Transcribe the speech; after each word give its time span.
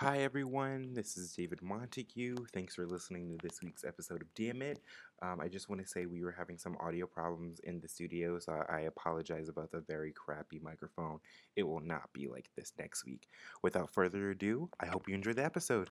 Hi, 0.00 0.18
everyone. 0.18 0.94
This 0.94 1.16
is 1.16 1.32
David 1.32 1.60
Montague. 1.60 2.36
Thanks 2.54 2.76
for 2.76 2.86
listening 2.86 3.30
to 3.30 3.36
this 3.42 3.60
week's 3.64 3.82
episode 3.82 4.22
of 4.22 4.32
Damn 4.36 4.62
It. 4.62 4.78
Um, 5.22 5.40
I 5.40 5.48
just 5.48 5.68
want 5.68 5.82
to 5.82 5.88
say 5.88 6.06
we 6.06 6.22
were 6.22 6.30
having 6.30 6.56
some 6.56 6.76
audio 6.76 7.04
problems 7.04 7.58
in 7.64 7.80
the 7.80 7.88
studio, 7.88 8.38
so 8.38 8.62
I 8.70 8.82
apologize 8.82 9.48
about 9.48 9.72
the 9.72 9.80
very 9.80 10.12
crappy 10.12 10.60
microphone. 10.62 11.18
It 11.56 11.64
will 11.64 11.80
not 11.80 12.12
be 12.12 12.28
like 12.28 12.48
this 12.56 12.72
next 12.78 13.04
week. 13.04 13.26
Without 13.64 13.92
further 13.92 14.30
ado, 14.30 14.70
I 14.78 14.86
hope 14.86 15.08
you 15.08 15.16
enjoy 15.16 15.32
the 15.32 15.44
episode. 15.44 15.90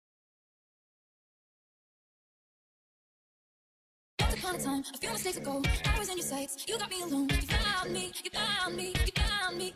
Time, 4.19 4.83
mistakes 5.01 5.35
ago, 5.35 5.61
I 5.85 5.99
was 5.99 6.09
in 6.09 6.17
your 6.17 6.25
sights. 6.25 6.65
You 6.65 6.79
got 6.79 6.89
me 6.89 7.01
alone. 7.01 7.27
You 7.29 7.41
found 7.41 7.91
me, 7.91 8.13
you 8.23 8.31
found 8.31 8.77
me, 8.77 8.93
you 9.01 9.11
found 9.11 9.57
me. 9.57 9.73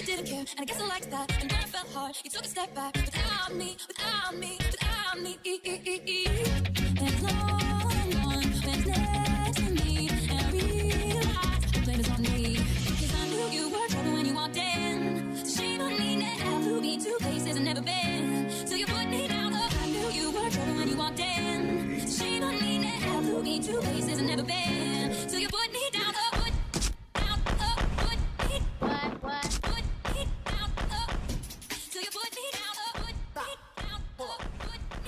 You 0.00 0.06
didn't 0.06 0.26
care, 0.28 0.44
and 0.56 0.60
I 0.60 0.64
guess 0.64 0.80
I 0.80 0.86
liked 0.86 1.10
that. 1.10 1.30
And 1.42 1.52
when 1.52 1.60
I 1.60 1.64
felt 1.66 1.88
hard, 1.92 2.16
you 2.24 2.30
took 2.30 2.46
a 2.46 2.48
step 2.48 2.74
back. 2.74 2.96
Without 2.96 3.54
me, 3.54 3.76
without 3.86 4.34
me, 4.34 4.56
without 4.72 5.20
me. 5.20 5.36
There's 5.44 7.22
no 7.22 7.34
one 7.84 8.40
that's 8.64 8.86
next 8.86 9.56
to 9.58 9.68
me, 9.68 10.08
and 10.08 10.32
I 10.32 10.50
realized 10.52 11.74
the 11.74 11.80
blame 11.84 12.00
is 12.00 12.08
on 12.08 12.22
me. 12.22 12.56
'Cause 12.56 13.12
I 13.14 13.28
knew 13.28 13.46
you 13.58 13.68
were 13.68 13.86
trouble 13.88 14.12
when 14.14 14.24
you 14.24 14.34
walked 14.34 14.56
in. 14.56 15.36
So 15.44 15.60
shame 15.60 15.82
on 15.82 15.92
me 15.98 16.16
now. 16.16 16.60
Flew 16.62 16.80
me 16.80 16.96
to 17.04 17.18
places 17.20 17.56
I've 17.58 17.62
never 17.62 17.82
been. 17.82 18.66
So 18.66 18.76
you 18.76 18.86
put 18.86 19.06
me 19.06 19.28
down. 19.28 19.52
Oh, 19.52 19.68
I 19.82 19.86
knew 19.86 20.08
you 20.18 20.30
were 20.30 20.48
trouble 20.48 20.76
when 20.76 20.88
you 20.88 20.96
walked 20.96 21.20
in. 21.20 22.08
So 22.08 22.24
shame 22.24 22.42
on 22.42 22.58
me 22.58 22.78
now. 22.78 23.20
Flew 23.20 23.42
me 23.42 23.60
to 23.66 23.72
places 23.82 24.18
I've 24.18 24.24
never 24.24 24.44
been. 24.44 24.69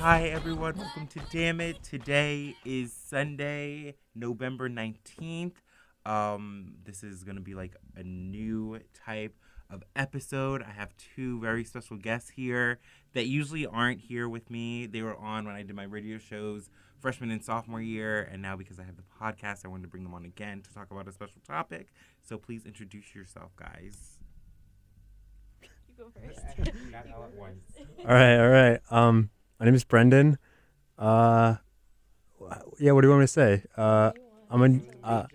Hi, 0.03 0.31
everyone. 0.31 0.75
Welcome 0.77 1.07
to 1.07 1.21
Damn 1.31 1.61
It. 1.61 1.81
Today 1.85 2.57
is 2.65 2.93
Sunday, 2.93 3.95
November 4.17 4.69
19th. 4.69 5.53
Um, 6.05 6.73
this 6.83 7.05
is 7.05 7.23
going 7.23 7.37
to 7.37 7.41
be 7.41 7.55
like 7.55 7.77
a 7.95 8.03
new 8.03 8.81
type 9.07 9.37
of 9.71 9.85
episode. 9.95 10.61
I 10.61 10.73
have 10.73 10.93
two 11.15 11.39
very 11.39 11.63
special 11.63 11.97
guests 11.97 12.31
here 12.31 12.81
that 13.13 13.27
usually 13.27 13.65
aren't 13.65 14.01
here 14.01 14.29
with 14.29 14.51
me. 14.51 14.87
They 14.87 15.03
were 15.03 15.17
on 15.17 15.45
when 15.45 15.55
I 15.55 15.63
did 15.63 15.77
my 15.77 15.85
radio 15.85 16.19
shows 16.19 16.69
freshman 16.99 17.31
and 17.31 17.45
sophomore 17.45 17.81
year, 17.81 18.29
and 18.33 18.43
now 18.43 18.57
because 18.57 18.81
I 18.81 18.83
have 18.83 18.97
the 18.97 19.05
podcast, 19.23 19.65
I 19.65 19.69
wanted 19.69 19.83
to 19.83 19.89
bring 19.89 20.03
them 20.03 20.15
on 20.15 20.25
again 20.25 20.63
to 20.63 20.75
talk 20.75 20.91
about 20.91 21.07
a 21.07 21.13
special 21.13 21.41
topic. 21.47 21.93
So 22.25 22.39
please 22.39 22.67
introduce 22.67 23.15
yourself, 23.15 23.55
guys. 23.55 24.19
You 25.63 25.69
go 25.97 26.11
first. 26.11 26.41
Not 26.91 27.07
all 27.15 27.23
at 27.23 27.35
once. 27.39 27.63
All 28.01 28.07
right, 28.07 28.39
all 28.41 28.49
right. 28.49 28.81
Um, 28.91 29.31
my 29.63 29.67
name 29.67 29.77
is 29.77 29.85
Brendan. 29.85 30.39
Uh, 30.99 31.55
yeah. 32.81 32.91
What 32.91 33.03
do 33.03 33.07
you 33.07 33.11
want 33.11 33.21
me 33.21 33.25
to 33.25 33.29
say? 33.29 33.63
Uh, 33.77 34.11
I'm 34.51 34.61
a 34.61 35.07
uh, 35.07 35.27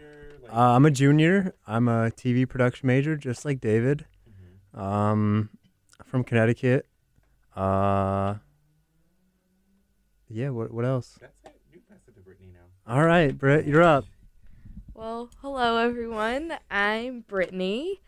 uh, 0.49 0.75
I'm 0.75 0.85
a 0.85 0.91
junior. 0.91 1.55
I'm 1.65 1.87
a 1.87 2.11
TV 2.11 2.45
production 2.47 2.87
major, 2.87 3.15
just 3.15 3.45
like 3.45 3.61
David. 3.61 4.05
Um, 4.73 5.49
from 6.03 6.25
Connecticut. 6.25 6.85
Uh, 7.55 8.35
yeah. 10.27 10.49
What 10.49 10.73
what 10.73 10.83
else? 10.83 11.17
That's 11.21 11.39
it. 11.45 11.61
You 11.71 11.79
pass 11.89 11.99
it 12.05 12.15
to 12.15 12.19
Brittany 12.19 12.49
now. 12.51 12.93
All 12.93 13.05
right, 13.05 13.35
Britt, 13.35 13.65
you're 13.65 13.81
up. 13.81 14.03
Well, 14.93 15.29
hello 15.41 15.77
everyone. 15.77 16.51
I'm 16.69 17.21
Brittany. 17.21 18.01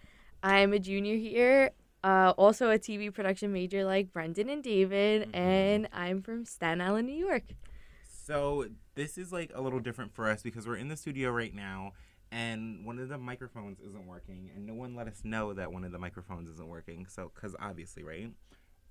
I'm 0.44 0.73
a 0.73 0.80
junior 0.80 1.16
here. 1.16 1.72
Uh, 2.03 2.33
also 2.38 2.69
a 2.69 2.80
TV 2.80 3.14
production 3.14 3.52
major 3.52 3.83
like 3.83 4.14
Brendan 4.14 4.50
and 4.50 4.64
David, 4.64 5.23
Mhm. 5.31 5.36
and 5.36 5.89
I'm 5.92 6.22
from 6.22 6.45
Staten 6.45 6.80
Island, 6.81 7.08
New 7.08 7.16
York. 7.25 7.44
So 8.08 8.67
this 8.95 9.17
is 9.17 9.31
like 9.33 9.52
a 9.53 9.61
little 9.61 9.80
different 9.80 10.14
for 10.14 10.27
us 10.30 10.42
because 10.44 10.66
we're 10.67 10.77
in 10.77 10.88
the 10.88 10.95
studio 10.97 11.31
right 11.31 11.53
now 11.53 11.93
and 12.32 12.86
one 12.86 12.99
of 12.99 13.09
the 13.09 13.17
microphones 13.17 13.80
isn't 13.80 14.05
working 14.05 14.52
and 14.55 14.65
no 14.67 14.76
one 14.76 14.93
let 14.95 15.08
us 15.08 15.21
know 15.23 15.52
that 15.54 15.73
one 15.73 15.83
of 15.83 15.92
the 15.92 15.98
microphones 15.98 16.48
isn't 16.49 16.67
working. 16.67 17.08
So 17.08 17.30
cuz 17.30 17.55
obviously, 17.59 18.04
right? 18.04 18.32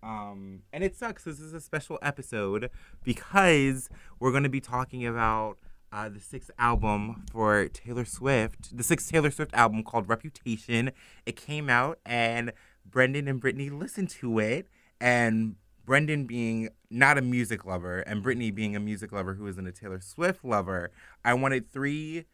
Um 0.02 0.62
and 0.72 0.82
it 0.82 0.97
sucks. 0.97 1.24
This 1.24 1.38
is 1.41 1.52
a 1.52 1.60
special 1.60 1.98
episode 2.02 2.68
because 3.04 3.88
we're 4.18 4.32
going 4.32 4.42
to 4.42 4.48
be 4.48 4.60
talking 4.60 5.06
about 5.06 5.58
uh, 5.91 6.08
the 6.08 6.20
sixth 6.20 6.50
album 6.58 7.24
for 7.32 7.66
Taylor 7.68 8.04
Swift, 8.04 8.76
the 8.76 8.82
sixth 8.84 9.10
Taylor 9.10 9.30
Swift 9.30 9.54
album 9.54 9.82
called 9.82 10.06
Reputation. 10.08 10.91
It 11.24 11.34
came 11.36 11.70
out 11.70 11.98
and 12.04 12.52
Brendan 12.91 13.28
and 13.28 13.41
Brittany 13.41 13.71
listened 13.71 14.10
to 14.10 14.38
it 14.38 14.69
and 15.00 15.56
Brendan 15.84 16.26
being 16.26 16.69
not 16.91 17.19
a 17.19 17.22
music 17.22 17.65
lover 17.65 18.00
and 18.00 18.22
Brittany 18.22 18.50
being 18.50 18.76
a 18.76 18.81
music 18.81 19.12
lover 19.12 19.34
who 19.34 19.47
isn't 19.47 19.66
a 19.66 19.72
Taylor 19.72 20.00
Swift 20.00 20.44
lover, 20.44 20.91
I 21.25 21.34
wanted 21.34 21.71
three 21.71 22.27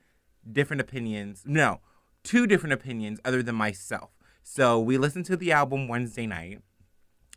different 0.51 0.81
opinions. 0.81 1.45
No, 1.47 1.81
two 2.23 2.47
different 2.47 2.73
opinions 2.73 3.21
other 3.25 3.43
than 3.43 3.55
myself. 3.55 4.11
So 4.43 4.81
we 4.81 4.99
listened 4.99 5.27
to 5.27 5.37
the 5.37 5.53
album 5.53 5.89
Wednesday 5.89 6.27
night. 6.27 6.61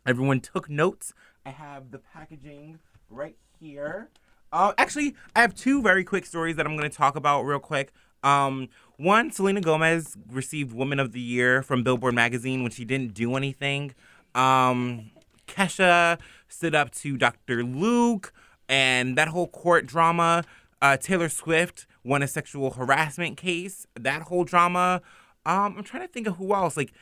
Everyone 0.06 0.40
took 0.40 0.68
notes. 0.68 1.12
I 1.46 1.50
have 1.50 1.90
the 1.90 1.98
packaging 1.98 2.78
right 3.08 3.36
here. 3.58 4.10
Uh, 4.52 4.72
actually, 4.78 5.14
I 5.36 5.42
have 5.42 5.54
two 5.54 5.82
very 5.82 6.04
quick 6.04 6.26
stories 6.26 6.56
that 6.56 6.66
I'm 6.66 6.76
going 6.76 6.90
to 6.90 6.96
talk 6.96 7.16
about 7.16 7.42
real 7.42 7.58
quick. 7.58 7.92
Um, 8.22 8.68
one, 8.98 9.30
Selena 9.30 9.60
Gomez 9.60 10.16
received 10.30 10.72
Woman 10.72 10.98
of 10.98 11.12
the 11.12 11.20
Year 11.20 11.62
from 11.62 11.84
Billboard 11.84 12.14
magazine 12.14 12.62
when 12.62 12.72
she 12.72 12.84
didn't 12.84 13.14
do 13.14 13.36
anything. 13.36 13.94
Um, 14.34 15.10
Kesha 15.46 16.18
stood 16.48 16.74
up 16.74 16.90
to 16.96 17.16
Dr. 17.16 17.62
Luke 17.62 18.32
and 18.68 19.16
that 19.16 19.28
whole 19.28 19.46
court 19.46 19.86
drama. 19.86 20.44
Uh, 20.82 20.96
Taylor 20.96 21.28
Swift 21.28 21.86
won 22.04 22.22
a 22.22 22.26
sexual 22.28 22.72
harassment 22.72 23.36
case. 23.36 23.86
That 23.94 24.22
whole 24.22 24.44
drama. 24.44 25.00
Um, 25.46 25.76
I'm 25.78 25.84
trying 25.84 26.06
to 26.06 26.12
think 26.12 26.26
of 26.26 26.36
who 26.36 26.52
else. 26.52 26.76
Like, 26.76 26.92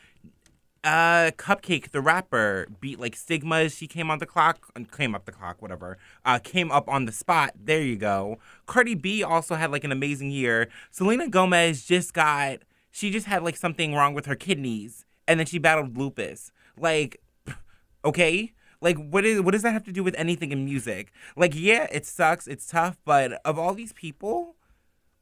uh, 0.87 1.33
CupcakKe, 1.33 1.91
the 1.91 2.01
rapper, 2.01 2.69
beat 2.81 3.01
like 3.01 3.17
Stigma. 3.17 3.69
She 3.69 3.89
came 3.89 4.09
on 4.09 4.21
the 4.21 4.27
clock, 4.27 4.71
uh, 4.77 4.83
came 4.97 5.17
up 5.17 5.25
the 5.25 5.33
clock, 5.33 5.61
whatever. 5.61 5.99
Uh, 6.25 6.39
came 6.39 6.71
up 6.71 6.89
on 6.89 7.07
the 7.07 7.13
spot. 7.13 7.55
There 7.61 7.83
you 7.83 7.97
go. 7.97 8.39
Cardi 8.67 8.95
B 8.95 9.23
also 9.25 9.57
had 9.57 9.73
like 9.73 9.83
an 9.83 9.91
amazing 9.91 10.31
year. 10.31 10.69
Selena 10.93 11.29
Gomez 11.29 11.85
just 11.85 12.15
got, 12.15 12.61
she 12.93 13.11
just 13.11 13.27
had 13.27 13.43
like 13.43 13.57
something 13.57 13.95
wrong 13.95 14.15
with 14.15 14.27
her 14.27 14.37
kidneys, 14.37 15.05
and 15.27 15.41
then 15.41 15.47
she 15.47 15.59
battled 15.59 15.99
lupus. 15.99 16.53
Like, 16.79 17.21
okay. 18.05 18.53
Like 18.81 18.97
what 18.97 19.25
is 19.25 19.41
what 19.41 19.53
does 19.53 19.63
that 19.63 19.73
have 19.73 19.85
to 19.85 19.93
do 19.93 20.05
with 20.05 20.15
anything 20.17 20.53
in 20.53 20.65
music? 20.65 21.11
Like 21.35 21.55
yeah, 21.57 21.89
it 21.91 22.07
sucks, 22.07 22.47
it's 22.47 22.67
tough, 22.67 22.99
but 23.05 23.41
of 23.45 23.59
all 23.59 23.75
these 23.75 23.95
people, 23.95 24.55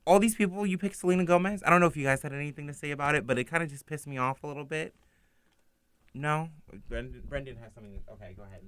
all 0.04 0.18
these 0.18 0.34
people 0.34 0.66
you 0.66 0.76
picked 0.76 0.96
Selena 0.96 1.24
Gomez. 1.24 1.62
I 1.64 1.70
don't 1.70 1.80
know 1.80 1.86
if 1.86 1.96
you 1.96 2.04
guys 2.04 2.20
had 2.20 2.34
anything 2.34 2.66
to 2.66 2.74
say 2.74 2.90
about 2.90 3.14
it, 3.14 3.26
but 3.26 3.38
it 3.38 3.44
kind 3.44 3.62
of 3.62 3.70
just 3.70 3.86
pissed 3.86 4.08
me 4.08 4.18
off 4.18 4.42
a 4.42 4.48
little 4.48 4.64
bit. 4.64 4.92
No, 6.14 6.48
Brendan, 6.88 7.22
Brendan 7.28 7.56
has 7.56 7.74
something. 7.74 8.00
Okay, 8.12 8.34
go 8.36 8.44
ahead. 8.44 8.60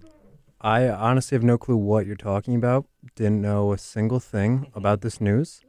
I 0.60 0.88
honestly 0.88 1.36
have 1.36 1.44
no 1.44 1.56
clue 1.58 1.76
what 1.76 2.06
you're 2.06 2.16
talking 2.16 2.56
about. 2.56 2.86
Didn't 3.14 3.40
know 3.40 3.72
a 3.72 3.78
single 3.78 4.18
thing 4.20 4.70
about 4.74 5.02
this 5.02 5.20
news. 5.20 5.60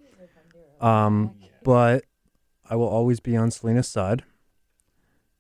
Um, 0.81 1.35
but 1.63 2.05
I 2.69 2.75
will 2.75 2.87
always 2.87 3.19
be 3.19 3.35
on 3.37 3.51
Selena's 3.51 3.87
side 3.87 4.23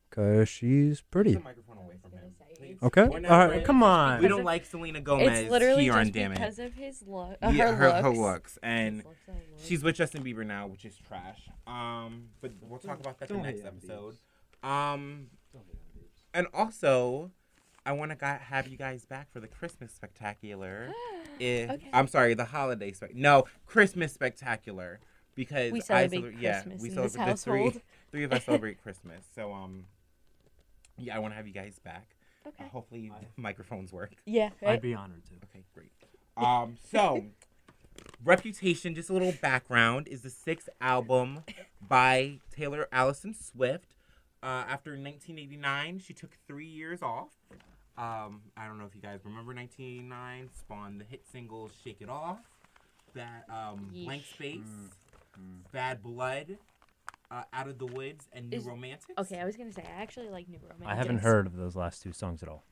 because 0.09 0.47
she's 0.49 1.01
pretty. 1.01 1.33
the 1.33 1.39
microphone 1.39 1.77
away 1.77 1.95
from 2.01 2.11
him. 2.11 2.35
please. 2.57 2.77
Okay. 2.83 3.01
All 3.01 3.09
right. 3.09 3.49
friends. 3.49 3.65
Come 3.65 3.81
on. 3.83 4.21
We 4.21 4.27
don't 4.27 4.43
like 4.43 4.65
Selena 4.65 5.01
Gomez 5.01 5.39
it's 5.39 5.51
literally 5.51 5.83
here 5.83 5.93
just 5.93 6.07
on 6.07 6.11
Damn 6.11 6.31
It. 6.33 6.35
because 6.35 6.59
of 6.59 6.73
his 6.73 7.03
look. 7.05 7.37
Uh, 7.41 7.51
yeah, 7.53 7.73
her, 7.73 7.75
her, 7.75 7.87
looks. 7.87 8.01
her 8.01 8.09
looks, 8.09 8.59
and 8.63 8.97
looks 8.97 9.17
she's 9.63 9.83
with 9.83 9.95
Justin 9.95 10.23
Bieber 10.23 10.45
now, 10.45 10.67
which 10.67 10.85
is 10.85 10.95
trash. 11.07 11.49
Um, 11.65 12.29
but 12.41 12.51
we'll 12.61 12.79
talk 12.79 12.99
about 12.99 13.19
that 13.19 13.29
in 13.29 13.37
the 13.37 13.43
Don't 13.43 13.51
next 13.51 13.61
hate 13.61 13.67
on 13.67 13.77
episode. 13.77 14.17
Um, 14.63 15.27
and 16.37 16.47
also, 16.53 17.31
I 17.85 17.91
want 17.93 18.17
to 18.17 18.25
have 18.25 18.67
you 18.67 18.77
guys 18.77 19.05
back 19.05 19.31
for 19.31 19.39
the 19.39 19.47
Christmas 19.47 19.91
spectacular. 19.91 20.89
if 21.39 21.69
Okay. 21.71 21.89
I'm 21.93 22.07
sorry, 22.07 22.33
the 22.33 22.45
holiday 22.45 22.91
spec. 22.91 23.15
No, 23.15 23.45
Christmas 23.65 24.13
spectacular 24.13 24.99
because 25.35 25.71
We 25.71 25.79
I 25.79 25.83
celebrate 25.83 26.21
celebra- 26.35 26.41
yeah, 26.41 26.61
Christmas 26.61 26.81
we 26.81 26.89
in 26.89 26.95
this 26.95 27.13
celebrate 27.13 27.31
the 27.33 27.37
three 27.41 27.59
household. 27.63 27.81
three 28.11 28.23
of 28.23 28.31
us 28.33 28.43
celebrate 28.45 28.81
Christmas. 28.83 29.25
So 29.35 29.51
um, 29.53 29.85
yeah, 30.97 31.15
I 31.15 31.19
want 31.19 31.33
to 31.33 31.35
have 31.37 31.47
you 31.47 31.53
guys 31.53 31.79
back. 31.79 32.09
Uh, 32.45 32.49
Okay. 32.49 32.69
hopefully, 32.71 33.09
the 33.19 33.27
microphones 33.41 33.91
work. 33.91 34.13
Yeah. 34.25 34.49
Right? 34.61 34.73
I'd 34.73 34.81
be 34.81 34.93
honored 34.93 35.23
to. 35.25 35.33
Okay, 35.49 35.65
great. 35.73 35.91
Um, 36.37 36.77
so 36.91 37.25
Reputation, 38.23 38.95
just 38.95 39.09
a 39.09 39.13
little 39.13 39.33
background, 39.41 40.07
is 40.07 40.21
the 40.21 40.29
sixth 40.29 40.69
album 40.79 41.41
by 41.85 42.39
Taylor 42.55 42.87
Allison 42.91 43.33
Swift. 43.33 43.96
Uh, 44.47 44.63
after 44.69 44.91
1989, 44.91 45.99
she 45.99 46.13
took 46.13 46.31
three 46.47 46.67
years 46.67 47.01
off. 47.01 47.27
Um, 47.97 48.43
I 48.55 48.65
don't 48.65 48.77
know 48.79 48.85
if 48.85 48.95
you 48.95 49.01
guys 49.01 49.19
remember 49.25 49.53
1989 49.53 50.49
spawned 50.57 51.01
the 51.01 51.03
hit 51.03 51.25
singles 51.29 51.71
"Shake 51.83 51.97
It 51.99 52.07
Off," 52.07 52.39
that 53.13 53.43
um, 53.49 53.89
"Blank 53.91 54.23
Space," 54.23 54.61
Mm, 55.37 55.69
"Bad 55.73 56.01
Blood," 56.01 56.57
uh, 57.29 57.43
"Out 57.51 57.67
of 57.67 57.77
the 57.77 57.87
Woods," 57.87 58.29
and 58.31 58.49
"New 58.49 58.55
Is- 58.59 58.63
Romantics." 58.63 59.11
Okay, 59.17 59.37
I 59.37 59.43
was 59.43 59.57
gonna 59.57 59.73
say 59.73 59.83
I 59.85 60.01
actually 60.01 60.29
like 60.29 60.47
New 60.47 60.59
Romantics. 60.59 60.87
I 60.91 60.95
haven't 60.95 61.17
heard 61.17 61.45
of 61.45 61.57
those 61.57 61.75
last 61.75 62.01
two 62.01 62.13
songs 62.13 62.41
at 62.41 62.47
all. 62.47 62.63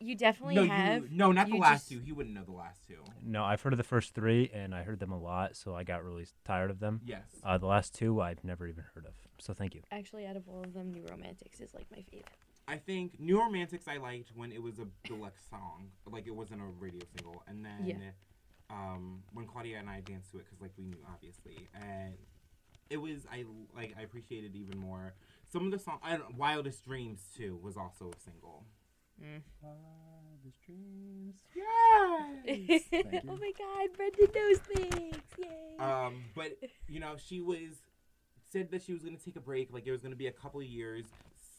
you 0.00 0.16
definitely 0.16 0.56
no, 0.56 0.66
have. 0.66 1.12
you, 1.12 1.16
no, 1.16 1.30
not 1.30 1.48
the 1.48 1.58
last 1.58 1.88
just- 1.88 1.90
two. 1.90 2.00
He 2.00 2.10
wouldn't 2.10 2.34
know 2.34 2.44
the 2.44 2.50
last 2.50 2.84
two. 2.88 3.04
No, 3.22 3.44
I've 3.44 3.62
heard 3.62 3.72
of 3.72 3.76
the 3.76 3.84
first 3.84 4.14
three, 4.16 4.50
and 4.52 4.74
I 4.74 4.82
heard 4.82 4.98
them 4.98 5.12
a 5.12 5.18
lot, 5.18 5.54
so 5.54 5.76
I 5.76 5.84
got 5.84 6.02
really 6.02 6.26
tired 6.44 6.72
of 6.72 6.80
them. 6.80 7.02
Yes. 7.04 7.22
Uh, 7.44 7.56
the 7.56 7.66
last 7.66 7.94
two, 7.94 8.20
I've 8.20 8.42
never 8.42 8.66
even 8.66 8.82
heard 8.94 9.06
of. 9.06 9.12
So 9.40 9.54
thank 9.54 9.74
you. 9.74 9.82
Actually, 9.92 10.26
out 10.26 10.36
of 10.36 10.48
all 10.48 10.62
of 10.62 10.72
them, 10.74 10.92
New 10.92 11.04
Romantics 11.08 11.60
is 11.60 11.72
like 11.74 11.86
my 11.90 12.02
favorite. 12.10 12.26
I 12.66 12.76
think 12.76 13.18
New 13.18 13.38
Romantics 13.40 13.88
I 13.88 13.96
liked 13.96 14.30
when 14.34 14.52
it 14.52 14.62
was 14.62 14.78
a 14.78 14.86
deluxe 15.06 15.42
song, 15.48 15.88
like 16.10 16.26
it 16.26 16.34
wasn't 16.34 16.60
a 16.60 16.64
radio 16.78 17.00
single, 17.16 17.42
and 17.46 17.64
then 17.64 17.86
Yeah. 17.86 18.10
um, 18.70 19.22
when 19.32 19.46
Claudia 19.46 19.78
and 19.78 19.88
I 19.88 20.00
danced 20.00 20.30
to 20.32 20.38
it 20.38 20.44
because 20.44 20.60
like 20.60 20.72
we 20.76 20.84
knew 20.84 20.98
obviously, 21.12 21.68
and 21.74 22.14
it 22.90 22.98
was 22.98 23.26
I 23.32 23.44
like 23.74 23.94
I 23.98 24.02
appreciated 24.02 24.54
even 24.54 24.78
more. 24.78 25.14
Some 25.50 25.64
of 25.64 25.70
the 25.70 25.78
song, 25.78 25.98
I 26.02 26.16
don't, 26.18 26.34
Wildest 26.36 26.84
Dreams 26.84 27.22
too 27.36 27.58
was 27.62 27.76
also 27.78 28.10
a 28.10 28.20
single. 28.20 28.64
Wildest 29.62 30.60
Dreams, 30.64 31.36
yes. 31.54 32.82
oh 33.28 33.36
my 33.36 33.52
God, 33.58 33.88
Brendan 33.96 34.28
knows 34.34 34.58
things! 34.58 35.16
Yay! 35.38 35.78
Um, 35.78 36.24
but 36.34 36.58
you 36.86 37.00
know, 37.00 37.16
she 37.16 37.40
was 37.40 37.70
said 38.50 38.70
that 38.70 38.82
she 38.82 38.92
was 38.92 39.02
gonna 39.02 39.16
take 39.16 39.36
a 39.36 39.40
break. 39.40 39.72
Like 39.72 39.86
it 39.86 39.92
was 39.92 40.02
gonna 40.02 40.16
be 40.16 40.26
a 40.26 40.32
couple 40.32 40.60
of 40.60 40.66
years 40.66 41.06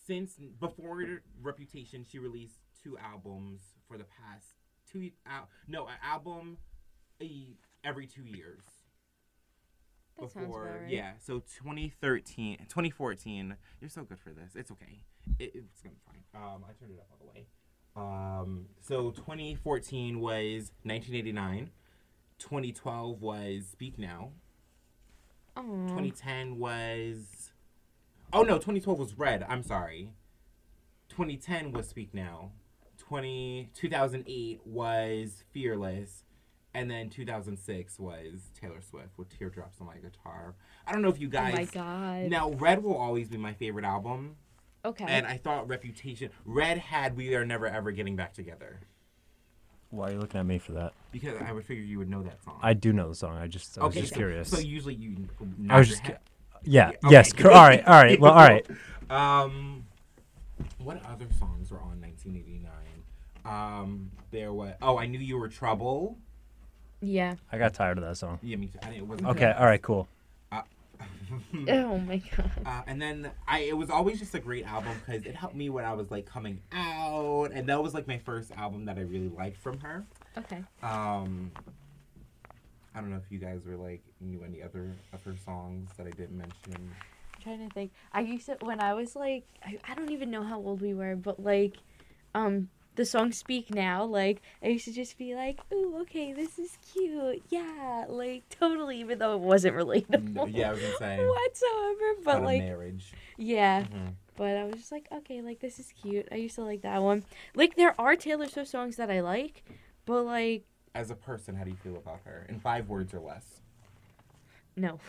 since 0.06 0.36
before 0.60 1.04
Reputation. 1.42 2.06
She 2.10 2.20
released 2.20 2.60
two 2.84 2.98
albums 2.98 3.62
for 3.88 3.98
the 3.98 4.06
past 4.06 4.56
two. 4.92 5.12
Al- 5.26 5.50
no, 5.68 5.88
an 5.88 5.96
album 6.04 6.58
a, 7.22 7.56
every 7.84 8.08
two 8.08 8.24
years. 8.24 8.64
That 10.20 10.32
sounds 10.32 10.48
about 10.50 10.82
right. 10.82 10.90
yeah, 10.90 11.12
so 11.18 11.40
2013, 11.40 12.58
2014. 12.68 13.56
You're 13.80 13.90
so 13.90 14.04
good 14.04 14.20
for 14.20 14.32
this. 14.32 14.56
It's 14.56 14.72
okay. 14.72 15.04
It, 15.38 15.52
it's 15.56 15.82
gonna 15.82 15.96
be 15.96 16.02
fine. 16.06 16.44
Um, 16.44 16.66
I 16.68 16.74
turned 16.74 16.92
it 16.92 17.00
up 17.00 17.08
all 17.12 17.26
the 17.26 17.32
way. 17.32 17.46
Um, 17.96 18.66
so 18.80 19.12
2014 19.12 20.20
was 20.20 20.72
1989. 20.84 21.72
2012 22.38 23.22
was 23.22 23.66
Speak 23.72 23.98
Now. 23.98 24.32
Aw. 25.60 25.88
2010 25.88 26.58
was. 26.58 27.52
Oh 28.32 28.44
no, 28.44 28.56
2012 28.56 29.00
was 29.00 29.14
Red. 29.18 29.46
I'm 29.50 29.64
sorry. 29.64 30.14
2010 31.10 31.72
was 31.72 31.88
Speak 31.88 32.14
Now. 32.14 32.52
20 32.98 33.70
2008 33.74 34.62
was 34.66 35.44
Fearless. 35.52 36.24
And 36.74 36.90
then 36.90 37.10
2006 37.10 37.98
was 37.98 38.52
Taylor 38.60 38.80
Swift 38.82 39.18
with 39.18 39.36
Teardrops 39.36 39.82
on 39.82 39.88
My 39.88 39.96
Guitar. 39.98 40.54
I 40.86 40.92
don't 40.92 41.02
know 41.02 41.10
if 41.10 41.20
you 41.20 41.28
Oh 41.28 41.32
guys. 41.32 41.56
my 41.56 41.66
God. 41.66 42.30
Now, 42.30 42.52
Red 42.52 42.84
will 42.84 42.96
always 42.96 43.28
be 43.28 43.38
my 43.38 43.54
favorite 43.54 43.86
album. 43.86 44.36
Okay. 44.86 45.06
And 45.08 45.26
I 45.26 45.38
thought 45.38 45.68
Reputation. 45.68 46.30
Red 46.46 46.78
had 46.78 47.18
We 47.18 47.34
Are 47.34 47.44
Never 47.44 47.66
Ever 47.66 47.92
Getting 47.92 48.16
Back 48.16 48.34
Together. 48.34 48.82
Why 49.90 50.10
are 50.10 50.12
you 50.14 50.20
looking 50.20 50.40
at 50.40 50.46
me 50.46 50.60
for 50.60 50.74
that? 50.74 50.94
Because 51.12 51.42
I 51.42 51.52
would 51.52 51.66
figure 51.66 51.84
you 51.84 51.98
would 51.98 52.10
know 52.10 52.22
that 52.24 52.44
song. 52.44 52.60
I 52.62 52.74
do 52.74 52.94
know 52.94 53.10
the 53.10 53.16
song. 53.16 53.38
I 53.38 53.48
just 53.48 53.78
I 53.78 53.86
was 53.86 53.94
okay, 53.94 54.02
just 54.02 54.14
so, 54.14 54.18
curious. 54.18 54.50
So 54.50 54.60
usually 54.60 54.94
you. 54.96 55.28
I 55.70 55.80
was 55.80 55.88
just 55.90 56.04
your 56.04 56.18
cu- 56.18 56.20
head. 56.54 56.62
yeah. 56.64 56.88
Okay, 56.90 56.98
Yes. 57.12 57.34
all 57.44 57.50
right. 57.52 57.86
All 57.88 58.02
right. 58.04 58.20
Well. 58.20 58.32
All 58.32 58.48
right. 58.48 58.66
Um, 59.10 59.86
what 60.78 61.04
other 61.04 61.26
songs 61.40 61.72
were 61.72 61.80
on 61.80 62.00
1989? 62.00 62.72
Um, 63.44 64.12
there 64.30 64.54
was. 64.54 64.74
Oh, 64.84 65.00
I 65.00 65.08
knew 65.08 65.18
you 65.18 65.36
were 65.40 65.48
trouble. 65.50 66.16
yeah. 67.02 67.36
I 67.52 67.58
got 67.58 67.74
tired 67.74 67.98
of 67.98 68.04
that 68.04 68.18
song. 68.18 68.38
Yeah, 68.44 68.58
me 68.58 68.68
too. 68.68 68.78
I 68.84 68.86
didn't, 68.90 68.98
it 69.00 69.08
wasn't 69.08 69.30
Okay. 69.30 69.52
All 69.58 69.66
right. 69.66 69.82
Cool. 69.82 70.08
Oh 71.70 71.98
my 72.00 72.22
God. 72.36 72.52
Uh, 72.66 72.82
and 72.88 73.02
then 73.02 73.32
I, 73.48 73.60
it 73.60 73.78
was 73.78 73.90
always 73.90 74.20
just 74.20 74.34
a 74.34 74.40
great 74.40 74.66
album 74.66 74.94
because 75.06 75.26
it 75.26 75.36
helped 75.36 75.56
me 75.56 75.70
when 75.70 75.86
I 75.86 75.94
was 75.94 76.10
like 76.10 76.26
coming 76.26 76.62
out, 76.72 77.52
and 77.54 77.68
that 77.70 77.82
was 77.82 77.94
like 77.94 78.08
my 78.08 78.18
first 78.18 78.52
album 78.54 78.86
that 78.86 78.98
I 78.98 79.02
really 79.02 79.30
liked 79.30 79.58
from 79.58 79.80
her. 79.80 80.06
Okay. 80.38 80.64
Um, 80.82 81.52
I 82.96 83.02
don't 83.02 83.12
know 83.12 83.18
if 83.18 83.32
you 83.32 83.40
guys 83.40 83.60
were 83.66 83.76
like 83.76 84.02
knew 84.20 84.44
any 84.44 84.62
other 84.62 84.96
of 85.14 85.24
her 85.24 85.36
songs 85.38 85.90
that 85.98 86.08
I 86.08 86.12
didn't 86.12 86.38
mention. 86.38 86.74
I'm 86.74 87.42
trying 87.42 87.68
to 87.68 87.74
think. 87.74 87.92
I 88.12 88.22
used 88.22 88.48
to 88.48 88.58
when 88.62 88.82
I 88.82 88.94
was 88.94 89.16
like 89.16 89.46
I, 89.64 89.78
I 89.88 89.96
don't 89.96 90.12
even 90.12 90.32
know 90.32 90.44
how 90.44 90.58
old 90.58 90.82
we 90.82 90.94
were, 90.94 91.16
but 91.16 91.42
like 91.42 91.76
um 92.34 92.70
the 93.00 93.06
song 93.06 93.32
Speak 93.32 93.74
Now, 93.74 94.04
like 94.04 94.42
I 94.62 94.68
used 94.68 94.84
to 94.84 94.92
just 94.92 95.18
be 95.18 95.34
like, 95.34 95.62
Ooh, 95.72 96.00
okay, 96.02 96.34
this 96.34 96.60
is 96.60 96.78
cute. 96.92 97.42
Yeah, 97.48 98.04
like 98.10 98.44
totally 98.50 99.00
even 99.00 99.20
though 99.20 99.36
it 99.36 99.40
wasn't 99.40 99.78
relatable. 99.78 100.34
No, 100.34 100.46
yeah, 100.46 100.68
I 100.68 100.72
was 100.74 100.82
gonna 100.82 100.98
say 100.98 101.18
whatsoever. 101.26 102.14
But 102.26 102.32
about 102.32 102.42
a 102.42 102.46
like 102.46 102.62
marriage. 102.62 103.14
yeah. 103.38 103.84
Mhm. 103.84 104.16
But 104.36 104.58
I 104.58 104.66
was 104.66 104.76
just 104.76 104.92
like, 104.92 105.08
okay, 105.14 105.42
like 105.42 105.62
this 105.62 105.80
is 105.80 105.94
cute. 106.02 106.28
I 106.30 106.36
used 106.36 106.56
to 106.56 106.64
like 106.64 106.82
that 106.82 107.02
one. 107.02 107.24
Like 107.56 107.78
there 107.78 107.96
are 107.98 108.18
Taylor 108.18 108.50
Swift 108.50 108.70
songs 108.70 108.98
that 108.98 109.10
I 109.10 109.22
like, 109.22 109.64
but 110.06 110.24
like 110.24 110.66
As 110.94 111.10
a 111.10 111.16
person, 111.16 111.56
how 111.56 111.64
do 111.64 111.70
you 111.70 111.78
feel 111.78 111.96
about 111.96 112.20
her? 112.26 112.46
In 112.50 112.60
five 112.60 112.90
words 112.90 113.14
or 113.14 113.22
less. 113.22 113.62
no. 114.76 115.00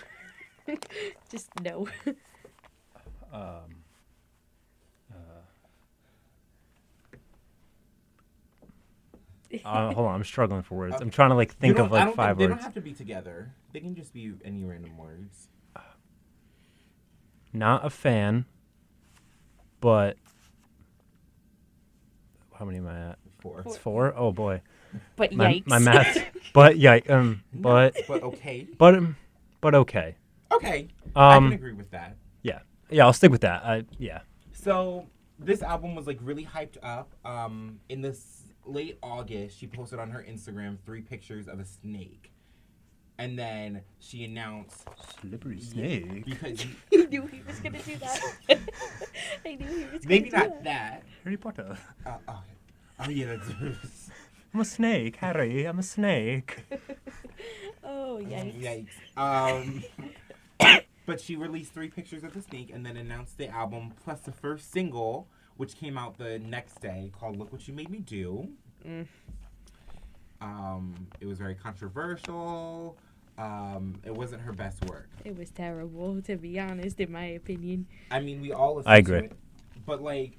just 1.29 1.49
no. 1.61 1.89
Um. 3.33 3.80
Uh, 9.64 9.93
hold 9.93 10.06
on, 10.08 10.14
I'm 10.14 10.25
struggling 10.25 10.62
for 10.62 10.76
words. 10.76 10.97
I'm 11.00 11.11
trying 11.11 11.31
to 11.31 11.35
like 11.35 11.52
think 11.56 11.79
of 11.79 11.88
don't- 11.91 11.93
I 11.93 11.97
like 11.99 12.05
don't 12.06 12.17
five 12.17 12.37
think, 12.37 12.38
They 12.38 12.47
words. 12.47 12.55
don't 12.56 12.64
have 12.64 12.75
to 12.75 12.81
be 12.81 12.93
together. 12.93 13.52
They 13.73 13.81
can 13.81 13.94
just 13.94 14.12
be 14.12 14.32
any 14.44 14.64
random 14.64 14.97
words. 14.97 15.49
Not 17.52 17.85
a 17.85 17.91
fan, 17.91 18.44
but 19.81 20.17
how 22.58 22.64
many 22.64 22.79
am 22.79 22.87
I 22.87 23.11
at? 23.11 23.19
Four. 23.41 23.62
It's 23.67 23.76
four. 23.76 24.14
Oh 24.17 24.32
boy, 24.32 24.61
But 25.17 25.32
my 25.32 25.55
yikes. 25.55 25.67
my 25.67 25.79
math. 25.79 26.23
but 26.52 26.76
yeah, 26.79 27.00
um, 27.08 27.43
No, 27.52 27.61
but 27.62 27.97
but 28.06 28.23
okay. 28.23 28.69
but 28.79 28.94
um, 28.94 29.17
but 29.61 29.75
okay. 29.75 30.14
Okay. 30.52 30.88
I 31.17 31.35
can 31.35 31.44
Um, 31.47 31.52
agree 31.52 31.73
with 31.73 31.91
that. 31.91 32.17
yeah, 32.43 32.61
yeah, 32.91 33.05
I'll 33.06 33.12
stick 33.12 33.31
with 33.32 33.41
that. 33.41 33.64
I 33.64 33.85
yeah. 33.99 34.20
So 34.52 35.06
this 35.38 35.62
album 35.62 35.94
was 35.94 36.06
like 36.06 36.19
really 36.23 36.44
hyped 36.44 36.76
up. 36.82 37.14
Um, 37.25 37.81
in 37.88 38.00
this 38.02 38.40
late 38.71 38.99
August, 39.03 39.59
she 39.59 39.67
posted 39.67 39.99
on 39.99 40.11
her 40.11 40.25
Instagram 40.29 40.79
three 40.85 41.03
pictures 41.03 41.49
of 41.49 41.61
a 41.61 41.65
snake, 41.65 42.33
and 43.19 43.39
then 43.39 43.83
she 43.99 44.25
announced 44.25 44.87
Slippery 45.21 45.61
snake. 45.61 46.25
because 46.25 46.65
I 46.93 47.07
knew 47.11 47.27
he 47.27 47.43
was 47.47 47.61
gonna 47.61 47.83
do 47.83 47.97
that. 47.97 48.21
I 49.47 49.55
knew 49.55 49.67
he 49.67 49.85
was 49.93 50.05
gonna 50.05 50.07
maybe 50.07 50.31
do 50.31 50.37
not 50.37 50.49
that. 50.49 50.65
that. 50.65 51.03
Harry 51.25 51.37
Potter. 51.37 51.77
Uh, 52.07 52.17
oh, 52.29 52.43
oh 53.01 53.11
yeah, 53.11 53.37
that's. 53.37 54.11
I'm 54.53 54.61
a 54.61 54.65
snake, 54.65 55.17
Harry. 55.17 55.65
I'm 55.65 55.79
a 55.79 55.83
snake. 55.83 56.65
Oh 57.85 58.21
yikes. 58.23 58.89
Yikes. 59.17 59.17
Um, 59.17 59.85
but 61.07 61.21
she 61.21 61.37
released 61.37 61.73
three 61.73 61.89
pictures 61.89 62.25
of 62.25 62.35
the 62.35 62.43
snake 62.43 62.71
and 62.73 62.85
then 62.85 62.97
announced 62.97 63.39
the 63.39 63.49
album 63.49 63.93
plus 64.05 64.21
the 64.21 64.33
first 64.33 64.73
single, 64.73 65.29
which 65.61 65.76
came 65.76 65.99
out 65.99 66.17
the 66.17 66.38
next 66.38 66.81
day, 66.81 67.12
called 67.21 67.37
"Look 67.37 67.52
What 67.52 67.69
You 67.69 67.75
Made 67.75 67.90
Me 67.90 67.99
Do." 67.99 68.49
Mm. 68.83 69.07
Um, 70.40 71.07
it 71.21 71.26
was 71.26 71.37
very 71.37 71.55
controversial. 71.55 72.97
Um, 73.37 74.00
it 74.02 74.14
wasn't 74.14 74.40
her 74.40 74.55
best 74.55 74.83
work. 74.87 75.11
It 75.23 75.37
was 75.37 75.50
terrible, 75.50 76.23
to 76.23 76.37
be 76.37 76.59
honest, 76.59 76.99
in 76.99 77.12
my 77.12 77.26
opinion. 77.26 77.87
I 78.11 78.21
mean, 78.21 78.40
we 78.40 78.52
all 78.55 78.76
listened 78.76 78.90
I 78.90 79.02
to 79.02 79.14
agree. 79.14 79.26
it, 79.26 79.33
but 79.85 80.02
like, 80.02 80.38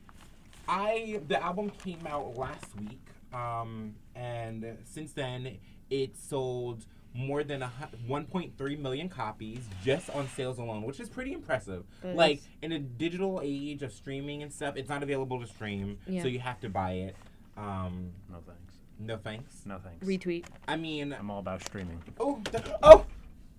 I 0.68 1.22
the 1.28 1.40
album 1.40 1.70
came 1.70 2.02
out 2.08 2.36
last 2.36 2.76
week, 2.80 3.06
um, 3.32 3.94
and 4.16 4.76
since 4.86 5.14
then 5.14 5.60
it 5.92 6.18
sold 6.18 6.88
more 7.14 7.44
than 7.44 7.62
a 7.64 7.72
1.3 8.08 8.80
million 8.80 9.10
copies 9.10 9.60
just 9.84 10.10
on 10.12 10.28
sales 10.30 10.58
alone, 10.60 10.84
which 10.84 11.00
is 11.00 11.10
pretty 11.10 11.34
impressive. 11.34 11.84
That 12.02 12.16
like 12.16 12.38
is. 12.38 12.48
in 12.62 12.72
a 12.72 12.80
digital 12.80 13.42
age 13.44 13.84
of 13.84 13.92
streaming 13.92 14.44
and 14.44 14.52
stuff, 14.54 14.78
it's 14.78 14.90
not 14.90 15.04
available 15.04 15.40
to 15.42 15.48
stream, 15.48 15.98
Yeah. 16.08 16.22
so 16.22 16.28
you 16.30 16.40
have 16.40 16.60
to 16.62 16.70
buy 16.70 16.92
it. 16.94 17.16
Um, 17.58 18.12
No 18.30 18.38
thanks. 18.46 18.76
no 19.00 19.18
thanks. 19.18 19.66
No 19.66 19.78
thanks. 19.80 20.06
Retweet. 20.06 20.46
I 20.68 20.78
mean, 20.78 21.14
I'm 21.14 21.30
all 21.30 21.40
about 21.40 21.64
streaming. 21.66 22.02
oh, 22.20 22.40
the- 22.52 22.80
oh. 22.84 23.06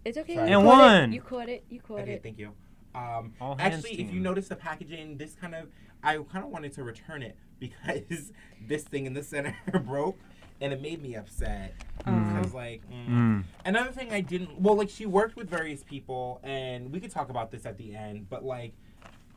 It's 0.04 0.18
okay. 0.18 0.34
Sorry. 0.34 0.50
You 0.50 0.58
And 0.58 0.66
caught 0.68 0.80
it. 0.94 1.00
one. 1.02 1.12
You 1.12 1.20
caught 1.20 1.48
it. 1.48 1.64
You 1.68 1.80
caught 1.80 2.00
Okay, 2.00 2.12
it. 2.14 2.22
thank 2.24 2.38
you. 2.38 2.52
Um, 2.94 3.34
All 3.40 3.54
hands 3.56 3.84
actually, 3.84 4.00
if 4.02 4.12
you 4.12 4.18
notice 4.20 4.48
the 4.48 4.56
packaging, 4.56 5.16
this 5.16 5.34
kind 5.34 5.54
of 5.54 5.68
I 6.02 6.16
kind 6.16 6.44
of 6.44 6.50
wanted 6.50 6.72
to 6.72 6.82
return 6.82 7.22
it 7.22 7.36
because 7.60 8.32
this 8.66 8.82
thing 8.82 9.06
in 9.06 9.14
the 9.14 9.22
center 9.22 9.54
broke, 9.84 10.18
and 10.62 10.72
it 10.72 10.80
made 10.80 11.02
me 11.02 11.16
upset. 11.16 11.74
Because 11.98 12.54
like 12.54 12.82
mm. 12.90 13.08
Mm. 13.08 13.44
another 13.64 13.92
thing 13.92 14.12
I 14.12 14.20
didn't 14.20 14.60
well 14.60 14.76
like 14.76 14.88
she 14.88 15.04
worked 15.06 15.36
with 15.36 15.50
various 15.50 15.82
people, 15.82 16.40
and 16.42 16.90
we 16.90 17.00
could 17.00 17.10
talk 17.10 17.28
about 17.28 17.50
this 17.50 17.66
at 17.66 17.76
the 17.76 17.94
end. 17.94 18.30
But 18.30 18.44
like, 18.44 18.72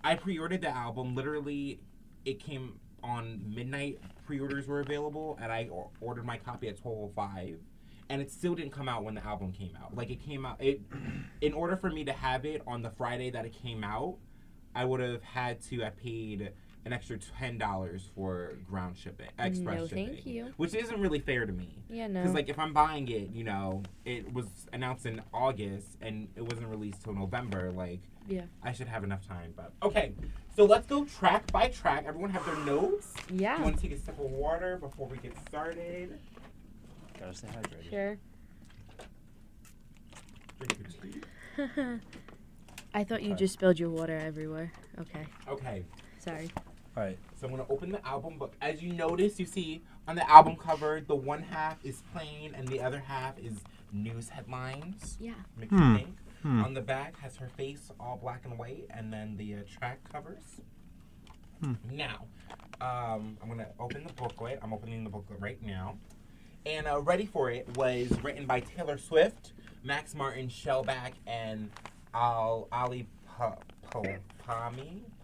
I 0.04 0.16
pre-ordered 0.16 0.62
the 0.62 0.70
album. 0.70 1.16
Literally, 1.16 1.82
it 2.24 2.40
came 2.40 2.80
on 3.04 3.42
midnight. 3.54 4.00
Pre-orders 4.26 4.68
were 4.68 4.80
available, 4.80 5.38
and 5.42 5.52
I 5.52 5.68
or- 5.70 5.90
ordered 6.00 6.26
my 6.26 6.38
copy 6.38 6.70
at 6.70 6.82
twelve 6.82 6.98
oh 6.98 7.12
five. 7.16 7.58
And 8.08 8.22
it 8.22 8.30
still 8.30 8.54
didn't 8.54 8.72
come 8.72 8.88
out 8.88 9.04
when 9.04 9.16
the 9.16 9.26
album 9.26 9.52
came 9.52 9.76
out. 9.82 9.96
Like 9.96 10.12
it 10.12 10.24
came 10.24 10.46
out 10.46 10.62
it 10.62 10.80
in 11.42 11.54
order 11.54 11.76
for 11.76 11.90
me 11.90 12.04
to 12.06 12.14
have 12.14 12.46
it 12.46 12.62
on 12.68 12.84
the 12.84 12.92
Friday 12.92 13.32
that 13.32 13.46
it 13.46 13.54
came 13.54 13.84
out, 13.84 14.18
I 14.76 14.86
would 14.86 15.00
have 15.00 15.24
had 15.24 15.62
to 15.70 15.80
have 15.80 15.98
paid 15.98 16.52
an 16.86 16.94
extra 16.94 17.18
ten 17.18 17.58
dollars 17.58 18.10
for 18.16 18.54
ground 18.70 18.96
shipping, 18.96 19.28
express 19.40 19.80
No, 19.80 19.88
shipping, 19.88 20.08
thank 20.08 20.26
you. 20.26 20.54
which 20.58 20.76
isn't 20.76 21.00
really 21.02 21.20
fair 21.20 21.46
to 21.46 21.52
me. 21.52 21.84
Yeah, 21.90 22.08
no. 22.08 22.22
Because 22.22 22.36
like 22.36 22.48
if 22.50 22.60
I'm 22.60 22.74
buying 22.74 23.08
it, 23.10 23.32
you 23.32 23.44
know, 23.44 23.82
it 24.06 24.32
was 24.32 24.46
announced 24.72 25.06
in 25.08 25.22
August 25.34 25.98
and 26.02 26.28
it 26.36 26.42
wasn't 26.44 26.68
released 26.68 27.04
till 27.04 27.14
November. 27.14 27.72
Like 27.72 28.02
yeah. 28.28 28.44
I 28.64 28.72
should 28.72 28.88
have 28.88 29.04
enough 29.04 29.28
time. 29.28 29.54
But 29.56 29.74
okay, 29.82 30.14
so 30.56 30.66
let's 30.66 30.86
go 30.86 31.06
track 31.06 31.52
by 31.52 31.70
track. 31.70 32.06
Everyone 32.08 32.30
have 32.30 32.46
their 32.46 32.58
notes. 32.66 33.14
Do 33.28 33.36
Yeah. 33.36 33.58
you 33.58 33.64
want 33.64 33.78
to 33.78 33.82
take 33.82 33.92
a 33.92 34.00
sip 34.00 34.20
of 34.20 34.26
water 34.32 34.78
before 34.78 35.08
we 35.08 35.18
get 35.18 35.34
started? 35.48 36.20
Gotta 37.20 37.34
stay 37.34 37.48
hydrated. 37.48 37.90
Sure. 37.90 38.18
Drink 40.60 40.78
your 41.08 41.12
tea. 41.98 42.00
I 42.94 43.04
thought 43.04 43.24
you 43.24 43.32
Okay. 43.32 43.40
just 43.40 43.54
spilled 43.56 43.80
your 43.80 43.90
water 43.90 44.16
everywhere. 44.16 44.72
Okay. 45.00 45.26
Okay, 45.50 45.84
Sorry. 46.20 46.50
All 46.98 47.04
right. 47.04 47.18
so 47.40 47.46
I'm 47.48 47.52
gonna 47.52 47.66
open 47.70 47.92
the 47.92 48.06
album 48.08 48.38
book. 48.38 48.54
As 48.62 48.82
you 48.82 48.94
notice, 48.94 49.40
you 49.40 49.46
see 49.46 49.84
on 50.08 50.16
the 50.16 50.30
album 50.30 50.56
cover, 50.56 51.02
the 51.06 51.16
one 51.16 51.42
half 51.42 51.84
is 51.84 52.02
plain 52.14 52.54
and 52.56 52.68
the 52.68 52.80
other 52.82 53.00
half 53.00 53.38
is 53.40 53.60
news 53.92 54.30
headlines. 54.30 55.18
Yeah. 55.20 55.34
Makes 55.58 55.72
Hmm. 55.72 55.92
you 55.92 55.98
think. 55.98 56.18
Hmm. 56.42 56.64
On 56.64 56.74
the 56.74 56.82
back 56.82 57.18
has 57.20 57.36
her 57.38 57.50
face 57.50 57.92
all 58.00 58.18
black 58.22 58.46
and 58.46 58.58
white, 58.58 58.86
and 58.92 59.12
then 59.12 59.36
the 59.36 59.56
uh, 59.56 59.58
track 59.68 60.00
covers. 60.12 60.62
Hmm. 61.62 61.74
Now, 61.92 62.26
um, 62.82 63.38
I'm 63.42 63.50
gonna 63.50 63.68
open 63.80 64.06
the 64.06 64.14
booklet. 64.14 64.60
I'm 64.62 64.72
opening 64.74 65.04
the 65.04 65.10
booklet 65.10 65.40
right 65.42 65.62
now, 65.64 65.98
and 66.66 66.86
uh, 66.88 67.02
ready 67.02 67.26
for 67.26 67.50
it 67.50 67.68
was 67.78 68.12
written 68.24 68.46
by 68.46 68.60
Taylor 68.60 68.98
Swift, 68.98 69.54
Max 69.84 70.14
Martin, 70.14 70.48
Shellback, 70.50 71.14
and 71.26 71.72
Al 72.14 72.68
Ali 72.72 73.08
Pa- 73.28 73.58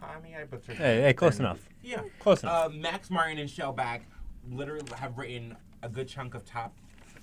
Po- 0.02 0.08
Pami. 0.08 0.34
Pami, 0.34 0.42
I 0.42 0.44
butchered. 0.46 0.76
Hey, 0.78 1.02
hey, 1.02 1.14
close 1.14 1.40
enough. 1.40 1.60
Yeah. 1.84 2.02
Close 2.20 2.44
enough. 2.44 2.66
Uh, 2.66 2.70
Max 2.70 3.10
Martin 3.10 3.38
and 3.38 3.50
Shellback 3.50 4.02
literally 4.50 4.86
have 4.98 5.18
written 5.18 5.56
a 5.84 5.90
good 5.90 6.08
chunk 6.08 6.34
of 6.36 6.44
top 6.46 6.74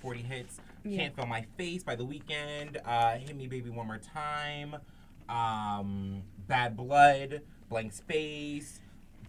40 0.01 0.21
hits. 0.21 0.59
Yeah. 0.83 0.97
Can't 0.97 1.15
Feel 1.15 1.25
My 1.25 1.45
Face 1.57 1.83
by 1.83 1.95
The 1.95 2.05
Weeknd. 2.05 2.77
uh, 2.85 3.17
Hit 3.17 3.35
Me 3.35 3.47
Baby 3.47 3.69
One 3.69 3.87
More 3.87 3.97
Time, 3.99 4.75
um, 5.27 6.23
Bad 6.47 6.75
Blood, 6.77 7.41
Blank 7.69 7.91
Space. 7.93 8.79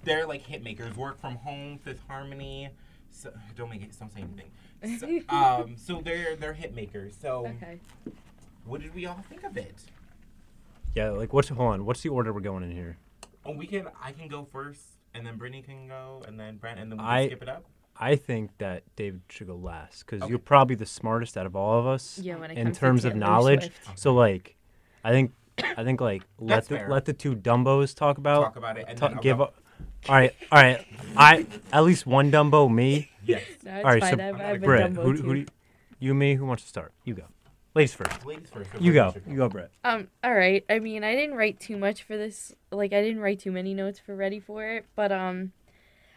They're 0.04 0.26
like 0.26 0.42
hit 0.42 0.62
makers. 0.62 0.96
Work 0.96 1.20
From 1.20 1.36
Home, 1.36 1.78
Fifth 1.78 2.00
Harmony. 2.08 2.70
So, 3.10 3.32
don't 3.56 3.68
make 3.68 3.82
it. 3.82 3.90
Don't 3.98 4.12
say 4.14 4.22
anything. 4.22 5.24
So, 5.28 5.34
um, 5.36 5.74
so 5.76 6.00
they're 6.02 6.36
they're 6.36 6.54
hit 6.54 6.74
makers. 6.74 7.14
So 7.20 7.46
Okay. 7.48 7.80
what 8.64 8.80
did 8.80 8.94
we 8.94 9.04
all 9.06 9.22
think 9.28 9.42
of 9.44 9.56
it? 9.56 9.74
yeah, 10.94 11.10
like 11.10 11.32
what's 11.32 11.48
hold 11.48 11.72
on? 11.74 11.84
What's 11.84 12.00
the 12.02 12.08
order 12.08 12.32
we're 12.32 12.40
going 12.40 12.62
in 12.62 12.70
here? 12.70 12.96
Oh, 13.44 13.52
we 13.52 13.66
can. 13.66 13.86
I 14.02 14.12
can 14.12 14.28
go 14.28 14.44
first, 14.44 14.82
and 15.14 15.26
then 15.26 15.36
Brittany 15.36 15.62
can 15.62 15.88
go, 15.88 16.22
and 16.26 16.38
then 16.38 16.56
Brent, 16.58 16.78
and 16.78 16.90
then 16.92 16.98
we 16.98 17.04
can 17.04 17.12
I- 17.12 17.26
skip 17.26 17.42
it 17.42 17.48
up. 17.48 17.64
I 18.02 18.16
think 18.16 18.56
that 18.58 18.82
David 18.96 19.20
should 19.28 19.46
go 19.48 19.56
last 19.56 20.06
because 20.06 20.22
Okay. 20.22 20.30
you're 20.30 20.38
probably 20.38 20.74
the 20.74 20.86
smartest 20.86 21.36
out 21.36 21.44
of 21.44 21.54
all 21.54 21.78
of 21.78 21.86
us 21.86 22.18
Yeah, 22.18 22.36
when 22.36 22.50
it 22.50 22.56
in 22.56 22.64
comes 22.68 22.76
to 22.76 22.80
terms 22.80 23.04
of 23.04 23.12
Taylor 23.12 23.26
knowledge. 23.26 23.60
Swift. 23.64 23.98
So 23.98 24.14
like, 24.14 24.56
I 25.04 25.10
think 25.10 25.32
I 25.76 25.84
think 25.84 26.00
like 26.00 26.22
let 26.38 26.48
That's 26.56 26.68
the 26.68 26.76
fair. 26.78 26.88
let 26.88 27.04
the 27.04 27.12
two 27.12 27.36
Dumbos 27.36 27.94
talk 27.94 28.16
about 28.16 28.40
Talk 28.42 28.56
about 28.56 28.78
it, 28.78 28.86
and 28.88 28.96
ta- 28.96 29.08
then 29.08 29.16
I'll 29.18 29.22
give 29.22 29.36
go. 29.36 29.44
up. 29.44 29.54
All 30.08 30.14
right, 30.14 30.34
all 30.50 30.62
right. 30.62 30.86
I 31.14 31.46
at 31.74 31.84
least 31.84 32.06
one 32.06 32.30
Dumbo, 32.30 32.72
me. 32.72 33.10
Yes. 33.22 33.42
No, 33.64 33.70
it's 33.76 33.84
All 33.84 33.90
right, 33.90 34.00
fine. 34.02 34.16
so 34.18 34.24
I've, 34.28 34.34
I'm 34.36 34.40
I've 34.40 34.52
been 34.52 34.60
Brett, 34.62 34.92
Dumbo 34.92 35.02
who, 35.02 35.16
too. 35.16 35.22
who 35.22 35.34
do 35.34 35.40
you, 35.40 35.46
you, 35.98 36.14
me? 36.14 36.34
Who 36.36 36.46
wants 36.46 36.62
to 36.62 36.68
start? 36.70 36.94
You 37.04 37.12
go. 37.14 37.24
Ladies 37.74 37.94
first. 37.94 38.26
Ladies 38.26 38.48
first. 38.52 38.70
You 38.80 38.92
go. 38.92 39.14
You 39.26 39.36
go, 39.36 39.48
Brett. 39.48 39.70
Um, 39.84 40.08
all 40.24 40.34
right. 40.34 40.64
I 40.68 40.80
mean, 40.80 41.04
I 41.04 41.14
didn't 41.14 41.36
write 41.36 41.60
too 41.60 41.76
much 41.76 42.02
for 42.02 42.16
this. 42.16 42.52
Like, 42.72 42.92
I 42.92 43.00
didn't 43.00 43.20
write 43.20 43.38
too 43.40 43.52
many 43.52 43.74
notes 43.74 43.98
for 44.00 44.16
Ready 44.16 44.40
for 44.40 44.64
It, 44.66 44.86
but 44.96 45.12
um, 45.12 45.52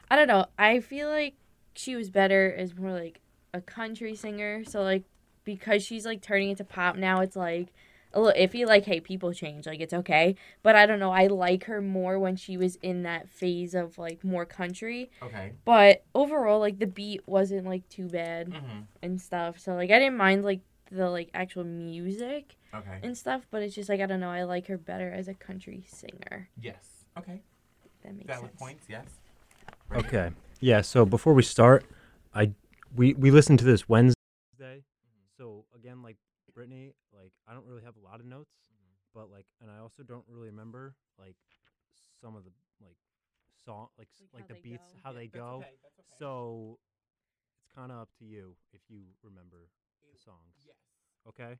I 0.10 0.16
don't 0.16 0.28
know. 0.28 0.48
I 0.58 0.80
feel 0.80 1.10
like 1.10 1.36
she 1.76 1.96
was 1.96 2.10
better 2.10 2.54
as 2.58 2.76
more 2.76 2.92
like 2.92 3.20
a 3.54 3.62
country 3.62 4.16
singer. 4.16 4.64
So 4.66 4.82
like, 4.82 5.04
because 5.44 5.84
she's 5.84 6.06
like 6.06 6.22
turning 6.22 6.50
into 6.50 6.64
pop 6.64 6.96
now, 6.96 7.20
it's 7.20 7.36
like 7.36 7.72
a 8.14 8.20
little 8.20 8.40
iffy. 8.42 8.66
Like, 8.66 8.86
hey, 8.86 9.00
people 9.00 9.32
change. 9.32 9.68
Like, 9.68 9.80
it's 9.80 9.94
okay. 9.94 10.36
But 10.64 10.76
I 10.76 10.88
don't 10.88 11.00
know. 11.00 11.12
I 11.12 11.28
like 11.28 11.66
her 11.66 11.82
more 11.84 12.18
when 12.18 12.36
she 12.36 12.58
was 12.58 12.78
in 12.78 13.04
that 13.04 13.30
phase 13.30 13.76
of 13.76 14.00
like 14.00 14.24
more 14.24 14.46
country. 14.46 15.12
Okay. 15.22 15.52
But 15.66 16.04
overall, 16.16 16.60
like 16.60 16.80
the 16.80 16.88
beat 16.88 17.22
wasn't 17.28 17.68
like 17.68 17.88
too 17.90 18.08
bad 18.08 18.50
Mm-hmm. 18.50 18.80
and 19.04 19.22
stuff. 19.22 19.60
So 19.60 19.76
like, 19.76 19.92
I 19.92 20.00
didn't 20.00 20.18
mind 20.18 20.44
like 20.44 20.62
the 20.94 21.10
like 21.10 21.30
actual 21.34 21.64
music 21.64 22.56
Okay. 22.74 23.00
and 23.04 23.18
stuff, 23.18 23.46
but 23.52 23.62
it's 23.62 23.76
just 23.76 23.90
like 23.90 24.02
I 24.02 24.06
don't 24.06 24.20
know. 24.20 24.30
I 24.30 24.44
like 24.44 24.68
her 24.68 24.78
better 24.78 25.12
as 25.12 25.28
a 25.28 25.34
country 25.34 25.86
singer. 25.88 26.50
Yes. 26.62 27.06
Okay. 27.18 27.42
That 28.04 28.16
makes 28.16 28.28
Valid 28.28 28.52
sense. 28.52 28.60
points. 28.60 28.86
Yes. 28.90 29.06
Brittany? 29.88 30.08
Okay. 30.08 30.36
Yeah. 30.60 30.82
So 30.82 31.06
before 31.06 31.34
we 31.34 31.44
start, 31.44 31.86
I 32.34 32.52
we 32.96 33.14
we 33.14 33.32
listened 33.32 33.60
to 33.60 33.66
this 33.66 33.88
Wednesday. 33.90 34.16
Mm-hmm. 34.60 35.28
So 35.38 35.66
again, 35.76 36.02
like 36.02 36.18
Brittany, 36.54 36.94
like 37.14 37.32
I 37.48 37.54
don't 37.54 37.66
really 37.66 37.84
have 37.84 37.96
a 37.98 38.04
lot 38.06 38.20
of 38.20 38.26
notes, 38.26 38.52
mm-hmm. 38.72 39.20
but 39.20 39.32
like, 39.32 39.46
and 39.62 39.70
I 39.72 39.80
also 39.80 40.04
don't 40.04 40.26
really 40.28 40.48
remember 40.50 40.96
like 41.20 41.36
some 42.22 42.36
of 42.36 42.44
the 42.44 42.52
like 42.82 42.98
song, 43.66 43.88
like 43.98 44.08
Like 44.34 44.44
like, 44.44 44.48
the 44.48 44.62
beats, 44.70 44.92
go. 44.94 45.00
how 45.04 45.12
Yeah, 45.12 45.18
they 45.20 45.28
that's 45.28 45.38
go. 45.38 45.48
okay, 45.58 45.74
that's 45.84 46.00
okay. 46.00 46.16
So 46.20 46.78
it's 47.64 47.74
kind 47.76 47.92
of 47.92 48.00
up 48.00 48.10
to 48.20 48.26
you 48.26 48.56
if 48.74 48.82
you 48.90 49.02
remember 49.24 49.70
the 50.12 50.20
songs. 50.20 50.54
Yes. 50.66 50.73
Okay. 51.28 51.58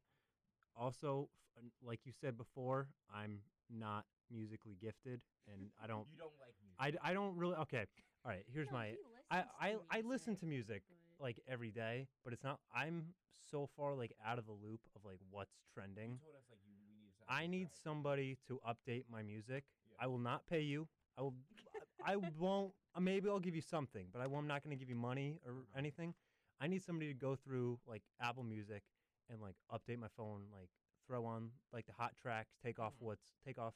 Also, 0.78 1.30
f- 1.58 1.64
n- 1.64 1.72
like 1.86 2.02
you 2.06 2.12
said 2.12 2.38
before, 2.38 2.88
I'm 3.14 3.40
not 3.70 4.06
musically 4.32 4.78
gifted, 4.82 5.22
and 5.52 5.70
I 5.84 5.88
don't. 5.88 6.08
You 6.12 6.18
don't 6.20 6.34
like 6.40 6.56
music. 6.64 6.78
I, 6.80 6.92
d- 6.92 6.98
I 7.04 7.14
don't 7.14 7.38
really. 7.38 7.56
Okay. 7.56 7.86
All 8.26 8.32
right. 8.32 8.44
Here's 8.54 8.72
my. 8.72 8.94
I, 9.32 9.44
I 9.60 9.76
I 9.92 10.02
listen 10.02 10.36
to 10.38 10.46
music 10.46 10.84
like 11.20 11.40
every 11.48 11.72
day, 11.72 12.08
but 12.24 12.34
it's 12.34 12.44
not. 12.44 12.60
I'm 12.76 13.08
so 13.52 13.70
far 13.76 13.96
like 13.96 14.14
out 14.26 14.40
of 14.40 14.46
the 14.46 14.54
loop 14.54 14.82
of 14.96 15.06
like 15.06 15.20
what's 15.32 15.54
trending. 15.74 16.20
told 16.24 16.36
us, 16.36 16.44
like, 16.50 16.60
you, 16.66 16.74
we 16.90 16.96
need 17.02 17.14
to 17.20 17.34
I 17.34 17.48
need 17.48 17.70
somebody 17.84 18.38
to 18.48 18.60
update 18.68 19.06
my 19.12 19.24
music. 19.24 19.64
Yeah. 19.90 20.06
I 20.06 20.08
will 20.08 20.20
not 20.20 20.46
pay 20.48 20.62
you. 20.62 20.88
I 21.18 21.22
will. 21.24 21.34
I 22.06 22.18
won't. 22.40 22.74
uh, 22.96 23.00
Maybe 23.00 23.30
I'll 23.30 23.40
give 23.40 23.56
you 23.56 23.62
something, 23.62 24.08
but 24.12 24.22
I 24.22 24.28
will, 24.28 24.38
I'm 24.38 24.48
not 24.48 24.64
going 24.64 24.76
to 24.76 24.80
give 24.80 24.90
you 24.90 24.96
money 24.96 25.40
or 25.46 25.54
anything. 25.78 26.14
I 26.60 26.68
need 26.68 26.84
somebody 26.84 27.08
to 27.14 27.14
go 27.20 27.36
through 27.36 27.80
like 27.88 28.04
Apple 28.22 28.44
Music 28.44 28.84
and 29.30 29.42
like 29.42 29.56
update 29.72 30.00
my 30.00 30.08
phone, 30.18 30.44
like 30.52 30.70
throw 31.08 31.26
on 31.26 31.50
like 31.72 31.86
the 31.86 31.94
hot 31.94 32.14
tracks, 32.22 32.54
take 32.64 32.80
off 32.80 32.94
Mhm. 32.94 33.06
what's 33.06 33.34
take 33.46 33.58
off 33.60 33.74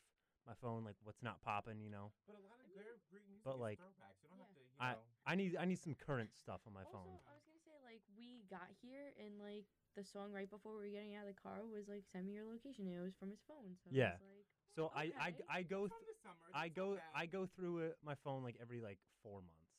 my 0.48 0.54
phone, 0.62 0.84
like 0.84 0.96
what's 1.04 1.22
not 1.22 1.42
popping, 1.42 1.82
you 1.82 1.89
know. 1.89 2.12
But 2.25 2.36
a 2.36 2.44
lot 2.44 2.60
of 2.60 2.72
great, 2.72 3.00
great 3.10 3.27
music 3.27 3.44
But, 3.46 3.56
is 3.56 3.62
like, 3.62 3.80
throwbacks. 3.80 4.22
You 4.24 4.30
don't 4.30 4.39
have 4.39 4.51
to, 4.54 4.60
you 4.60 4.80
I- 4.80 4.92
know. 4.92 5.04
I 5.25 5.36
need 5.36 5.58
I 5.58 5.66
need 5.66 5.80
some 5.80 5.96
current 5.96 6.30
stuff 6.38 6.62
on 6.68 6.74
my 6.74 6.84
also, 6.86 6.98
phone. 6.98 7.20
I 7.27 7.34
was 7.36 7.44
gonna 7.44 7.60
say 7.63 7.75
like 7.84 8.01
we 8.16 8.44
got 8.50 8.68
here 8.82 9.12
and 9.20 9.39
like 9.39 9.66
the 9.96 10.04
song 10.04 10.32
right 10.32 10.50
before 10.50 10.74
we 10.80 10.88
were 10.88 10.94
getting 10.94 11.16
out 11.16 11.27
of 11.27 11.36
the 11.36 11.42
car 11.42 11.66
was 11.68 11.88
like 11.89 12.04
send 12.12 12.27
me 12.27 12.34
your 12.34 12.46
location. 12.46 12.88
And 12.88 12.96
it 12.96 13.04
was 13.04 13.16
from 13.20 13.30
his 13.32 13.42
phone. 13.48 13.75
So 13.84 13.92
Yeah. 13.92 14.16
I 14.16 14.16
was 14.16 14.20
like, 14.20 14.46
So 14.75 14.92
I, 14.96 15.12
I 15.20 15.34
I 15.50 15.62
go 15.63 15.88
It's 15.88 15.96
th- 16.00 16.18
summer, 16.24 16.50
I 16.54 16.68
go 16.70 16.96
bad. 16.96 17.12
I 17.16 17.25
go 17.25 17.46
through 17.46 17.80
it, 17.80 17.98
my 18.06 18.16
phone 18.24 18.44
like 18.44 18.56
every 18.62 18.80
like 18.82 19.00
four 19.24 19.42
months. 19.42 19.74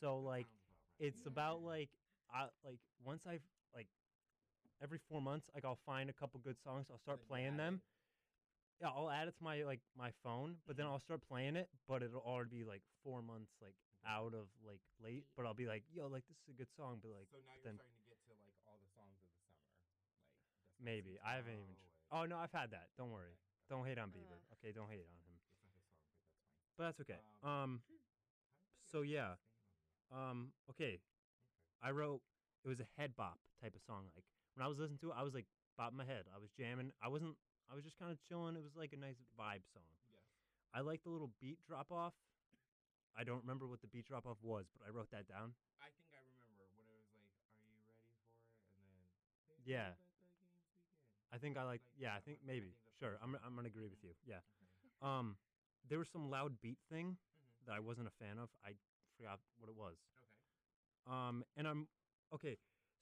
So 0.00 0.18
like 0.20 0.46
Sounds 0.46 0.60
about 0.98 1.06
it's 1.06 1.26
about 1.26 1.62
like 1.62 1.90
I 2.32 2.46
like 2.64 2.80
once 3.04 3.26
I've 3.26 3.42
like 3.74 3.88
every 4.84 5.00
four 5.08 5.20
months 5.20 5.46
like 5.54 5.64
I'll 5.64 5.80
find 5.86 6.10
a 6.10 6.12
couple 6.12 6.40
good 6.44 6.56
songs. 6.62 6.86
I'll 6.90 6.98
start 7.00 7.18
Then 7.18 7.26
you 7.26 7.30
playing 7.32 7.56
add 7.56 7.58
them. 7.58 7.82
Yeah, 8.80 8.88
I'll 8.94 9.10
add 9.10 9.28
it 9.28 9.34
to 9.38 9.44
my 9.44 9.62
like 9.64 9.80
my 9.96 10.10
phone, 10.22 10.56
but 10.66 10.76
Mm-hmm. 10.76 10.82
then 10.82 10.86
I'll 10.86 11.00
start 11.00 11.22
playing 11.26 11.56
it. 11.56 11.68
But 11.88 12.02
it'll 12.02 12.20
already 12.20 12.62
be 12.62 12.64
like 12.64 12.82
four 13.02 13.22
months 13.22 13.52
like 13.62 13.74
out 14.06 14.34
of 14.34 14.46
like 14.66 14.80
late. 15.02 15.24
But 15.36 15.46
I'll 15.46 15.54
be 15.54 15.66
like, 15.66 15.84
yo, 15.94 16.06
like 16.08 16.26
this 16.28 16.36
is 16.44 16.48
a 16.54 16.58
good 16.58 16.68
song, 16.76 16.98
but 17.00 17.10
like 17.16 17.28
So 17.32 17.38
now 17.40 17.54
you're 17.56 17.64
then 17.64 17.78
starting 17.80 17.96
to 17.96 18.06
get 18.06 18.18
to 18.28 18.32
like 18.36 18.52
all 18.68 18.78
the 18.82 18.90
songs 18.92 19.16
of 19.22 19.30
the 19.30 19.40
summer. 19.40 19.64
Like 19.80 20.84
maybe 20.84 21.18
I 21.24 21.36
haven't 21.40 21.54
even. 21.54 21.74
Tr- 21.74 22.12
oh 22.12 22.24
no, 22.26 22.36
I've 22.36 22.52
had 22.52 22.70
that. 22.72 22.90
Don't 22.98 23.10
worry. 23.10 23.38
Don't 23.70 23.86
hate 23.86 23.98
on 23.98 24.10
Bieber. 24.12 24.36
Uh. 24.36 24.54
Okay, 24.60 24.72
don't 24.74 24.90
hate 24.90 25.06
on 25.06 25.16
him. 25.24 25.34
It's 25.40 25.48
not 25.56 25.72
his 25.72 25.86
song, 25.88 26.04
but 26.12 26.20
that's 26.20 26.28
fine. 26.28 26.68
But 26.76 26.82
that's 26.92 27.00
okay. 27.00 27.20
Um, 27.42 27.50
Um. 27.50 27.80
So 28.90 29.02
yeah. 29.02 29.38
Um. 30.12 30.52
Okay. 30.70 31.00
I 31.82 31.90
wrote. 31.90 32.20
It 32.64 32.68
was 32.68 32.80
a 32.80 32.88
head 32.96 33.14
bop 33.16 33.38
type 33.62 33.74
of 33.74 33.82
song. 33.86 34.04
Like 34.16 34.24
when 34.54 34.64
I 34.64 34.68
was 34.68 34.78
listening 34.78 34.98
to 35.02 35.10
it, 35.10 35.16
I 35.18 35.22
was 35.22 35.34
like 35.34 35.46
bopping 35.78 35.98
my 35.98 36.04
head. 36.04 36.24
I 36.34 36.38
was 36.38 36.50
jamming. 36.56 36.92
I 37.02 37.08
wasn't. 37.08 37.36
I 37.70 37.74
was 37.74 37.84
just 37.84 37.98
kind 37.98 38.12
of 38.12 38.18
chilling. 38.28 38.56
It 38.56 38.62
was 38.62 38.76
like 38.76 38.92
a 38.92 38.96
nice 39.00 39.18
vibe 39.38 39.64
song. 39.72 39.88
Yes. 40.10 40.20
I 40.74 40.80
like 40.80 41.02
the 41.04 41.10
little 41.10 41.30
beat 41.40 41.58
drop 41.66 41.90
off. 41.92 42.14
I 43.16 43.22
don't 43.24 43.40
remember 43.42 43.66
what 43.66 43.80
the 43.80 43.86
beat 43.86 44.06
drop 44.06 44.26
off 44.26 44.38
was, 44.42 44.66
but 44.76 44.86
I 44.86 44.90
wrote 44.90 45.10
that 45.12 45.28
down. 45.28 45.52
I 45.80 45.90
think 45.90 46.12
I 46.12 46.20
remember 46.20 46.66
when 46.74 46.86
it 46.86 46.94
was 46.94 47.06
like, 47.12 47.28
"Are 47.54 47.64
you 47.64 47.78
ready 47.86 48.06
for 48.16 48.30
it?" 48.32 48.42
and 48.74 48.86
then. 48.88 49.04
"They 49.46 49.56
Yeah. 49.64 49.90
that 49.90 49.96
the 49.96 50.04
games 50.04 50.34
begin." 50.38 50.50
I 51.32 51.38
think 51.38 51.56
I 51.56 51.64
like. 51.64 51.82
Yeah, 51.98 52.14
I 52.14 52.20
think 52.20 52.38
maybe. 52.46 52.74
Sure. 52.98 53.18
I'm. 53.22 53.36
I'm 53.44 53.54
gonna 53.56 53.68
agree 53.68 53.88
with 53.88 54.02
you. 54.02 54.10
Yeah. 54.26 54.40
Um. 55.02 55.36
There 55.88 55.98
was 55.98 56.08
some 56.08 56.30
loud 56.30 56.60
beat 56.62 56.78
thing 56.90 57.16
Mhm. 57.16 57.66
that 57.66 57.72
I 57.74 57.80
wasn't 57.80 58.08
a 58.08 58.10
fan 58.24 58.38
of. 58.38 58.48
I 58.64 58.72
forgot 59.16 59.40
what 59.58 59.68
it 59.68 59.76
was. 59.76 59.96
Okay. 60.16 60.26
Um, 61.06 61.44
and 61.56 61.68
I'm 61.68 61.86
okay. 62.32 62.56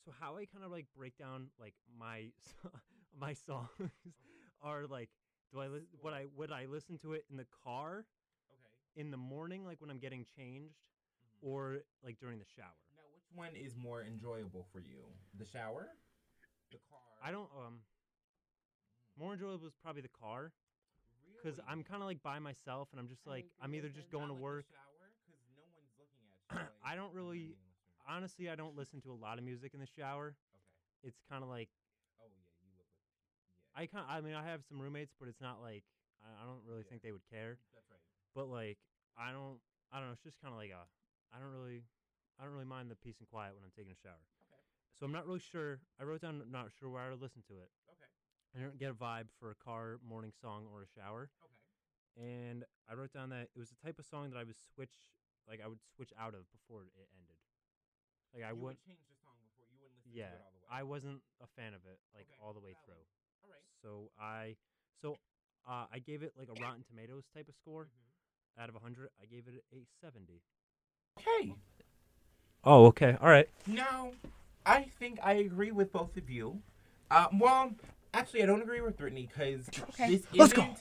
So 0.04 0.12
how 0.20 0.36
I 0.36 0.46
kind 0.46 0.64
of 0.64 0.70
like 0.70 0.86
break 0.96 1.16
down 1.16 1.48
like 1.60 1.74
my 1.98 2.26
my 3.20 3.34
songs 3.34 3.68
are 4.62 4.86
like, 4.86 5.10
do 5.52 5.60
I 5.60 5.68
li- 5.68 5.86
what 6.00 6.12
I 6.12 6.26
would 6.36 6.50
I 6.50 6.66
listen 6.66 6.98
to 6.98 7.12
it 7.12 7.24
in 7.30 7.36
the 7.36 7.46
car, 7.64 8.04
Okay. 8.50 9.00
in 9.00 9.10
the 9.10 9.16
morning, 9.16 9.64
like 9.64 9.80
when 9.80 9.90
I'm 9.90 9.98
getting 9.98 10.24
changed, 10.36 10.74
or 11.40 11.78
like 12.04 12.18
during 12.18 12.38
the 12.38 12.44
shower. 12.56 12.66
Now, 12.96 13.02
which 13.14 13.24
one 13.34 13.54
is 13.56 13.76
more 13.76 14.02
enjoyable 14.02 14.66
for 14.72 14.80
you? 14.80 15.02
The 15.38 15.44
shower? 15.46 15.88
The 16.72 16.78
car? 16.90 16.98
I 17.22 17.30
don't 17.30 17.48
um. 17.56 17.80
More 19.18 19.34
enjoyable 19.34 19.66
is 19.66 19.74
probably 19.82 20.00
the 20.02 20.08
car, 20.08 20.52
cause 21.42 21.58
Really? 21.58 21.68
I'm 21.68 21.84
kind 21.84 22.02
of 22.02 22.08
like 22.08 22.22
by 22.22 22.38
myself, 22.38 22.88
and 22.92 22.98
I'm 22.98 23.08
just 23.08 23.26
like 23.26 23.44
I'm 23.60 23.74
either 23.74 23.88
just 23.90 24.10
going 24.10 24.28
to 24.28 24.32
like 24.32 24.40
the 24.40 24.42
work. 24.42 24.64
shower? 24.72 25.12
'Cause 25.26 25.36
no 25.54 25.62
one's 25.70 25.92
looking 25.98 26.24
at 26.26 26.40
you, 26.50 26.56
like, 26.56 26.72
I 26.82 26.96
don't 26.96 27.12
really-. 27.14 27.54
Honestly, 28.06 28.50
I 28.50 28.54
don't 28.56 28.76
listen 28.76 29.00
to 29.02 29.12
a 29.12 29.18
lot 29.18 29.38
of 29.38 29.44
music 29.44 29.74
in 29.74 29.80
the 29.80 29.86
shower. 29.86 30.34
Okay. 30.54 31.08
It's 31.08 31.18
kind 31.28 31.42
of 31.42 31.48
like 31.48 31.68
Oh 32.20 32.26
yeah, 32.28 32.46
you 32.62 32.70
live 32.76 32.86
with. 32.88 33.02
Yeah. 33.10 33.82
I 33.82 33.86
kind. 33.86 34.04
I 34.08 34.20
mean, 34.20 34.34
I 34.34 34.44
have 34.44 34.62
some 34.68 34.80
roommates, 34.80 35.14
but 35.18 35.28
it's 35.28 35.40
not 35.40 35.60
like 35.62 35.84
I, 36.22 36.42
I 36.42 36.46
don't 36.46 36.62
really 36.66 36.82
Yeah. 36.82 36.90
think 36.90 37.02
they 37.02 37.12
would 37.12 37.26
care. 37.30 37.58
That's 37.72 37.88
right. 37.90 38.00
But 38.34 38.48
like 38.48 38.78
I 39.16 39.32
don't. 39.32 39.58
I 39.92 39.98
don't 39.98 40.08
know. 40.08 40.12
It's 40.12 40.22
just 40.24 40.40
kind 40.40 40.52
of 40.52 40.58
like 40.58 40.70
a. 40.70 40.84
I 41.34 41.38
don't 41.40 41.52
really. 41.52 41.84
I 42.40 42.44
don't 42.44 42.52
really 42.52 42.66
mind 42.68 42.90
the 42.90 42.96
peace 42.96 43.18
and 43.20 43.28
quiet 43.28 43.54
when 43.54 43.62
I'm 43.64 43.72
taking 43.76 43.92
a 43.92 44.00
shower. 44.02 44.22
Okay. 44.42 44.62
So 44.98 45.06
I'm 45.06 45.12
not 45.12 45.26
really 45.26 45.40
sure. 45.40 45.80
I 46.00 46.04
wrote 46.04 46.20
down 46.22 46.42
not 46.50 46.72
sure 46.78 46.88
where 46.88 47.02
I 47.02 47.10
would 47.10 47.20
listen 47.22 47.42
to 47.48 47.54
it. 47.60 47.70
Okay. 47.88 48.08
I 48.56 48.60
don't 48.60 48.78
get 48.78 48.90
a 48.90 48.94
vibe 48.94 49.28
for 49.38 49.50
a 49.50 49.54
car 49.54 49.98
morning 50.06 50.32
song 50.40 50.66
or 50.72 50.82
a 50.82 50.86
shower. 51.00 51.30
Okay. 51.40 51.52
And 52.16 52.64
I 52.90 52.94
wrote 52.94 53.12
down 53.12 53.30
that 53.30 53.48
it 53.54 53.58
was 53.58 53.70
the 53.70 53.80
type 53.82 53.98
of 53.98 54.04
song 54.04 54.30
that 54.30 54.38
I 54.38 54.44
would 54.44 54.56
switch, 54.74 54.92
like 55.48 55.60
I 55.64 55.68
would 55.68 55.80
switch 55.96 56.12
out 56.20 56.34
of 56.34 56.44
before 56.52 56.82
it 56.84 57.08
ended. 57.16 57.31
Like 58.34 58.44
I 58.44 58.52
you 58.52 58.60
wouldn't. 58.60 58.80
would 58.80 58.88
change 58.88 59.04
the 59.08 59.16
song 59.20 59.36
before 59.44 59.68
you 59.68 59.76
wouldn't 59.80 60.00
listen 60.04 60.16
Yeah, 60.16 60.32
to 60.32 60.36
it 60.36 60.42
all 60.44 60.52
the 60.56 60.60
way. 60.64 60.68
I 60.72 60.82
wasn't 60.82 61.20
a 61.44 61.48
fan 61.56 61.72
of 61.76 61.84
it 61.84 61.98
like 62.16 62.26
Okay, 62.28 62.40
all 62.40 62.52
the 62.52 62.60
way 62.64 62.72
valid. 62.72 62.84
through. 62.88 63.04
All 63.44 63.50
right. 63.52 63.66
So 63.84 64.10
I, 64.20 64.56
so 65.00 65.16
uh, 65.68 65.86
I 65.92 65.98
gave 66.00 66.22
it 66.22 66.32
like 66.38 66.48
a 66.48 66.56
Rotten 66.56 66.84
Tomatoes 66.88 67.24
type 67.34 67.48
of 67.48 67.54
score. 67.60 67.88
Mm-hmm. 67.88 68.62
Out 68.62 68.68
of 68.68 68.74
100, 68.74 69.08
I 69.20 69.24
gave 69.24 69.44
it 69.48 69.64
a 69.72 69.80
70. 70.04 70.42
Okay. 71.18 71.54
Oh, 72.64 72.86
okay. 72.86 73.16
All 73.20 73.28
right. 73.30 73.48
Now, 73.66 74.12
I 74.66 74.82
think 75.00 75.18
I 75.22 75.34
agree 75.34 75.70
with 75.72 75.90
both 75.92 76.16
of 76.18 76.28
you. 76.28 76.60
Uh, 77.10 77.26
well, 77.38 77.72
actually, 78.14 78.42
I 78.42 78.46
don't 78.46 78.60
agree 78.62 78.80
with 78.82 78.96
Brittany 78.98 79.26
because 79.26 79.68
Okay. 79.94 80.08
this 80.08 80.26
Let's 80.34 80.52
isn't. 80.52 80.54
go. 80.54 80.76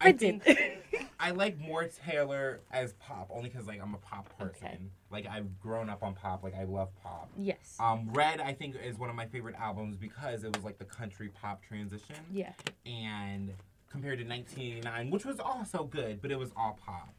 I 0.00 0.12
Brendan. 0.12 0.40
think 0.44 0.58
I 1.22 1.30
like 1.30 1.56
more 1.58 1.84
Taylor 1.84 2.60
as 2.72 2.94
pop 2.94 3.30
only 3.32 3.48
because 3.48 3.68
like 3.68 3.80
I'm 3.80 3.94
a 3.94 3.98
pop 3.98 4.36
person. 4.36 4.66
Okay. 4.66 4.78
Like 5.10 5.26
I've 5.28 5.60
grown 5.60 5.88
up 5.88 6.02
on 6.02 6.14
pop. 6.14 6.42
Like 6.42 6.56
I 6.56 6.64
love 6.64 6.88
pop. 7.00 7.30
yes. 7.38 7.76
Um, 7.78 8.10
Red 8.12 8.40
I 8.40 8.52
think 8.52 8.74
is 8.84 8.98
one 8.98 9.08
of 9.08 9.14
my 9.14 9.26
favorite 9.26 9.54
albums 9.54 9.96
because 9.96 10.42
it 10.42 10.54
was 10.54 10.64
like 10.64 10.78
the 10.78 10.84
country 10.84 11.28
pop 11.28 11.62
transition. 11.62 12.16
yeah. 12.32 12.52
and 12.84 13.52
compared 13.88 14.18
to 14.18 14.24
1989, 14.24 15.10
which 15.10 15.24
was 15.24 15.38
also 15.38 15.84
good, 15.84 16.20
but 16.20 16.32
it 16.32 16.38
was 16.38 16.50
all 16.56 16.78
pop. 16.84 17.14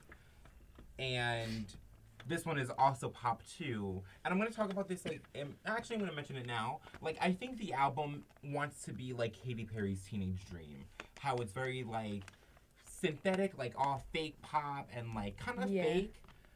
And 0.99 1.65
this 2.27 2.45
one 2.45 2.57
is 2.59 2.69
also 2.77 3.07
pop 3.07 3.41
too. 3.57 4.01
And 4.25 4.33
I'm 4.33 4.37
gonna 4.37 4.49
talk 4.51 4.71
about 4.71 4.89
this 4.89 5.05
like, 5.05 5.21
um, 5.41 5.55
actually, 5.65 5.95
I'm 5.95 6.01
gonna 6.01 6.15
mention 6.15 6.35
it 6.35 6.45
now. 6.45 6.79
Like, 7.01 7.17
I 7.21 7.31
think 7.31 7.57
the 7.57 7.71
album 7.71 8.23
wants 8.43 8.83
to 8.83 8.91
be 8.91 9.13
like 9.13 9.33
Katy 9.33 9.63
Perry's 9.63 10.01
Teenage 10.03 10.45
Dream. 10.49 10.83
How 11.19 11.37
it's 11.37 11.53
very 11.53 11.83
like 11.83 12.23
synthetic, 13.13 13.57
like 13.57 13.73
all 13.77 14.03
fake 14.13 14.41
pop 14.41 14.89
and 14.95 15.13
like 15.13 15.37
kind 15.37 15.61
of 15.63 15.69
Yeah. 15.69 15.83
fake. 15.83 16.15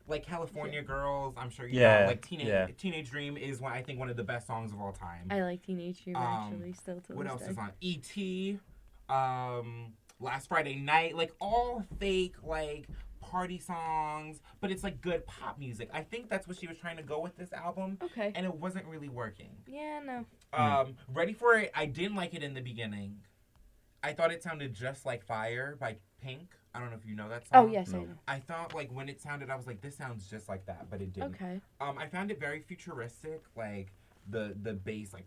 Like 0.09 0.23
California 0.23 0.81
Girls, 0.81 1.33
I'm 1.37 1.49
sure 1.49 1.67
you 1.67 1.81
Yeah, 1.81 2.01
know. 2.01 2.05
Like 2.07 2.25
Teenage 2.25 2.47
yeah. 2.47 2.67
Teenage 2.77 3.09
Dream 3.09 3.35
is 3.35 3.59
one 3.59 3.73
I 3.73 3.81
think 3.81 3.99
one 3.99 4.09
of 4.09 4.15
the 4.15 4.23
best 4.23 4.47
songs 4.47 4.71
of 4.71 4.79
all 4.79 4.93
time. 4.93 5.27
I 5.29 5.41
like 5.41 5.61
Teenage 5.65 6.01
Dream 6.03 6.15
Um, 6.15 6.23
actually 6.23 6.71
still 6.73 7.01
to 7.01 7.13
What 7.13 7.23
this 7.23 7.31
else 7.33 7.41
day. 7.41 7.49
is 7.49 7.57
on? 7.57 7.71
E.T. 7.81 8.59
Um, 9.09 9.93
Last 10.21 10.47
Friday 10.47 10.75
Night, 10.75 11.15
like 11.17 11.33
all 11.41 11.83
fake 11.99 12.35
like 12.41 12.87
party 13.19 13.59
songs, 13.59 14.39
but 14.61 14.71
it's 14.71 14.81
like 14.83 15.01
good 15.01 15.25
pop 15.27 15.59
music. 15.59 15.89
I 15.93 16.01
think 16.03 16.29
that's 16.29 16.47
what 16.47 16.57
she 16.57 16.67
was 16.67 16.77
trying 16.77 16.95
to 16.97 17.03
go 17.03 17.19
with 17.19 17.35
this 17.35 17.51
album, 17.51 17.97
Okay. 18.01 18.31
and 18.33 18.45
it 18.45 18.55
wasn't 18.55 18.85
really 18.85 19.09
working. 19.09 19.49
yeah, 19.67 19.99
no. 20.03 20.25
Um, 20.53 20.95
Ready 21.13 21.33
for 21.33 21.55
It, 21.55 21.71
I 21.75 21.85
didn't 21.85 22.15
like 22.15 22.33
it 22.33 22.41
in 22.43 22.53
the 22.53 22.61
beginning. 22.61 23.17
I 24.01 24.13
thought 24.13 24.31
it 24.31 24.41
sounded 24.41 24.73
just 24.73 25.05
like 25.05 25.25
Fire 25.25 25.75
by 25.77 25.97
Pink. 26.21 26.49
I 26.73 26.79
don't 26.79 26.91
know 26.91 26.97
if 26.97 27.07
you 27.09 27.15
know 27.15 27.29
that 27.29 27.47
song. 27.47 27.65
Oh, 27.67 27.71
yes, 27.71 27.89
I 27.89 27.97
No. 27.97 28.03
know. 28.03 28.09
I 28.27 28.39
thought 28.39 28.73
like 28.75 28.91
when 28.91 29.09
it 29.09 29.21
sounded, 29.21 29.49
I 29.49 29.55
was 29.55 29.65
like, 29.67 29.81
this 29.81 29.95
sounds 29.95 30.27
just 30.29 30.47
like 30.47 30.65
that, 30.67 30.89
but 30.89 31.01
it 31.01 31.13
didn't. 31.13 31.35
Okay. 31.35 31.61
Um, 31.81 31.97
I 31.97 32.07
found 32.07 32.31
it 32.31 32.39
very 32.39 32.59
futuristic, 32.59 33.41
like 33.55 33.91
the 34.29 34.55
the 34.61 34.73
bass, 34.73 35.13
like 35.13 35.25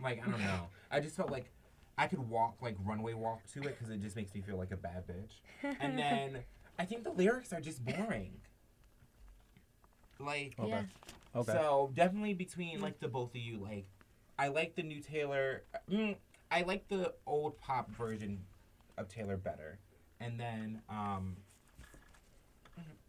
like 0.00 0.22
I 0.26 0.30
don't 0.30 0.40
know. 0.40 0.68
I 0.90 1.00
just 1.00 1.16
felt 1.16 1.30
like 1.30 1.50
I 1.96 2.06
could 2.06 2.28
walk 2.28 2.56
like 2.60 2.76
runway 2.84 3.14
walk 3.14 3.46
to 3.54 3.60
it 3.60 3.78
because 3.78 3.90
it 3.90 4.00
just 4.00 4.16
makes 4.16 4.34
me 4.34 4.40
feel 4.40 4.56
like 4.56 4.72
a 4.72 4.76
bad 4.76 5.04
bitch. 5.06 5.76
And 5.80 5.98
then 5.98 6.38
I 6.78 6.84
think 6.84 7.04
the 7.04 7.12
lyrics 7.12 7.52
are 7.52 7.60
just 7.60 7.84
boring. 7.84 8.32
Like 10.18 10.54
Okay. 10.58 10.68
Yeah. 10.70 10.82
Okay. 11.34 11.52
so 11.52 11.92
definitely 11.94 12.34
between 12.34 12.80
like 12.80 12.98
the 13.00 13.08
both 13.08 13.30
of 13.30 13.40
you, 13.40 13.58
like 13.58 13.86
I 14.38 14.48
like 14.48 14.74
the 14.74 14.82
new 14.82 15.00
Taylor. 15.00 15.62
Mm, 15.90 16.16
I 16.50 16.62
like 16.62 16.88
the 16.88 17.14
old 17.26 17.58
pop 17.60 17.90
version 17.92 18.40
of 18.98 19.08
Taylor 19.08 19.36
better, 19.36 19.78
and 20.20 20.38
then 20.38 20.82
um, 20.88 21.36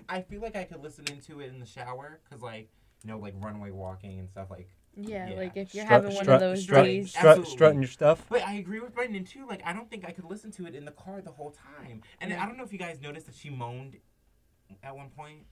I 0.09 0.21
feel 0.21 0.41
like 0.41 0.55
I 0.55 0.63
could 0.63 0.81
listen 0.81 1.05
into 1.09 1.39
it 1.39 1.49
in 1.49 1.59
the 1.59 1.65
shower 1.65 2.19
because 2.23 2.41
like 2.41 2.69
you 3.03 3.09
know 3.11 3.17
like 3.19 3.33
runway 3.39 3.71
walking 3.71 4.19
and 4.19 4.29
stuff 4.29 4.49
like. 4.49 4.69
Yeah, 4.93 5.29
Yeah. 5.29 5.35
like 5.37 5.55
if 5.55 5.73
you're 5.73 5.85
Strut- 5.85 6.03
having 6.03 6.15
one 6.15 6.23
strut- 6.25 6.35
of 6.35 6.49
those 6.49 6.63
strut- 6.63 6.83
days. 6.83 7.11
strut- 7.11 7.47
strutting 7.47 7.79
your 7.79 7.87
stuff. 7.87 8.25
But 8.27 8.41
I 8.45 8.55
agree 8.55 8.81
with 8.81 8.93
Brendan 8.93 9.23
too. 9.23 9.47
Like 9.47 9.61
I 9.65 9.71
don't 9.71 9.89
think 9.89 10.03
I 10.05 10.11
could 10.11 10.25
listen 10.25 10.51
to 10.51 10.65
it 10.65 10.75
in 10.75 10.83
the 10.83 10.91
car 10.91 11.21
the 11.21 11.31
whole 11.31 11.51
time. 11.51 12.01
And 12.19 12.29
Yeah. 12.31 12.43
I 12.43 12.45
don't 12.45 12.57
know 12.57 12.65
if 12.65 12.73
you 12.73 12.77
guys 12.79 12.99
noticed 12.99 13.27
that 13.27 13.35
she 13.35 13.49
moaned 13.49 13.95
at 14.83 14.93
one 14.93 15.09
point. 15.11 15.45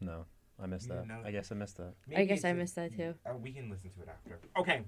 No, 0.00 0.24
I 0.60 0.66
missed 0.66 0.88
You 0.88 0.94
that. 0.96 1.06
know 1.06 1.22
I 1.24 1.30
guess 1.30 1.52
I 1.52 1.54
missed 1.54 1.76
that. 1.76 1.94
I 2.16 2.24
guess 2.24 2.44
I 2.44 2.48
I 2.48 2.50
a- 2.50 2.54
missed 2.54 2.74
that 2.74 2.92
too. 2.96 3.14
Uh, 3.24 3.34
we 3.36 3.52
can 3.52 3.70
listen 3.70 3.90
to 3.90 4.02
it 4.02 4.08
after. 4.08 4.40
Okay. 4.56 4.82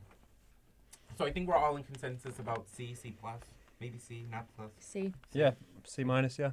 So 1.17 1.25
I 1.25 1.31
think 1.31 1.47
we're 1.49 1.55
all 1.55 1.77
in 1.77 1.85
consensus 1.85 2.41
about 2.41 2.69
C, 2.69 2.93
C 2.93 3.13
plus, 3.13 3.41
maybe 3.81 3.99
C, 3.99 4.27
not 4.31 4.47
plus. 4.57 4.71
C. 4.79 5.13
Yeah. 5.33 5.53
C 5.85 6.05
minus. 6.05 6.39
Yeah. 6.39 6.51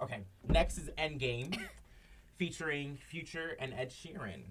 Okay. 0.00 0.20
Next 0.48 0.78
is 0.78 0.90
Endgame, 0.98 1.58
featuring 2.36 2.96
Future 2.96 3.56
and 3.58 3.72
Ed 3.74 3.90
Sheeran. 3.90 4.42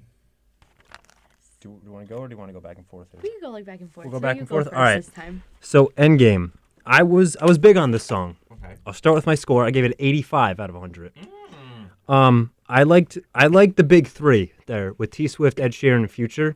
Do, 1.59 1.69
do 1.69 1.79
you 1.85 1.91
want 1.91 2.07
to 2.07 2.13
go 2.13 2.19
or 2.21 2.27
do 2.27 2.33
you 2.33 2.37
want 2.37 2.49
to 2.49 2.53
go 2.53 2.59
back 2.59 2.77
and 2.77 2.87
forth? 2.87 3.07
Here? 3.11 3.21
We 3.23 3.29
can 3.29 3.41
go 3.41 3.49
like 3.49 3.65
back 3.65 3.81
and 3.81 3.91
forth. 3.91 4.05
We'll 4.05 4.11
go 4.11 4.17
so 4.17 4.21
back 4.21 4.35
you 4.35 4.41
and 4.41 4.49
go 4.49 4.55
forth? 4.55 4.65
First 4.65 4.75
Alright. 4.75 4.97
This 4.97 5.13
time. 5.13 5.43
So 5.61 5.91
Endgame. 5.97 6.51
I 6.85 7.01
was 7.01 7.35
I 7.37 7.45
was 7.45 7.57
big 7.57 7.77
on 7.77 7.91
this 7.91 8.03
song. 8.03 8.37
Okay. 8.51 8.75
I'll 8.85 8.93
start 8.93 9.15
with 9.15 9.25
my 9.25 9.35
score. 9.35 9.65
I 9.65 9.71
gave 9.71 9.83
it 9.83 9.95
85 9.97 10.59
out 10.59 10.69
of 10.69 10.75
100. 10.75 11.13
Mm. 11.15 12.13
Um, 12.13 12.51
I 12.69 12.83
liked 12.83 13.17
I 13.33 13.47
liked 13.47 13.77
the 13.77 13.83
big 13.83 14.07
three 14.07 14.53
there 14.67 14.93
with 14.93 15.11
T 15.11 15.27
Swift, 15.27 15.59
Ed 15.59 15.71
Sheeran, 15.71 15.97
and 15.97 16.11
Future. 16.11 16.55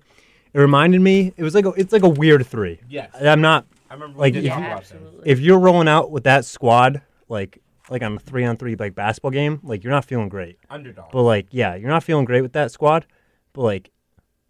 It 0.54 0.60
reminded 0.60 1.02
me. 1.02 1.34
It 1.38 1.44
was 1.44 1.54
like 1.56 1.66
a, 1.66 1.70
it's 1.70 1.94
like 1.94 2.04
a 2.04 2.10
weird 2.10 2.46
three. 2.46 2.80
Yes. 2.90 3.10
I'm 3.20 3.42
not 3.42 3.66
I 3.90 3.94
remember 3.94 4.20
Like, 4.20 4.36
if 4.36 4.46
talk 4.46 4.60
you- 4.60 4.66
about 4.66 4.80
this. 4.82 4.92
absolutely. 4.92 5.30
if 5.32 5.40
you're 5.40 5.60
rolling 5.60 5.88
out 5.88 6.12
with 6.12 6.24
that 6.26 6.46
squad 6.46 7.02
like 7.28 7.62
like 7.90 8.04
on 8.04 8.16
a 8.16 8.20
three 8.20 8.46
on 8.46 8.56
three 8.58 8.76
like 8.76 8.94
basketball 8.94 9.32
game, 9.32 9.60
like 9.64 9.84
you're 9.84 9.92
not 9.94 10.06
feeling 10.06 10.30
great. 10.30 10.60
Underdog. 10.70 11.12
But 11.12 11.24
like 11.24 11.48
yeah, 11.52 11.76
you're 11.76 11.90
not 11.90 12.04
feeling 12.04 12.26
great 12.26 12.42
with 12.42 12.54
that 12.54 12.72
squad. 12.72 13.06
But 13.54 13.62
like 13.64 13.90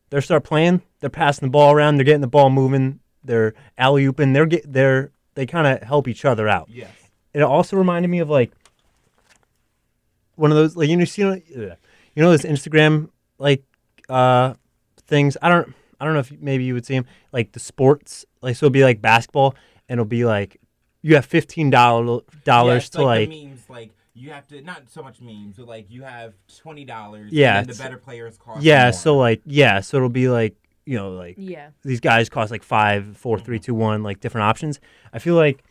they 0.10 0.19
start 0.21 0.43
playing, 0.43 0.82
they're 0.99 1.10
passing 1.10 1.47
the 1.47 1.52
ball 1.52 1.71
around, 1.73 1.95
they're 1.97 2.04
getting 2.04 2.19
the 2.21 2.28
ball 2.28 2.49
moving, 2.49 2.99
they're 3.23 3.54
alley 3.78 4.06
ooping, 4.06 4.34
they're 4.34 4.45
get 4.45 4.71
they're 4.71 5.12
they 5.36 5.45
kind 5.45 5.67
of 5.67 5.82
help 5.88 6.08
each 6.10 6.25
other 6.25 6.49
out. 6.49 6.67
yes. 6.69 6.91
it 7.34 7.41
also 7.41 7.78
reminded 7.78 8.10
me 8.10 8.19
of 8.19 8.30
like 8.30 8.52
one 10.36 10.52
of 10.52 10.58
those 10.58 10.75
like 10.75 10.89
you 10.89 10.97
know 10.97 11.06
you 11.15 11.25
know, 11.25 11.75
you 12.15 12.23
know 12.23 12.30
those 12.32 12.43
Instagram 12.43 13.10
like 13.38 13.63
uh 14.10 14.54
things. 15.08 15.38
I 15.41 15.49
don't 15.49 15.73
I 15.99 16.05
don't 16.05 16.13
know 16.13 16.19
if 16.21 16.31
maybe 16.39 16.63
you 16.63 16.73
would 16.73 16.85
see 16.85 16.95
them 16.95 17.05
like 17.31 17.51
the 17.51 17.59
sports 17.59 18.25
like 18.41 18.55
so 18.55 18.65
it'll 18.67 18.73
be 18.73 18.83
like 18.83 19.01
basketball 19.01 19.55
and 19.88 19.97
it'll 19.99 20.05
be 20.05 20.25
like 20.25 20.57
you 21.01 21.15
have 21.15 21.25
fifteen 21.25 21.69
dollar 21.69 22.21
dollars 22.43 22.89
to 22.91 23.03
like, 23.03 23.29
the 23.29 23.45
memes 23.47 23.69
like 23.69 23.91
you 24.13 24.31
have 24.31 24.47
to 24.47 24.62
not 24.62 24.89
so 24.89 25.01
much 25.01 25.21
memes, 25.21 25.55
but 25.57 25.67
like 25.67 25.89
you 25.89 26.03
have 26.03 26.33
twenty 26.62 26.83
dollars. 26.85 27.31
Yeah, 27.31 27.59
And 27.59 27.67
the 27.69 27.75
better 27.81 27.97
players 27.97 28.38
cost. 28.38 28.62
yeah 28.63 28.85
more. 28.85 28.91
so 28.93 29.17
like 29.17 29.41
yeah 29.45 29.79
so 29.79 29.97
it'll 29.97 30.09
be 30.09 30.27
like 30.29 30.55
you 30.85 30.97
know 30.97 31.12
like 31.12 31.35
Yeah. 31.38 31.69
these 31.83 31.99
guys 31.99 32.29
cost 32.29 32.51
like 32.51 32.63
five, 32.63 33.15
four, 33.17 33.39
three, 33.39 33.59
two, 33.59 33.75
one, 33.75 34.03
like 34.03 34.19
different 34.19 34.43
options. 34.45 34.79
I 35.13 35.19
feel 35.19 35.35
like 35.35 35.63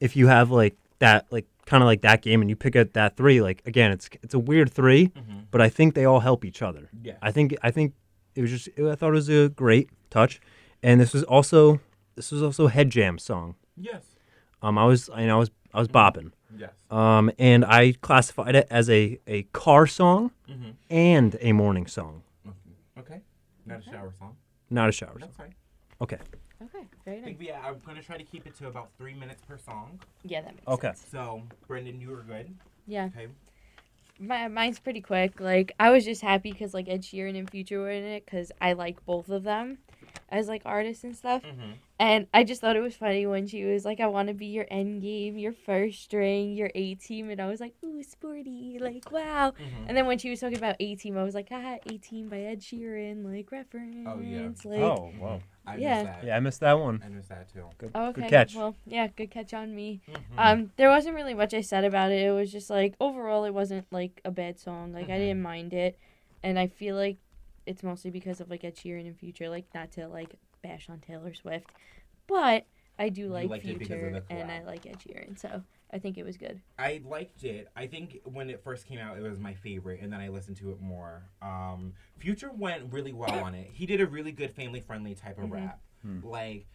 if 0.00 0.16
you 0.16 0.26
have 0.26 0.50
like 0.50 0.76
that, 0.98 1.26
like 1.30 1.46
kind 1.66 1.82
of 1.82 1.86
like 1.86 2.02
that 2.02 2.20
game, 2.22 2.40
and 2.42 2.50
you 2.50 2.56
pick 2.56 2.76
up 2.76 2.92
that 2.92 3.16
three, 3.16 3.40
like 3.40 3.62
again, 3.66 3.90
it's 3.92 4.08
it's 4.22 4.34
a 4.34 4.38
weird 4.38 4.70
3 4.72 5.06
Mhm. 5.08 5.44
but 5.50 5.60
I 5.62 5.68
think 5.70 5.94
they 5.94 6.04
all 6.04 6.20
help 6.20 6.44
each 6.44 6.60
other. 6.60 6.90
Yeah. 7.02 7.14
I 7.22 7.30
think 7.30 7.54
I 7.62 7.70
think 7.70 7.94
it 8.34 8.42
was 8.42 8.50
just 8.50 8.68
I 8.78 8.94
thought 8.94 9.08
it 9.08 9.12
was 9.12 9.28
a 9.28 9.48
great 9.48 9.90
touch, 10.10 10.40
and 10.82 11.00
this 11.00 11.12
was 11.12 11.22
also 11.24 11.80
this 12.16 12.30
was 12.32 12.42
also 12.42 12.66
a 12.66 12.70
head 12.70 12.90
jam 12.90 13.18
song. 13.18 13.54
Yes. 13.76 14.02
Um, 14.62 14.78
I 14.78 14.84
was 14.84 15.10
I 15.12 15.26
know 15.26 15.36
I 15.36 15.38
was 15.40 15.50
I 15.72 15.78
was 15.80 15.88
bopping. 15.88 16.32
Yes. 16.56 16.70
Um, 16.90 17.30
and 17.38 17.64
I 17.64 17.92
classified 18.00 18.54
it 18.54 18.66
as 18.70 18.88
a 18.90 19.18
a 19.26 19.42
car 19.52 19.86
song 19.86 20.30
Mm-hmm. 20.48 20.70
and 20.90 21.36
a 21.40 21.52
morning 21.52 21.86
song, 21.86 22.22
Okay. 22.98 23.20
Not 23.66 23.80
a 23.80 23.82
shower 23.82 24.12
song. 24.18 24.36
not 24.70 24.88
a 24.88 24.92
shower 24.92 25.12
song. 25.12 25.20
That's 25.20 25.36
fine. 25.36 25.54
Okay. 26.00 26.18
Okay. 26.62 26.86
Very 27.04 27.16
I 27.16 27.20
nice. 27.20 27.24
think 27.26 27.38
we, 27.40 27.50
I'm 27.52 27.80
gonna 27.86 28.02
try 28.02 28.16
to 28.18 28.24
keep 28.24 28.46
it 28.46 28.54
to 28.58 28.68
about 28.68 28.90
three 28.98 29.14
minutes 29.14 29.42
per 29.48 29.56
song. 29.58 29.98
Yeah, 30.22 30.42
that 30.42 30.54
makes 30.54 30.66
Okay. 30.68 30.88
sense. 30.88 31.00
Okay. 31.14 31.24
So, 31.24 31.42
Brendan, 31.66 32.00
you 32.00 32.10
were 32.10 32.22
good. 32.22 32.54
Yeah. 32.86 33.06
Okay. 33.16 33.26
My, 34.18 34.48
mine's 34.48 34.78
pretty 34.80 35.00
quick. 35.00 35.40
Like 35.40 35.72
I 35.78 35.90
was 35.90 36.04
just 36.04 36.22
happy 36.22 36.52
because 36.52 36.74
like 36.74 36.88
Ed 36.88 37.02
Sheeran 37.02 37.38
and 37.38 37.50
Future 37.50 37.80
were 37.80 37.90
in 37.90 38.04
it 38.04 38.24
because 38.24 38.52
I 38.60 38.72
like 38.74 39.04
both 39.04 39.28
of 39.28 39.42
them 39.44 39.78
as 40.28 40.48
like 40.48 40.62
artists 40.64 41.04
and 41.04 41.16
stuff. 41.16 41.42
Mm-hmm. 41.42 41.72
And 42.00 42.26
I 42.34 42.42
just 42.42 42.60
thought 42.60 42.74
it 42.74 42.80
was 42.80 42.96
funny 42.96 43.24
when 43.24 43.46
she 43.46 43.64
was 43.64 43.84
like, 43.84 44.00
"I 44.00 44.08
want 44.08 44.26
to 44.28 44.34
be 44.34 44.46
your 44.46 44.66
end 44.68 45.00
game, 45.02 45.38
your 45.38 45.52
first 45.52 46.02
string, 46.02 46.54
your 46.54 46.70
A 46.74 46.96
team," 46.96 47.30
and 47.30 47.40
I 47.40 47.46
was 47.46 47.60
like, 47.60 47.74
"Ooh, 47.84 48.02
sporty!" 48.02 48.78
Like 48.80 49.10
wow. 49.12 49.52
Mm-hmm. 49.52 49.84
And 49.88 49.96
then 49.96 50.06
when 50.06 50.18
she 50.18 50.28
was 50.30 50.40
talking 50.40 50.58
about 50.58 50.74
A 50.80 50.96
Team, 50.96 51.16
I 51.16 51.22
was 51.22 51.34
like, 51.34 51.48
"Ah, 51.52 51.76
A 51.86 51.98
Team 51.98 52.28
by 52.28 52.40
Ed 52.40 52.60
Sheeran, 52.60 53.24
like 53.24 53.52
reference." 53.52 54.64
Like, 54.64 54.80
oh, 54.80 55.12
wow. 55.20 55.40
I 55.66 55.76
Yeah. 55.76 56.02
that. 56.02 56.24
Yeah, 56.24 56.36
I 56.36 56.40
missed 56.40 56.60
that 56.60 56.78
one. 56.78 57.00
I 57.04 57.08
missed 57.08 57.28
that 57.28 57.50
too. 57.52 57.64
Good, 57.78 57.92
Oh, 57.94 58.08
okay. 58.08 58.22
good 58.22 58.30
catch. 58.30 58.54
Well, 58.56 58.74
yeah, 58.86 59.06
good 59.06 59.30
catch 59.30 59.54
on 59.54 59.74
me. 59.74 60.00
Mhm. 60.08 60.18
Um, 60.36 60.70
there 60.76 60.88
wasn't 60.90 61.14
really 61.14 61.32
much 61.34 61.54
I 61.54 61.60
said 61.60 61.84
about 61.84 62.10
it. 62.10 62.22
It 62.26 62.32
was 62.32 62.50
just 62.50 62.68
like 62.70 62.94
overall, 63.00 63.44
it 63.44 63.54
wasn't 63.54 63.86
like 63.92 64.20
a 64.24 64.30
bad 64.30 64.58
song. 64.58 64.92
Like 64.92 65.08
I 65.08 65.12
Mhm. 65.12 65.18
didn't 65.18 65.42
mind 65.42 65.72
it, 65.72 65.98
and 66.42 66.58
I 66.58 66.66
feel 66.66 66.96
like 66.96 67.16
it's 67.66 67.82
mostly 67.82 68.10
because 68.10 68.40
of 68.40 68.50
like 68.50 68.64
Ed 68.64 68.76
Sheeran 68.76 69.06
and 69.06 69.18
Future. 69.18 69.48
Like 69.48 69.66
not 69.74 69.92
to 69.92 70.08
like 70.08 70.34
bash 70.62 70.88
on 70.88 71.00
Taylor 71.00 71.34
Swift, 71.34 71.66
but 72.26 72.66
I 72.98 73.08
do 73.08 73.22
You 73.22 73.28
like 73.28 73.50
liked 73.50 73.64
it 73.64 73.78
because 73.78 74.02
of 74.02 74.10
Future 74.10 74.24
and 74.30 74.50
I 74.50 74.62
like 74.64 74.86
Ed 74.86 74.98
Sheeran, 74.98 75.38
so 75.38 75.62
I 75.92 75.98
think 75.98 76.18
it 76.18 76.24
was 76.24 76.36
good. 76.36 76.60
I 76.78 77.00
liked 77.04 77.44
it. 77.44 77.68
I 77.76 77.86
think 77.86 78.20
when 78.24 78.50
it 78.50 78.62
first 78.62 78.86
came 78.86 78.98
out, 78.98 79.16
it 79.16 79.22
was 79.22 79.38
my 79.38 79.54
favorite, 79.54 80.00
and 80.00 80.12
then 80.12 80.20
I 80.20 80.28
listened 80.28 80.56
to 80.58 80.70
it 80.72 80.80
more. 80.80 81.22
Um, 81.40 81.92
Future 82.18 82.50
went 82.50 82.92
really 82.92 83.12
well 83.12 83.38
on 83.44 83.54
it. 83.54 83.68
He 83.72 83.86
did 83.86 84.00
a 84.00 84.06
really 84.06 84.32
good 84.32 84.52
family-friendly 84.52 85.14
type 85.14 85.38
of 85.38 85.50
Mhm. 85.50 85.52
rap, 85.52 85.80
like 86.22 86.66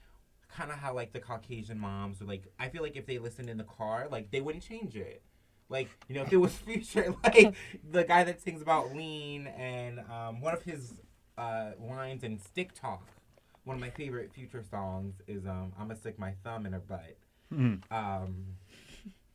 kind 0.47 0.71
of 0.71 0.77
how 0.77 0.93
like 0.93 1.11
the 1.11 1.19
Caucasian 1.19 1.77
moms 1.77 2.19
would 2.19 2.29
like. 2.29 2.47
I 2.57 2.69
feel 2.69 2.81
like 2.81 2.95
if 2.95 3.05
they 3.05 3.17
listened 3.19 3.49
in 3.49 3.57
the 3.57 3.63
car, 3.65 4.07
like 4.09 4.31
they 4.31 4.41
wouldn't 4.41 4.63
change 4.63 4.95
it. 4.95 5.23
Like 5.69 5.89
you 6.07 6.15
know, 6.15 6.23
if 6.23 6.33
it 6.33 6.37
was 6.37 6.53
Future, 6.55 7.15
like 7.23 7.53
the 7.89 8.03
guy 8.03 8.23
that 8.23 8.41
sings 8.41 8.61
about 8.61 8.95
lean 8.95 9.47
and 9.47 9.99
um, 10.11 10.41
one 10.41 10.53
of 10.53 10.63
his 10.63 10.93
uh, 11.37 11.71
lines 11.79 12.23
in 12.23 12.39
Stick 12.39 12.73
Talk. 12.73 13.07
One 13.65 13.75
of 13.75 13.81
my 13.81 13.91
favorite 13.91 14.33
Future 14.33 14.63
songs 14.63 15.21
is 15.27 15.45
um, 15.45 15.73
"I'm 15.77 15.87
gonna 15.87 15.95
stick 15.99 16.17
my 16.17 16.33
thumb 16.43 16.65
in 16.65 16.73
her 16.73 16.79
butt." 16.79 17.17
Mhm. 17.53 17.81
Um, 17.91 18.45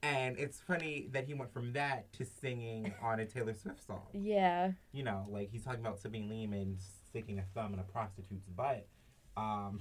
and 0.02 0.36
it's 0.38 0.60
funny 0.60 1.08
that 1.12 1.24
he 1.26 1.34
went 1.34 1.52
from 1.52 1.72
that 1.74 2.12
to 2.14 2.24
singing 2.24 2.92
on 3.00 3.20
a 3.20 3.26
Taylor 3.26 3.54
Swift 3.54 3.86
song. 3.86 4.06
Yeah, 4.12 4.72
You 4.92 5.02
know, 5.02 5.26
like 5.30 5.50
he's 5.50 5.64
talking 5.64 5.80
about 5.80 5.98
sipping 5.98 6.28
lean 6.28 6.52
and 6.52 6.78
sticking 7.08 7.38
a 7.38 7.44
thumb 7.54 7.72
in 7.74 7.78
a 7.78 7.84
prostitute's 7.84 8.48
butt. 8.48 8.86
Um, 9.36 9.80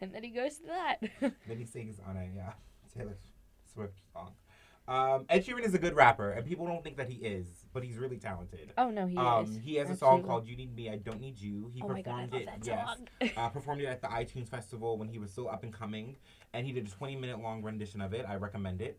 and 0.00 0.14
then 0.14 0.22
he 0.22 0.30
goes 0.30 0.58
to 0.58 0.66
that. 0.66 0.96
then 1.20 1.58
he 1.58 1.64
sings 1.66 1.98
on 2.08 2.16
a 2.16 2.40
uh, 2.40 2.52
Taylor 2.96 3.16
Swift 3.72 3.98
song. 4.12 4.32
Um, 4.90 5.24
Ed 5.28 5.46
Sheeran 5.46 5.64
is 5.64 5.72
a 5.72 5.78
good 5.78 5.94
rapper, 5.94 6.32
and 6.32 6.44
people 6.44 6.66
don't 6.66 6.82
think 6.82 6.96
that 6.96 7.08
he 7.08 7.14
is, 7.24 7.46
but 7.72 7.84
he's 7.84 7.96
really 7.96 8.16
talented. 8.16 8.72
oh 8.76 8.90
no, 8.90 9.06
he 9.06 9.16
um, 9.16 9.44
is. 9.44 9.56
he 9.62 9.76
has 9.76 9.88
a 9.88 9.96
song 9.96 10.14
Absolutely. 10.18 10.28
called 10.28 10.46
"You 10.48 10.56
Need 10.56 10.74
Me, 10.74 10.90
I 10.90 10.96
Don't 10.96 11.20
Need 11.20 11.38
You." 11.38 11.70
He 11.72 11.80
Oh 11.80 11.88
my 11.88 12.02
god, 12.02 12.10
I 12.10 12.26
performed 12.26 12.32
love 12.32 12.40
it. 12.42 12.46
that 12.46 12.66
yes, 12.66 12.88
song. 12.88 13.30
uh, 13.36 13.48
performed 13.50 13.82
it 13.82 13.86
at 13.86 14.02
the 14.02 14.08
iTunes 14.08 14.48
Festival 14.48 14.98
when 14.98 15.06
he 15.06 15.18
was 15.18 15.30
still 15.30 15.48
up 15.48 15.62
and 15.62 15.72
coming, 15.72 16.16
and 16.52 16.66
he 16.66 16.72
did 16.72 16.88
a 16.88 16.90
20 16.90 17.14
minute 17.14 17.40
long 17.40 17.62
rendition 17.62 18.00
of 18.00 18.12
it. 18.14 18.26
I 18.28 18.34
recommend 18.34 18.82
it. 18.82 18.98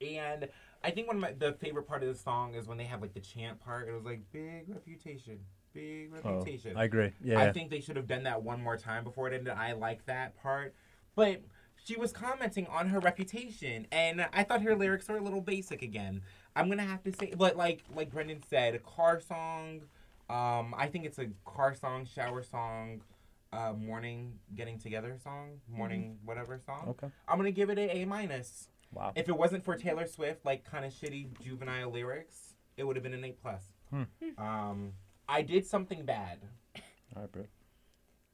And 0.00 0.48
I 0.84 0.92
think 0.92 1.08
one 1.08 1.16
of 1.16 1.22
my 1.22 1.32
the 1.32 1.54
favorite 1.54 1.88
part 1.88 2.04
of 2.04 2.08
the 2.08 2.14
song 2.14 2.54
is 2.54 2.68
when 2.68 2.78
they 2.78 2.84
have 2.84 3.02
like 3.02 3.14
the 3.14 3.20
chant 3.20 3.58
part. 3.58 3.88
It 3.88 3.92
was 3.92 4.04
like 4.04 4.20
big 4.32 4.68
reputation, 4.68 5.40
big 5.72 6.12
Oh, 6.24 6.34
reputation. 6.36 6.76
I 6.76 6.84
agree. 6.84 7.10
Yeah. 7.20 7.40
I 7.40 7.50
think 7.52 7.68
they 7.70 7.80
should 7.80 7.96
have 7.96 8.06
done 8.06 8.22
that 8.24 8.44
one 8.44 8.62
more 8.62 8.76
time 8.76 9.02
before 9.02 9.26
it 9.26 9.34
ended. 9.34 9.54
I 9.54 9.72
like 9.72 10.06
that 10.06 10.40
part, 10.40 10.72
but 11.16 11.42
she 11.84 11.96
was 11.96 12.12
commenting 12.12 12.66
on 12.68 12.88
her 12.88 12.98
reputation, 12.98 13.86
and 13.92 14.26
I 14.32 14.42
thought 14.42 14.62
her 14.62 14.74
lyrics 14.74 15.08
were 15.08 15.18
a 15.18 15.22
little 15.22 15.42
basic 15.42 15.82
again. 15.82 16.22
I'm 16.56 16.68
gonna 16.68 16.82
have 16.84 17.02
to 17.04 17.12
say, 17.12 17.34
but 17.36 17.56
like 17.56 17.84
like 17.94 18.10
Brendan 18.10 18.42
said, 18.48 18.74
a 18.74 18.78
car 18.78 19.20
song. 19.20 19.82
Um, 20.30 20.74
I 20.76 20.86
think 20.86 21.04
it's 21.04 21.18
a 21.18 21.26
car 21.44 21.74
song, 21.74 22.06
shower 22.06 22.42
song, 22.42 23.02
uh, 23.52 23.74
morning 23.74 24.38
getting 24.54 24.78
together 24.78 25.16
song, 25.22 25.60
morning 25.68 26.18
whatever 26.24 26.58
song. 26.58 26.86
okay. 26.88 27.08
I'm 27.28 27.36
gonna 27.36 27.50
give 27.50 27.68
it 27.70 27.78
an 27.78 27.90
A 27.90 28.04
minus. 28.06 28.68
Wow. 28.92 29.12
If 29.14 29.28
it 29.28 29.36
wasn't 29.36 29.64
for 29.64 29.76
Taylor 29.76 30.06
Swift, 30.06 30.46
like 30.46 30.64
kind 30.64 30.84
of 30.84 30.92
shitty 30.92 31.38
juvenile 31.42 31.90
lyrics, 31.90 32.54
it 32.76 32.84
would 32.84 32.96
have 32.96 33.02
been 33.02 33.12
an 33.14 33.24
A 33.24 33.32
plus. 33.32 33.64
Hmm. 33.90 34.04
Um, 34.38 34.92
I 35.28 35.42
did 35.42 35.66
something 35.66 36.04
bad. 36.04 36.38
All 37.14 37.22
right, 37.22 37.32
bro. 37.32 37.44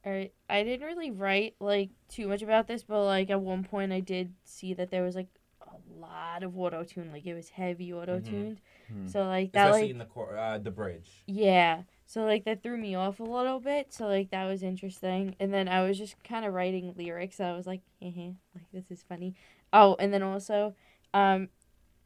Alright, 0.05 0.33
I 0.49 0.63
didn't 0.63 0.87
really 0.87 1.11
write 1.11 1.55
like 1.59 1.89
too 2.09 2.27
much 2.27 2.41
about 2.41 2.67
this, 2.67 2.83
but 2.83 3.03
like 3.05 3.29
at 3.29 3.41
one 3.41 3.63
point 3.63 3.91
I 3.91 3.99
did 3.99 4.33
see 4.43 4.73
that 4.73 4.89
there 4.89 5.03
was 5.03 5.15
like 5.15 5.27
a 5.61 5.99
lot 5.99 6.43
of 6.43 6.57
auto 6.57 6.83
tune, 6.83 7.11
like 7.11 7.25
it 7.25 7.35
was 7.35 7.49
heavy 7.49 7.93
auto 7.93 8.19
tuned. 8.19 8.61
Hmm. 8.91 9.07
So 9.07 9.23
like 9.25 9.51
that 9.51 9.67
especially 9.67 9.81
like 9.83 9.91
in 9.91 9.97
the 9.99 10.05
cor- 10.05 10.37
uh, 10.37 10.57
the 10.57 10.71
bridge. 10.71 11.23
yeah, 11.27 11.83
so 12.07 12.23
like 12.25 12.45
that 12.45 12.63
threw 12.63 12.77
me 12.77 12.95
off 12.95 13.19
a 13.19 13.23
little 13.23 13.59
bit. 13.59 13.93
So 13.93 14.07
like 14.07 14.31
that 14.31 14.45
was 14.45 14.63
interesting, 14.63 15.35
and 15.39 15.53
then 15.53 15.67
I 15.67 15.83
was 15.83 15.97
just 15.99 16.15
kind 16.23 16.45
of 16.45 16.53
writing 16.53 16.93
lyrics. 16.97 17.39
I 17.39 17.53
was 17.53 17.67
like, 17.67 17.81
eh, 18.01 18.31
like 18.55 18.65
this 18.73 18.89
is 18.89 19.03
funny. 19.07 19.35
Oh, 19.71 19.95
and 19.99 20.11
then 20.11 20.23
also, 20.23 20.75
um, 21.13 21.49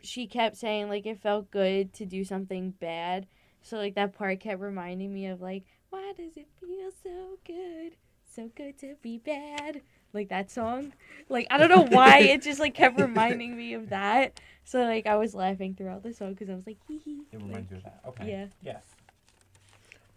she 0.02 0.28
kept 0.28 0.58
saying 0.58 0.90
like 0.90 1.06
it 1.06 1.22
felt 1.22 1.50
good 1.50 1.94
to 1.94 2.06
do 2.06 2.24
something 2.26 2.72
bad. 2.72 3.26
So 3.62 3.78
like 3.78 3.96
that 3.96 4.14
part 4.14 4.42
kept 4.42 4.62
reminding 4.62 5.14
me 5.14 5.26
of 5.28 5.42
like, 5.42 5.64
why 5.96 6.12
does 6.18 6.36
it 6.36 6.48
feel 6.60 6.92
so 7.04 7.38
good? 7.46 7.94
So 8.30 8.50
good 8.54 8.78
to 8.80 8.96
be 9.02 9.18
bad. 9.18 9.82
Like 10.12 10.30
that 10.30 10.52
song. 10.52 10.94
Like 11.30 11.48
I 11.50 11.58
don't 11.58 11.70
know 11.70 11.88
why 11.96 12.20
it 12.20 12.42
just 12.42 12.60
like 12.60 12.74
kept 12.74 13.00
reminding 13.00 13.56
me 13.56 13.74
of 13.74 13.90
that. 13.90 14.40
So 14.66 14.84
like 14.84 15.08
I 15.08 15.16
was 15.16 15.34
laughing 15.34 15.74
throughout 15.74 16.04
the 16.04 16.14
song 16.14 16.34
because 16.34 16.50
I 16.50 16.56
was 16.56 16.68
like, 16.68 16.78
hee 16.88 17.00
hee. 17.00 17.22
It 17.32 17.42
like, 17.42 17.70
you 17.70 17.78
of 17.78 17.84
that. 17.84 18.00
Okay. 18.08 18.30
Yeah. 18.30 18.46
Yes. 18.62 18.84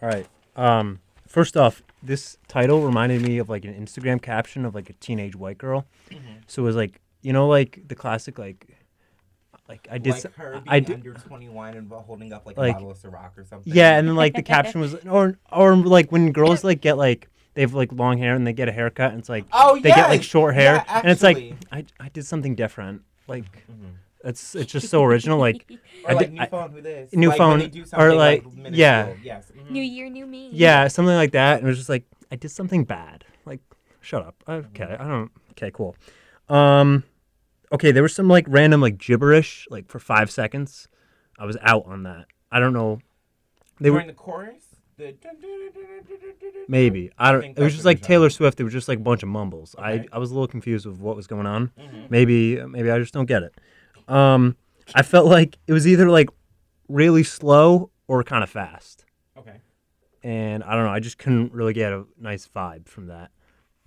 All 0.03 0.09
right. 0.09 0.27
Um, 0.57 1.01
first 1.27 1.57
off, 1.57 1.83
this 2.03 2.38
title 2.49 2.81
reminded 2.81 3.23
me 3.23 3.38
of 3.38 3.49
like 3.49 3.64
an 3.64 3.75
Instagram 3.75 4.21
caption 4.21 4.64
of 4.64 4.75
like 4.75 4.91
a 4.91 4.95
teenage 4.95 5.37
white 5.37 5.59
girl. 5.59 5.87
Mhm. 6.11 6.43
So 6.49 6.62
it 6.62 6.64
was 6.67 6.77
like, 6.77 7.01
you 7.23 7.33
know, 7.33 7.47
like 7.47 7.83
the 7.87 7.95
classic, 7.95 8.38
like, 8.38 8.67
like 9.69 9.87
I 9.91 9.99
did, 9.99 10.15
like 10.15 10.25
s- 10.25 10.33
her 10.37 10.53
being 10.53 10.65
I 10.67 10.81
did, 10.81 10.95
under 10.97 11.15
21 11.15 11.75
and 11.77 11.91
holding 11.93 12.33
up 12.33 12.47
like, 12.47 12.57
Like- 12.57 12.71
a 12.71 12.75
bottle 12.75 12.91
of 12.91 12.99
Ciroc 12.99 13.37
or 13.37 13.45
something. 13.45 13.73
yeah, 13.73 13.99
and 13.99 14.09
then 14.09 14.17
like 14.17 14.35
the 14.35 14.43
caption 14.43 14.81
was, 14.81 14.95
or 15.07 15.39
or 15.53 15.77
like 15.77 16.11
when 16.11 16.33
girls 16.33 16.65
like 16.65 16.81
get 16.81 16.97
like 16.97 17.29
they 17.55 17.63
have 17.63 17.75
like 17.75 17.93
long 17.93 18.19
hair 18.19 18.35
and 18.35 18.47
they 18.47 18.53
get 18.53 18.69
a 18.69 18.73
haircut 18.73 19.11
and 19.11 19.19
it's 19.21 19.29
like 19.29 19.45
Oh, 19.53 19.75
they 19.81 19.91
get 19.91 20.09
like 20.09 20.23
short 20.23 20.55
hair 20.55 20.77
Yeah, 20.87 21.01
and 21.03 21.11
it's 21.11 21.23
like. 21.23 21.55
I 21.73 21.85
I 22.01 22.09
did 22.09 22.25
something 22.25 22.55
different. 22.55 23.03
Like 23.27 23.45
Mhm. 23.71 23.93
it's 24.25 24.55
it's 24.55 24.73
just 24.73 24.89
so 24.89 25.05
original. 25.05 25.39
Like 25.39 25.67
Or 26.05 26.15
like 26.15 26.27
did- 26.31 26.33
new 26.35 26.47
phone, 26.47 26.71
who 26.71 26.81
this? 26.81 27.13
new 27.13 27.29
like, 27.29 27.39
phone, 27.39 27.59
they 27.59 27.69
do 27.69 27.83
or, 27.83 27.87
something, 27.87 28.17
like, 28.19 28.45
yeah. 28.71 29.13
Yes. 29.23 29.51
mhm. 29.55 29.71
New 29.71 29.83
year, 29.83 30.09
new 30.09 30.25
me. 30.27 30.49
yeah, 30.53 30.89
something 30.89 31.15
like 31.17 31.33
that. 31.33 31.59
And 31.59 31.67
it 31.67 31.69
was 31.69 31.77
just 31.79 31.89
like 31.91 32.05
I 32.33 32.37
did 32.37 32.51
something 32.51 32.85
bad. 32.85 33.25
Like 33.45 33.61
shut 34.01 34.23
up. 34.25 34.37
Okay, 34.49 34.97
I 34.99 35.07
don't. 35.09 35.31
Okay, 35.53 35.71
cool. 35.75 35.97
Um, 36.49 37.03
okay, 37.73 37.93
there 37.93 38.03
was 38.03 38.15
some 38.15 38.29
like 38.29 38.47
random 38.49 38.81
like 38.81 38.99
gibberish 38.99 39.67
like 39.71 39.89
for 39.89 39.99
five 39.99 40.31
seconds. 40.31 40.89
I 41.39 41.47
was 41.47 41.57
out 41.63 41.85
on 41.87 42.03
that. 42.05 42.27
I 42.51 42.61
don't 42.61 42.73
know. 42.73 42.99
They 43.81 43.91
During 43.91 44.07
were 44.07 44.13
the 44.13 44.17
chorus. 44.17 44.65
The... 44.97 45.15
Maybe 46.69 47.11
I 47.17 47.33
don't. 47.33 47.45
I 47.45 47.49
it 47.49 47.59
was 47.59 47.73
just 47.73 47.85
like 47.85 48.01
Taylor 48.01 48.31
Swift. 48.31 48.59
It 48.61 48.65
was 48.65 48.73
just 48.73 48.89
like 48.89 48.99
a 48.99 49.03
bunch 49.03 49.23
of 49.23 49.29
mumbles. 49.29 49.75
Okay. 49.79 50.07
I, 50.13 50.17
I 50.17 50.19
was 50.19 50.31
a 50.31 50.35
little 50.35 50.49
confused 50.49 50.87
with 50.87 50.99
what 50.99 51.17
was 51.17 51.27
going 51.27 51.47
on. 51.47 51.71
Mm-hmm. 51.79 52.07
Maybe 52.11 52.61
maybe 52.67 52.91
I 52.91 52.99
just 52.99 53.15
don't 53.15 53.27
get 53.27 53.43
it. 53.43 53.55
Um, 54.09 54.57
I 54.95 55.03
felt 55.03 55.27
like 55.27 55.59
it 55.67 55.73
was 55.73 55.87
either 55.87 56.11
like 56.11 56.29
really 56.89 57.23
slow 57.23 57.91
or 58.09 58.25
kind 58.25 58.43
of 58.43 58.51
fast. 58.51 59.05
Okay. 59.37 59.61
And 60.23 60.65
I 60.65 60.75
don't 60.75 60.85
know. 60.85 60.91
I 60.91 61.01
just 61.01 61.19
couldn't 61.19 61.53
really 61.53 61.75
get 61.75 61.93
a 61.93 62.05
nice 62.19 62.49
vibe 62.49 62.89
from 62.89 63.07
that. 63.07 63.31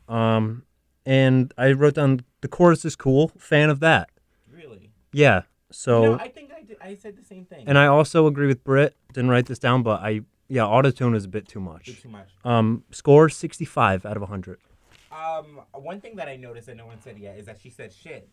Um, 0.07 0.63
and 1.05 1.53
I 1.57 1.71
wrote 1.71 1.95
down 1.95 2.21
the 2.41 2.47
chorus 2.47 2.85
is 2.85 2.95
cool. 2.95 3.29
Fan 3.37 3.69
of 3.69 3.79
that. 3.81 4.09
Really? 4.51 4.91
Yeah. 5.13 5.43
So, 5.71 6.01
no, 6.15 6.19
I 6.19 6.27
think 6.27 6.51
I, 6.55 6.63
did, 6.63 6.77
I 6.81 6.95
said 6.95 7.15
the 7.17 7.23
same 7.23 7.45
thing. 7.45 7.63
and 7.67 7.77
I 7.77 7.85
also 7.87 8.27
agree 8.27 8.47
with 8.47 8.63
Britt. 8.63 8.95
Didn't 9.13 9.29
write 9.29 9.45
this 9.45 9.59
down, 9.59 9.83
but 9.83 10.01
I 10.01 10.21
yeah, 10.49 10.63
autotune 10.63 11.15
is 11.15 11.23
a 11.25 11.29
bit 11.29 11.47
too 11.47 11.59
Did 11.59 11.65
much. 11.65 12.01
too 12.01 12.09
much. 12.09 12.27
Um, 12.43 12.83
score 12.91 13.29
sixty 13.29 13.63
five 13.65 14.05
out 14.05 14.17
of 14.17 14.23
hundred. 14.27 14.59
Um, 15.11 15.61
one 15.73 16.01
thing 16.01 16.15
that 16.17 16.27
I 16.27 16.35
noticed 16.35 16.67
that 16.67 16.75
no 16.77 16.85
one 16.85 16.99
said 17.01 17.17
yet 17.17 17.37
is 17.37 17.45
that 17.45 17.59
she 17.61 17.69
said 17.69 17.91
shit. 17.93 18.27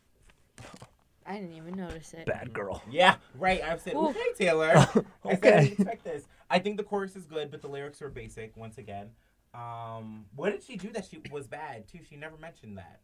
I 1.26 1.34
didn't 1.34 1.54
even 1.56 1.74
notice 1.76 2.14
it. 2.14 2.24
Bad 2.26 2.52
girl. 2.52 2.82
Yeah, 2.90 3.16
right. 3.38 3.62
I 3.62 3.76
said, 3.76 3.94
Ooh. 3.94 4.08
okay, 4.08 4.18
Taylor. 4.36 4.68
I 4.76 4.84
said, 4.84 5.04
I 5.24 5.32
Okay. 5.34 5.50
didn't 5.60 5.72
expect 5.72 6.04
this. 6.04 6.26
I 6.48 6.58
think 6.58 6.76
the 6.78 6.82
chorus 6.84 7.14
is 7.16 7.26
good, 7.26 7.50
but 7.50 7.60
the 7.60 7.68
lyrics 7.68 8.00
are 8.00 8.08
basic 8.08 8.56
once 8.56 8.78
again. 8.78 9.10
Um, 9.58 10.26
what 10.36 10.50
did 10.52 10.62
she 10.62 10.76
do 10.76 10.90
that 10.92 11.06
she 11.10 11.20
was 11.30 11.46
bad 11.46 11.88
too? 11.88 11.98
She 12.08 12.16
never 12.16 12.36
mentioned 12.36 12.78
that. 12.78 13.00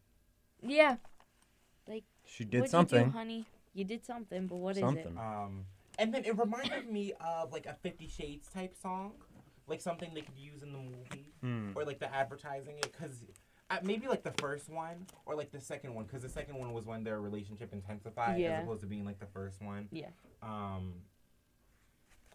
Yeah. 0.62 0.96
Like 1.88 2.04
she 2.24 2.44
did 2.44 2.68
something. 2.68 2.98
You 3.00 3.04
do, 3.06 3.10
honey? 3.10 3.46
You 3.74 3.84
did 3.84 4.04
something, 4.06 4.46
but 4.46 4.56
what 4.56 4.76
is 4.76 4.80
Something. 4.82 5.14
it? 5.16 5.18
Um, 5.18 5.64
and 5.98 6.14
then 6.14 6.24
it 6.24 6.38
reminded 6.38 6.88
me 6.90 7.12
of 7.20 7.52
like 7.52 7.66
a 7.66 7.74
Fifty 7.74 8.06
Shades 8.06 8.48
type 8.48 8.74
song, 8.80 9.12
like 9.66 9.80
something 9.80 10.12
they 10.14 10.20
could 10.20 10.38
use 10.38 10.62
in 10.62 10.72
the 10.72 10.78
movie 10.78 11.32
Hmm. 11.40 11.70
or 11.74 11.84
like 11.84 11.98
the 11.98 12.12
advertising 12.14 12.76
it, 12.78 12.92
because 12.92 13.24
uh, 13.70 13.78
maybe 13.82 14.06
like 14.06 14.22
the 14.22 14.32
first 14.40 14.68
one 14.70 15.06
or 15.26 15.34
like 15.34 15.50
the 15.50 15.60
second 15.60 15.94
one, 15.94 16.04
because 16.04 16.22
the 16.22 16.28
second 16.28 16.56
one 16.56 16.72
was 16.72 16.86
when 16.86 17.02
their 17.02 17.20
relationship 17.20 17.72
intensified 17.72 18.38
Yeah. 18.40 18.58
as 18.58 18.62
opposed 18.62 18.80
to 18.82 18.86
being 18.86 19.04
like 19.04 19.18
the 19.18 19.26
first 19.26 19.60
one. 19.60 19.88
Yeah. 19.90 20.10
Um, 20.42 20.94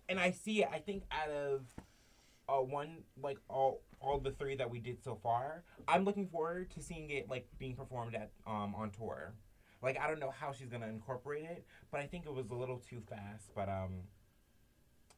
and 0.09 0.19
I 0.19 0.31
see 0.31 0.63
it. 0.63 0.69
I 0.71 0.79
think 0.79 1.03
out 1.11 1.29
of 1.29 1.61
uh, 2.49 2.61
one 2.61 3.03
like 3.21 3.37
all 3.47 3.81
all 4.01 4.19
the 4.19 4.31
three 4.31 4.55
that 4.55 4.69
we 4.69 4.79
did 4.79 5.01
so 5.03 5.15
far, 5.21 5.63
I'm 5.87 6.03
looking 6.05 6.27
forward 6.27 6.71
to 6.71 6.81
seeing 6.81 7.09
it 7.09 7.29
like 7.29 7.47
being 7.57 7.75
performed 7.75 8.15
at 8.15 8.31
um 8.47 8.73
on 8.75 8.91
tour. 8.91 9.33
Like 9.81 9.97
I 9.99 10.07
don't 10.07 10.19
know 10.19 10.31
how 10.31 10.51
she's 10.51 10.69
gonna 10.69 10.87
incorporate 10.87 11.45
it, 11.45 11.65
but 11.91 11.99
I 12.01 12.07
think 12.07 12.25
it 12.25 12.33
was 12.33 12.49
a 12.49 12.55
little 12.55 12.77
too 12.79 13.01
fast. 13.09 13.51
But 13.55 13.69
um, 13.69 14.01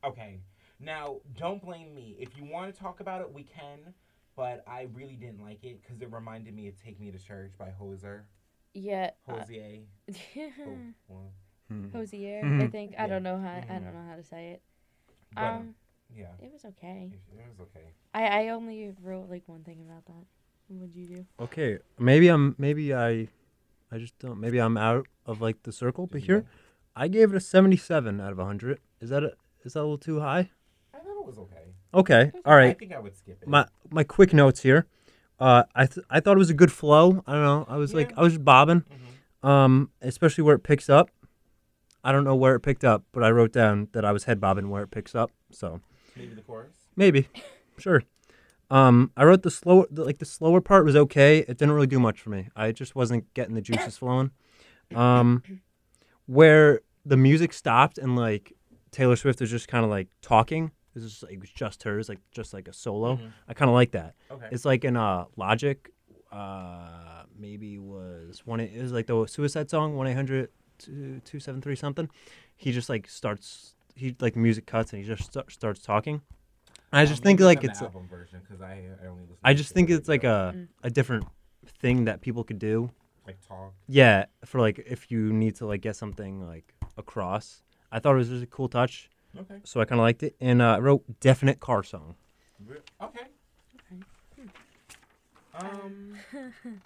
okay. 0.03 0.39
Now 0.79 1.17
don't 1.37 1.61
blame 1.61 1.93
me. 1.93 2.15
If 2.19 2.35
you 2.37 2.45
want 2.45 2.73
to 2.73 2.79
talk 2.79 2.99
about 2.99 3.21
it, 3.21 3.31
we 3.31 3.43
can. 3.43 3.93
But 4.35 4.63
I 4.65 4.87
really 4.93 5.15
didn't 5.15 5.43
like 5.43 5.63
it 5.63 5.81
because 5.81 6.01
it 6.01 6.11
reminded 6.11 6.55
me 6.55 6.67
of 6.67 6.81
"Take 6.81 6.99
Me 6.99 7.11
to 7.11 7.19
Church" 7.19 7.51
by 7.57 7.69
Hoser. 7.79 8.21
Yeah. 8.73 9.11
uh, 9.27 9.33
Hosier. 9.33 9.81
Ho- 10.65 10.77
well, 11.07 11.31
Hmm. 11.67 11.89
Hosier, 11.91 12.39
I 12.45 12.47
Mhm. 12.67 12.71
think. 12.71 12.95
I 12.97 13.03
Yeah. 13.03 13.07
don't 13.07 13.23
know 13.23 13.37
how 13.39 13.49
I 13.57 13.61
Mhm. 13.61 13.83
don't 13.83 13.93
know 13.93 14.05
how 14.09 14.15
to 14.15 14.23
say 14.23 14.51
it. 14.51 14.61
but, 15.33 15.43
Um, 15.43 15.75
yeah, 16.15 16.25
it 16.41 16.51
was 16.51 16.65
okay. 16.65 17.11
it, 17.13 17.37
it 17.37 17.45
was 17.49 17.59
okay. 17.61 17.85
I 18.13 18.45
I 18.45 18.49
only 18.49 18.91
wrote 19.01 19.29
like 19.29 19.43
one 19.47 19.63
thing 19.63 19.81
about 19.87 20.05
that. 20.05 20.25
What'd 20.67 20.95
you 20.95 21.05
do? 21.07 21.25
Okay, 21.39 21.79
maybe 21.99 22.27
I'm 22.29 22.55
maybe 22.57 22.93
I 22.93 23.27
I 23.91 23.97
just 23.97 24.17
don't 24.19 24.39
maybe 24.39 24.59
I'm 24.59 24.77
out 24.77 25.07
of 25.25 25.41
like 25.41 25.63
the 25.63 25.71
circle, 25.71 26.07
but 26.07 26.21
here? 26.21 26.45
I 26.95 27.07
gave 27.07 27.31
it 27.31 27.37
a 27.37 27.39
77 27.39 28.19
out 28.19 28.31
of 28.33 28.37
100. 28.37 28.79
Is 28.99 29.09
that 29.09 29.23
a 29.23 29.31
is 29.63 29.73
that 29.73 29.79
a 29.79 29.81
little 29.81 29.97
too 29.97 30.19
high? 30.19 30.49
I 30.93 30.97
thought 30.99 31.17
it 31.21 31.25
was 31.25 31.37
okay. 31.37 31.73
Okay. 31.93 32.31
all 32.45 32.55
right. 32.55 32.71
I 32.71 32.73
think 32.73 32.93
I 32.93 32.99
would 32.99 33.15
skip 33.15 33.39
it. 33.41 33.47
My 33.47 33.65
my 33.89 34.03
quick 34.03 34.33
notes 34.33 34.61
here. 34.61 34.87
Uh 35.39 35.63
I 35.75 35.85
th- 35.87 36.05
I 36.09 36.19
thought 36.19 36.35
it 36.35 36.39
was 36.39 36.49
a 36.49 36.53
good 36.55 36.71
flow. 36.71 37.23
I 37.27 37.33
don't 37.33 37.43
know. 37.43 37.65
I 37.67 37.77
was 37.77 37.93
like 37.93 38.13
I 38.17 38.21
was 38.21 38.33
just 38.33 38.45
bobbing. 38.45 38.83
Mhm. 39.43 39.47
Um 39.47 39.91
especially 40.01 40.43
where 40.43 40.55
it 40.55 40.63
picks 40.63 40.89
up. 40.89 41.09
I 42.03 42.11
don't 42.11 42.23
know 42.23 42.35
where 42.35 42.55
it 42.55 42.61
picked 42.61 42.83
up, 42.83 43.03
but 43.11 43.23
I 43.23 43.29
wrote 43.29 43.51
down 43.53 43.87
that 43.93 44.03
I 44.05 44.11
was 44.11 44.23
head 44.23 44.39
bobbing 44.41 44.69
where 44.69 44.83
it 44.83 44.89
picks 44.91 45.13
up. 45.13 45.31
So, 45.51 45.81
Maybe 46.15 46.33
the 46.35 46.41
chorus. 46.41 46.75
maybe. 46.95 47.27
Sure. 47.77 48.03
Um, 48.69 49.11
I 49.17 49.23
wrote 49.25 49.41
the 49.43 49.51
slower, 49.51 49.85
the, 49.91 50.03
like 50.05 50.19
the 50.19 50.25
slower 50.25 50.61
part 50.61 50.85
was 50.85 50.95
okay. 50.95 51.39
It 51.39 51.57
didn't 51.57 51.71
really 51.71 51.87
do 51.87 51.99
much 51.99 52.21
for 52.21 52.29
me. 52.29 52.49
I 52.55 52.71
just 52.71 52.95
wasn't 52.95 53.33
getting 53.33 53.55
the 53.55 53.61
juices 53.61 53.97
flowing. 53.97 54.31
Um, 54.95 55.41
where 56.25 56.81
the 57.05 57.17
music 57.17 57.53
stopped 57.53 57.97
and 57.97 58.15
like 58.15 58.53
Taylor 58.91 59.15
Swift 59.15 59.41
was 59.41 59.49
just 59.49 59.67
kind 59.67 59.83
of 59.83 59.89
like 59.89 60.07
talking. 60.21 60.71
It 60.93 61.01
was 61.01 61.09
just, 61.09 61.23
like, 61.23 61.33
it 61.33 61.39
was 61.39 61.49
just 61.49 61.83
hers, 61.83 62.09
like 62.09 62.19
just 62.31 62.53
like 62.53 62.67
a 62.67 62.73
solo. 62.73 63.15
Mhm. 63.15 63.31
I 63.47 63.53
kind 63.53 63.69
of 63.69 63.75
like 63.75 63.91
that. 63.91 64.15
Okay. 64.29 64.47
It's 64.51 64.65
like 64.65 64.83
in 64.83 64.97
uh, 64.97 65.25
Logic. 65.37 65.89
Uh, 66.31 67.23
maybe 67.37 67.77
was 67.77 68.41
one. 68.45 68.59
It 68.61 68.81
was 68.81 68.91
like 68.93 69.07
the 69.07 69.25
Suicide 69.25 69.69
song, 69.69 69.95
one 69.97 70.07
eight 70.07 70.13
hundred 70.13 70.49
two 70.77 71.39
seven 71.39 71.61
three 71.61 71.75
something. 71.75 72.09
He 72.55 72.71
just 72.71 72.89
like 72.89 73.07
starts. 73.09 73.75
He 73.95 74.15
like 74.19 74.35
music 74.35 74.65
cuts 74.65 74.93
and 74.93 75.01
he 75.01 75.07
just 75.07 75.31
st- 75.33 75.51
starts 75.51 75.81
talking. 75.81 76.21
I 76.93 77.05
just 77.05 77.21
Um, 77.21 77.23
think 77.23 77.39
like 77.39 77.63
it's. 77.63 77.81
album 77.81 78.07
version 78.07 78.41
because 78.41 78.61
I, 78.61 78.83
I 79.03 79.07
only 79.07 79.23
listen. 79.23 79.37
I 79.43 79.53
just 79.53 79.69
the 79.69 79.75
think 79.75 79.89
it's 79.89 80.09
like 80.09 80.23
a 80.23 80.53
Mm. 80.55 80.67
a 80.83 80.89
different 80.89 81.25
thing 81.79 82.05
that 82.05 82.21
people 82.21 82.43
could 82.43 82.59
do. 82.59 82.91
like 83.27 83.39
talk. 83.47 83.73
Yeah, 83.87 84.25
for 84.45 84.59
like 84.59 84.79
if 84.79 85.11
you 85.11 85.31
need 85.31 85.55
to 85.57 85.65
like 85.67 85.81
get 85.81 85.95
something 85.95 86.45
like 86.45 86.73
across. 86.97 87.61
I 87.91 87.99
thought 87.99 88.13
it 88.13 88.17
was 88.17 88.29
just 88.29 88.43
a 88.43 88.47
cool 88.47 88.67
touch, 88.69 89.09
Okay. 89.37 89.59
so 89.63 89.79
I 89.81 89.85
kind 89.85 89.99
of 89.99 90.03
liked 90.03 90.23
it. 90.23 90.35
And 90.41 90.61
uh, 90.61 90.75
I 90.77 90.79
wrote 90.79 91.03
definite 91.19 91.59
car 91.59 91.83
song. 91.83 92.15
Re- 92.65 92.77
Okay. 93.01 93.25
Um. 95.53 96.15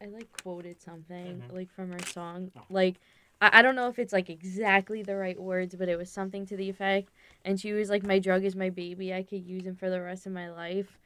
I 0.00 0.06
like 0.06 0.28
quoted 0.42 0.80
something 0.80 1.42
Mhm. 1.42 1.52
like 1.52 1.70
from 1.72 1.90
her 1.90 1.98
song. 2.06 2.52
Oh. 2.56 2.62
Like 2.70 2.96
I, 3.40 3.58
I 3.58 3.62
don't 3.62 3.76
know 3.76 3.88
if 3.88 3.98
it's 3.98 4.12
like 4.12 4.30
exactly 4.30 5.02
the 5.02 5.16
right 5.16 5.38
words, 5.40 5.74
but 5.74 5.88
it 5.88 5.96
was 5.96 6.10
something 6.10 6.46
to 6.46 6.56
the 6.56 6.68
effect. 6.68 7.10
And 7.44 7.60
she 7.60 7.72
was 7.72 7.90
like, 7.90 8.02
"My 8.04 8.18
drug 8.18 8.44
is 8.44 8.56
my 8.56 8.70
baby. 8.70 9.12
I 9.14 9.22
could 9.22 9.44
use 9.44 9.64
him 9.66 9.76
for 9.76 9.90
the 9.90 10.00
rest 10.00 10.26
of 10.26 10.32
my 10.32 10.50
life." 10.50 10.98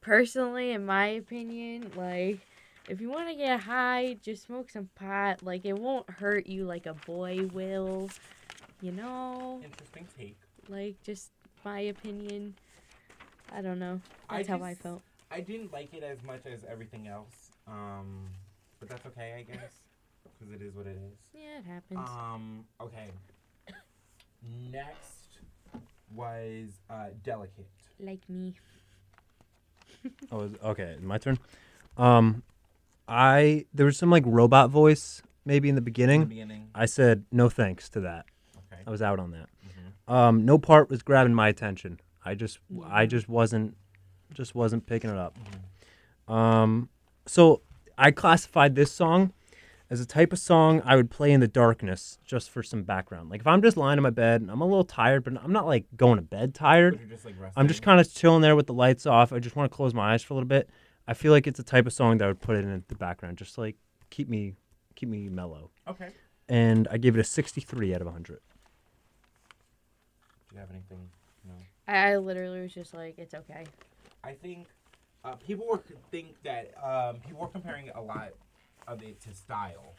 Personally, 0.00 0.70
in 0.72 0.86
my 0.86 1.06
opinion, 1.08 1.90
like 1.96 2.38
if 2.88 3.00
you 3.00 3.10
want 3.10 3.28
to 3.28 3.34
get 3.34 3.60
high, 3.60 4.16
just 4.22 4.44
smoke 4.44 4.70
some 4.70 4.88
pot. 4.94 5.42
Like 5.42 5.64
it 5.64 5.78
won't 5.78 6.08
hurt 6.08 6.46
you 6.46 6.64
like 6.64 6.86
a 6.86 6.94
boy 6.94 7.48
will. 7.52 8.08
You 8.80 8.92
know, 8.92 9.60
Interesting 9.62 10.06
take. 10.18 10.36
like 10.68 10.94
just 11.02 11.30
my 11.64 11.80
opinion. 11.80 12.54
I 13.52 13.60
don't 13.60 13.78
know. 13.78 14.00
I 14.28 14.38
That's 14.38 14.48
how 14.48 14.62
I 14.62 14.74
felt. 14.74 15.02
I 15.30 15.40
didn't 15.40 15.72
like 15.72 15.92
it 15.92 16.02
as 16.02 16.22
much 16.24 16.46
as 16.46 16.64
everything 16.68 17.08
else. 17.08 17.50
Um, 17.68 18.26
but 18.78 18.88
that's 18.88 19.04
okay, 19.06 19.34
I 19.38 19.42
guess, 19.42 19.74
because 20.40 20.54
it 20.54 20.62
is 20.64 20.74
what 20.74 20.86
it 20.86 20.96
is. 20.96 21.18
Yeah, 21.34 21.58
it 21.58 21.64
happens. 21.66 22.08
Um. 22.08 22.64
Okay. 22.80 23.08
Next 24.72 25.38
was 26.14 26.80
uh, 26.88 27.06
delicate. 27.22 27.68
like 27.98 28.20
me. 28.28 28.54
Oh, 30.32 30.40
is- 30.42 30.54
okay, 30.64 30.96
my 31.02 31.18
turn. 31.18 31.38
Um, 31.98 32.42
I 33.06 33.66
there 33.74 33.84
was 33.86 33.98
some 33.98 34.10
like 34.10 34.22
robot 34.26 34.70
voice 34.70 35.22
maybe 35.44 35.68
in 35.68 35.74
the 35.74 35.80
In 35.80 35.84
beginning. 35.84 36.20
the 36.20 36.26
beginning. 36.26 36.68
I 36.74 36.86
said 36.86 37.24
no 37.30 37.48
thanks 37.48 37.88
to 37.90 38.00
that. 38.00 38.24
Okay. 38.72 38.82
I 38.86 38.90
was 38.90 39.02
out 39.02 39.18
on 39.18 39.32
that. 39.32 39.48
Mm-hmm. 39.68 40.12
Um, 40.12 40.44
no 40.46 40.58
part 40.58 40.88
was 40.88 41.02
grabbing 41.02 41.34
my 41.34 41.48
attention. 41.48 42.00
I 42.24 42.34
just 42.34 42.58
I 42.86 43.04
just 43.06 43.28
wasn't 43.28 43.76
just 44.32 44.54
wasn't 44.54 44.86
picking 44.86 45.10
it 45.10 45.16
up. 45.18 45.36
Mm-hmm. 45.38 46.32
Um, 46.32 46.88
so 47.26 47.60
I 47.98 48.10
classified 48.10 48.74
this 48.74 48.90
song 48.90 49.32
as 49.90 50.00
a 50.00 50.06
type 50.06 50.32
of 50.32 50.38
song 50.38 50.80
I 50.84 50.94
would 50.94 51.10
play 51.10 51.32
in 51.32 51.40
the 51.40 51.48
darkness 51.48 52.18
just 52.24 52.48
for 52.48 52.62
some 52.62 52.84
background. 52.84 53.28
Like 53.28 53.40
if 53.40 53.46
I'm 53.46 53.60
just 53.60 53.76
lying 53.76 53.98
in 53.98 54.02
my 54.02 54.10
bed 54.10 54.40
and 54.40 54.50
I'm 54.50 54.60
a 54.60 54.64
little 54.64 54.84
tired, 54.84 55.24
but 55.24 55.34
I'm 55.42 55.52
not 55.52 55.66
like 55.66 55.84
going 55.96 56.16
to 56.16 56.22
bed 56.22 56.54
tired. 56.54 57.00
Just 57.08 57.24
like. 57.24 57.34
I'm 57.56 57.66
just 57.66 57.82
kind 57.82 58.00
of 58.00 58.12
chilling 58.12 58.40
there 58.40 58.54
with 58.54 58.68
the 58.68 58.72
lights 58.72 59.04
off. 59.04 59.32
I 59.32 59.40
just 59.40 59.56
want 59.56 59.70
to 59.70 59.76
close 59.76 59.92
my 59.92 60.14
eyes 60.14 60.22
for 60.22 60.34
a 60.34 60.36
little 60.36 60.48
bit. 60.48 60.70
I 61.08 61.14
feel 61.14 61.32
like 61.32 61.48
it's 61.48 61.58
a 61.58 61.64
type 61.64 61.86
of 61.86 61.92
song 61.92 62.18
that 62.18 62.24
I 62.24 62.28
would 62.28 62.40
put 62.40 62.56
it 62.56 62.64
in 62.64 62.84
the 62.86 62.94
background, 62.94 63.36
just 63.36 63.58
like 63.58 63.74
keep 64.10 64.28
me 64.28 64.54
keep 64.94 65.08
me 65.08 65.28
mellow. 65.28 65.70
Okay. 65.88 66.10
And 66.48 66.86
I 66.90 66.98
gave 66.98 67.16
it 67.16 67.20
a 67.20 67.24
63 67.24 67.94
out 67.94 68.00
of 68.00 68.06
100. 68.06 68.40
Do 70.48 70.54
you 70.54 70.60
have 70.60 70.70
anything? 70.70 71.08
No. 71.46 71.54
I, 71.88 72.12
I 72.12 72.16
literally 72.16 72.60
was 72.60 72.72
just 72.72 72.92
like, 72.92 73.18
it's 73.18 73.34
okay. 73.34 73.64
I 74.22 74.32
think 74.32 74.66
uh, 75.24 75.34
people 75.34 75.66
were 75.66 75.80
think 76.10 76.34
that 76.42 76.72
um, 76.82 77.20
people 77.20 77.40
were 77.40 77.48
comparing 77.48 77.86
it 77.86 77.94
a 77.96 78.00
lot 78.00 78.30
of 78.90 79.02
it 79.02 79.20
to 79.22 79.34
Style 79.34 79.94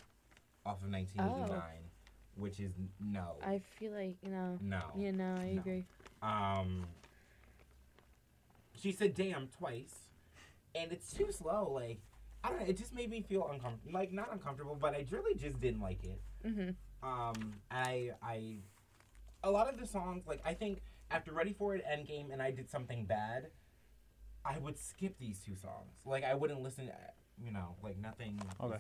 off 0.66 0.84
of 0.84 0.92
1989, 0.92 1.62
which 2.36 2.60
is 2.60 2.74
n- 2.78 2.90
no, 3.00 3.36
I 3.44 3.60
feel 3.80 3.94
like, 3.94 4.16
you 4.22 4.30
know, 4.30 4.58
no. 4.62 4.82
you 4.96 5.12
know, 5.12 5.36
I 5.40 5.54
No. 5.54 5.62
agree. 5.62 5.86
Um, 6.22 6.86
she 8.76 8.92
said 8.92 9.16
"damn" 9.16 9.48
twice, 9.48 9.96
and 10.76 10.92
it's 10.92 11.14
too 11.14 11.32
slow. 11.32 11.72
Like 11.72 12.00
I 12.44 12.50
don't 12.50 12.60
know. 12.60 12.66
It 12.66 12.78
just 12.78 12.94
made 12.94 13.10
me 13.10 13.22
feel 13.22 13.48
uncomfortable. 13.52 13.94
Like 13.94 14.12
not 14.12 14.32
uncomfortable, 14.32 14.76
but 14.80 14.94
I 14.94 15.06
really 15.10 15.36
just 15.36 15.60
didn't 15.60 15.82
like 15.82 16.04
it. 16.04 16.22
Mm-hmm. 16.46 17.08
Um, 17.08 17.54
I 17.72 18.12
I 18.22 18.58
a 19.44 19.50
lot 19.52 19.68
of 19.72 19.80
the 19.80 19.88
songs 19.88 20.24
like 20.28 20.42
I 20.46 20.54
think 20.54 20.82
after 21.10 21.32
Ready 21.34 21.54
for 21.54 21.76
It, 21.76 21.84
Endgame, 21.86 22.32
and 22.32 22.42
I 22.42 22.52
did 22.52 22.70
something 22.70 23.06
bad. 23.06 23.48
I 24.44 24.58
would 24.58 24.78
skip 24.80 25.18
these 25.20 25.40
two 25.40 25.56
songs. 25.56 25.98
Like 26.06 26.24
I 26.24 26.34
wouldn't 26.36 26.62
listen. 26.62 26.90
To, 27.42 27.46
you 27.46 27.52
know, 27.52 27.76
like 27.84 27.98
nothing. 27.98 28.40
Okay. 28.62 28.78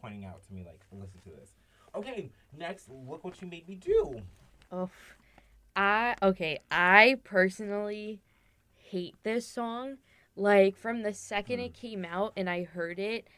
Pointing 0.00 0.24
out 0.24 0.42
to 0.46 0.52
me 0.52 0.64
like 0.64 0.80
listen 0.92 1.20
to 1.24 1.30
this. 1.30 1.50
Okay, 1.94 2.30
next, 2.56 2.88
look 2.90 3.24
what 3.24 3.40
you 3.40 3.46
made 3.46 3.68
me 3.68 3.76
do. 3.76 4.20
Oh, 4.72 4.90
I 5.76 6.16
okay. 6.22 6.60
I 6.70 7.16
personally 7.24 8.20
hate 8.76 9.14
this 9.22 9.46
song. 9.46 9.98
Like 10.36 10.76
from 10.76 11.02
the 11.02 11.12
second 11.12 11.60
it 11.60 11.76
hmm. 11.76 11.86
came 11.86 12.04
out 12.04 12.32
and 12.36 12.50
I 12.50 12.64
heard 12.64 12.98
it, 12.98 13.28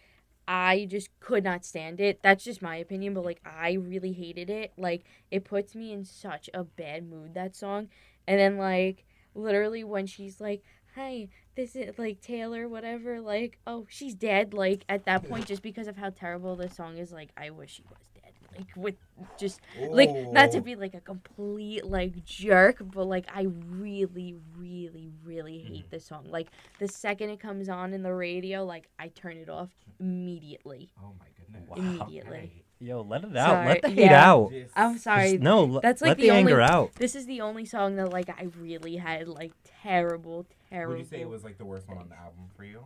I 0.49 0.87
just 0.89 1.09
could 1.21 1.45
not 1.45 1.65
stand 1.65 2.01
it. 2.01 2.21
That's 2.23 2.45
just 2.45 2.63
my 2.63 2.77
opinion, 2.77 3.15
but 3.15 3.25
like 3.25 3.41
I 3.45 3.73
really 3.73 4.13
hated 4.13 4.49
it. 4.49 4.73
Like 4.79 5.05
it 5.31 5.45
puts 5.45 5.75
me 5.75 5.93
in 5.93 6.05
such 6.05 6.49
a 6.55 6.65
bad 6.65 7.09
mood 7.09 7.35
that 7.35 7.57
song. 7.57 7.89
And 8.27 8.39
then 8.39 8.57
like 8.57 9.05
literally 9.35 9.85
when 9.85 10.07
she's 10.07 10.41
like, 10.41 10.63
"Hey, 10.97 11.29
this 11.57 11.77
is 11.77 11.99
like 11.99 12.21
Taylor 12.21 12.69
whatever," 12.69 13.21
like, 13.21 13.59
"Oh, 13.67 13.87
she's 13.89 14.15
dead." 14.17 14.55
Like 14.55 14.85
at 14.89 15.07
that 15.07 15.25
point 15.25 15.47
just 15.49 15.63
because 15.63 15.87
of 15.89 15.97
how 15.97 16.11
terrible 16.11 16.57
this 16.57 16.75
song 16.77 16.99
is, 16.99 17.13
like 17.13 17.31
I 17.37 17.51
wish 17.51 17.73
she 17.75 17.85
was 17.91 18.09
dead. 18.15 18.33
Like 18.57 18.73
with 18.77 18.97
just 19.37 19.61
like 19.93 20.17
not 20.33 20.51
to 20.53 20.61
be 20.61 20.75
like 20.77 20.95
a 20.95 21.01
complete 21.01 21.85
like 21.87 22.23
jerk 22.25 22.79
but 22.81 23.05
like 23.07 23.27
i 23.35 23.47
really 23.49 24.35
really 24.57 25.11
really 25.25 25.59
hate 25.61 25.87
Mm-hmm. 25.87 25.91
this 25.91 26.07
song 26.07 26.25
like 26.31 26.49
the 26.79 26.89
second 26.89 27.31
it 27.31 27.41
comes 27.41 27.69
on 27.69 27.93
in 27.95 28.03
the 28.03 28.13
radio 28.15 28.65
like 28.65 28.89
i 28.99 29.09
turn 29.09 29.37
it 29.39 29.49
off 29.49 29.71
immediately 30.01 30.93
Oh 30.99 31.15
my 31.19 31.27
goodness. 31.37 31.69
Wow. 31.69 31.79
Immediately. 31.81 32.66
Alright. 32.83 32.89
Yo, 32.89 33.03
let 33.03 33.25
it 33.25 33.37
out. 33.37 33.49
out. 33.57 33.67
Let 33.67 33.67
Let 33.67 33.83
the 33.83 33.89
the 33.89 33.95
hate 33.95 34.03
hate 34.03 34.11
Yeah. 34.11 34.31
out. 34.33 34.53
I'm 34.75 34.99
sorry 34.99 35.39
no, 35.39 35.65
let, 35.65 35.83
that's, 35.83 36.03
like, 36.03 36.11
let 36.11 36.17
the 36.19 36.23
the, 36.25 36.31
anger 36.31 36.61
only- 36.61 36.73
out. 36.75 36.95
this 36.97 37.15
is 37.17 37.27
the 37.27 37.41
only 37.41 37.65
song 37.65 37.97
that 37.97 38.11
like 38.13 38.29
i 38.29 38.49
really 38.61 38.97
had 38.97 39.29
like 39.29 39.53
terrible 39.83 40.47
terrible 40.71 40.95
Would 40.97 41.01
you 41.01 41.07
say 41.07 41.21
it 41.21 41.29
was 41.29 41.43
like 41.45 41.59
the 41.59 41.65
worst 41.65 41.89
one 41.89 41.99
on 41.99 42.09
the 42.09 42.17
album 42.17 42.45
for 42.57 42.65
you? 42.65 42.85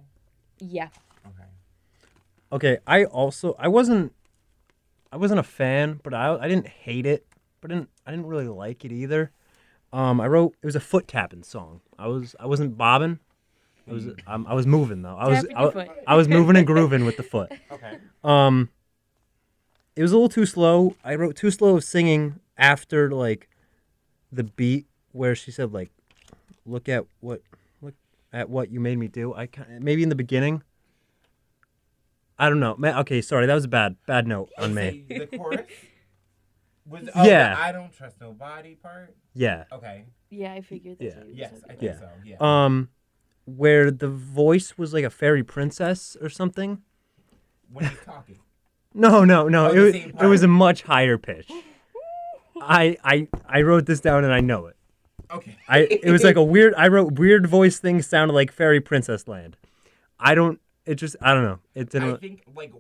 yeah 0.59 0.88
Okay. 1.26 1.44
Okay, 2.53 2.79
I 2.87 3.05
also 3.05 3.55
I 3.59 3.68
wasn't 3.68 4.12
I 5.12 5.16
wasn't 5.16 5.40
a 5.40 5.44
fan, 5.44 6.00
but 6.03 6.14
I 6.14 6.37
I 6.40 6.48
didn't 6.48 6.66
hate 6.68 7.07
it, 7.07 7.26
but 7.61 7.70
I 7.70 7.74
didn't 7.74 7.90
I 8.07 8.11
didn't 8.11 8.26
really 8.26 8.48
like 8.48 8.85
it 8.85 8.90
either. 8.92 9.31
Um, 9.92 10.20
I 10.20 10.26
wrote 10.29 10.55
it 10.62 10.66
was 10.66 10.74
a 10.76 10.81
foot 10.81 11.07
tapping 11.09 11.42
song. 11.42 11.81
I 11.98 12.07
was 12.09 12.35
I 12.40 12.46
wasn't 12.46 12.76
bobbing. 12.79 13.18
I 13.88 13.92
was 13.92 14.07
um, 14.26 14.46
I 14.48 14.55
was 14.55 14.66
moving 14.66 15.03
though. 15.03 15.16
I 15.16 15.29
was 15.29 15.44
I, 15.44 15.48
your 15.48 15.59
wa- 15.66 15.70
foot. 15.70 15.88
I 16.07 16.14
was 16.16 16.29
moving 16.29 16.57
and 16.57 16.66
grooving 16.66 17.05
with 17.05 17.16
the 17.16 17.22
foot. 17.22 17.53
Okay. 17.72 17.98
Um, 18.24 18.68
it 19.96 20.03
was 20.03 20.12
a 20.12 20.14
little 20.16 20.29
too 20.29 20.46
slow. 20.46 20.96
I 21.05 21.14
wrote 21.14 21.37
too 21.37 21.50
slow 21.50 21.76
of 21.76 21.85
singing 21.85 22.40
after 22.57 23.11
like 23.11 23.48
the 24.33 24.44
beat 24.44 24.87
where 25.12 25.35
she 25.35 25.50
said 25.50 25.72
like, 25.72 25.90
"Look 26.64 26.88
at 26.88 27.05
what, 27.20 27.42
look 27.83 27.94
at 28.33 28.48
what 28.48 28.70
you 28.70 28.81
made 28.81 28.98
me 28.98 29.09
do." 29.09 29.35
I 29.35 29.46
kind 29.46 29.83
maybe 29.83 30.03
in 30.03 30.09
the 30.09 30.14
beginning. 30.14 30.62
I 32.38 32.48
don't 32.48 32.61
know. 32.61 32.74
Ma- 32.79 33.00
Okay, 33.00 33.20
sorry, 33.20 33.46
that 33.46 33.55
was 33.55 33.64
a 33.64 33.68
bad 33.68 33.96
bad 34.07 34.26
note 34.26 34.50
on 34.57 34.72
me. 34.74 35.05
Say 35.09 35.18
The 35.18 35.26
chorus 35.37 35.66
was 36.87 37.09
oh, 37.14 37.24
Yeah. 37.26 37.55
the 37.55 37.61
I 37.61 37.72
don't 37.72 37.92
trust 37.92 38.16
nobody 38.20 38.76
part. 38.76 39.14
Yeah. 39.35 39.64
Okay. 39.72 40.05
Yeah, 40.31 40.55
I 40.55 40.61
figured 40.62 40.98
that's 41.00 41.16
Yeah. 41.16 41.24
you 41.24 41.35
Yes. 41.35 41.55
I 41.64 41.68
think 41.74 41.83
Yeah. 41.83 41.98
so. 41.98 42.09
Yeah. 42.24 42.37
Um, 42.40 42.88
where 43.44 43.90
the 43.90 44.09
voice 44.09 44.79
was 44.79 44.94
like 44.94 45.05
a 45.05 45.11
fairy 45.11 45.42
princess 45.42 46.16
or 46.20 46.29
something. 46.31 46.81
when 47.72 47.85
he's 47.85 47.98
talking. 48.05 48.38
No, 48.94 49.24
no, 49.24 49.48
no. 49.48 49.68
Oh, 49.68 49.72
it, 49.72 49.79
was, 49.79 49.94
it 49.94 50.26
was 50.26 50.42
a 50.42 50.48
much 50.48 50.83
higher 50.83 51.16
pitch. 51.18 51.48
I 52.61 52.96
I 53.05 53.29
I 53.46 53.62
wrote 53.62 53.87
this 53.87 54.00
down 54.00 54.24
and 54.24 54.33
I 54.33 54.40
know 54.40 54.66
it. 54.66 54.76
Okay. 55.31 55.57
I 55.68 55.79
it 55.81 56.11
was 56.11 56.24
like 56.24 56.37
a 56.37 56.42
weird. 56.42 56.74
I 56.76 56.88
wrote 56.88 57.12
weird 57.18 57.46
voice 57.46 57.79
things 57.79 58.07
sounded 58.07 58.35
like 58.35 58.50
fairy 58.53 58.81
princess 58.81 59.29
land. 59.29 59.57
I 60.18 60.35
don't. 60.35 60.61
It 60.85 60.96
just 60.96 61.16
I 61.22 61.33
don't 61.35 61.44
know. 61.44 61.61
It 61.74 61.90
didn't. 61.90 62.14
I 62.14 62.16
think 62.18 62.42
like 62.55 62.72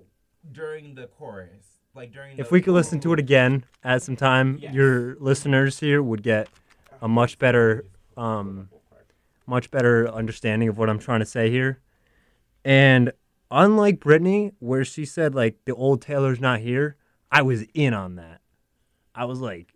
during 0.52 0.94
the 0.94 1.06
chorus, 1.06 1.64
like 1.94 2.12
during. 2.12 2.38
If 2.38 2.50
we 2.50 2.60
could 2.60 2.74
listen 2.74 3.00
to 3.00 3.12
it 3.12 3.18
again 3.18 3.64
at 3.84 4.02
some 4.02 4.16
time, 4.16 4.58
Yes. 4.60 4.74
your 4.74 5.16
listeners 5.20 5.78
here 5.78 6.02
would 6.02 6.22
get 6.22 6.48
a 7.00 7.08
much 7.08 7.38
better 7.38 7.86
um 8.16 8.68
much 9.46 9.70
better 9.70 10.08
understanding 10.08 10.68
of 10.68 10.76
what 10.76 10.90
I'm 10.90 10.98
trying 10.98 11.20
to 11.20 11.26
say 11.26 11.50
here. 11.50 11.78
And 12.64 13.12
unlike 13.50 14.00
Brittany, 14.00 14.52
where 14.58 14.84
she 14.84 15.04
said 15.04 15.34
like 15.34 15.64
the 15.64 15.74
old 15.74 16.02
Taylor's 16.02 16.40
not 16.40 16.60
here, 16.60 16.96
I 17.30 17.42
was 17.42 17.64
in 17.74 17.94
on 17.94 18.16
that. 18.16 18.40
I 19.14 19.24
was 19.24 19.40
like, 19.40 19.74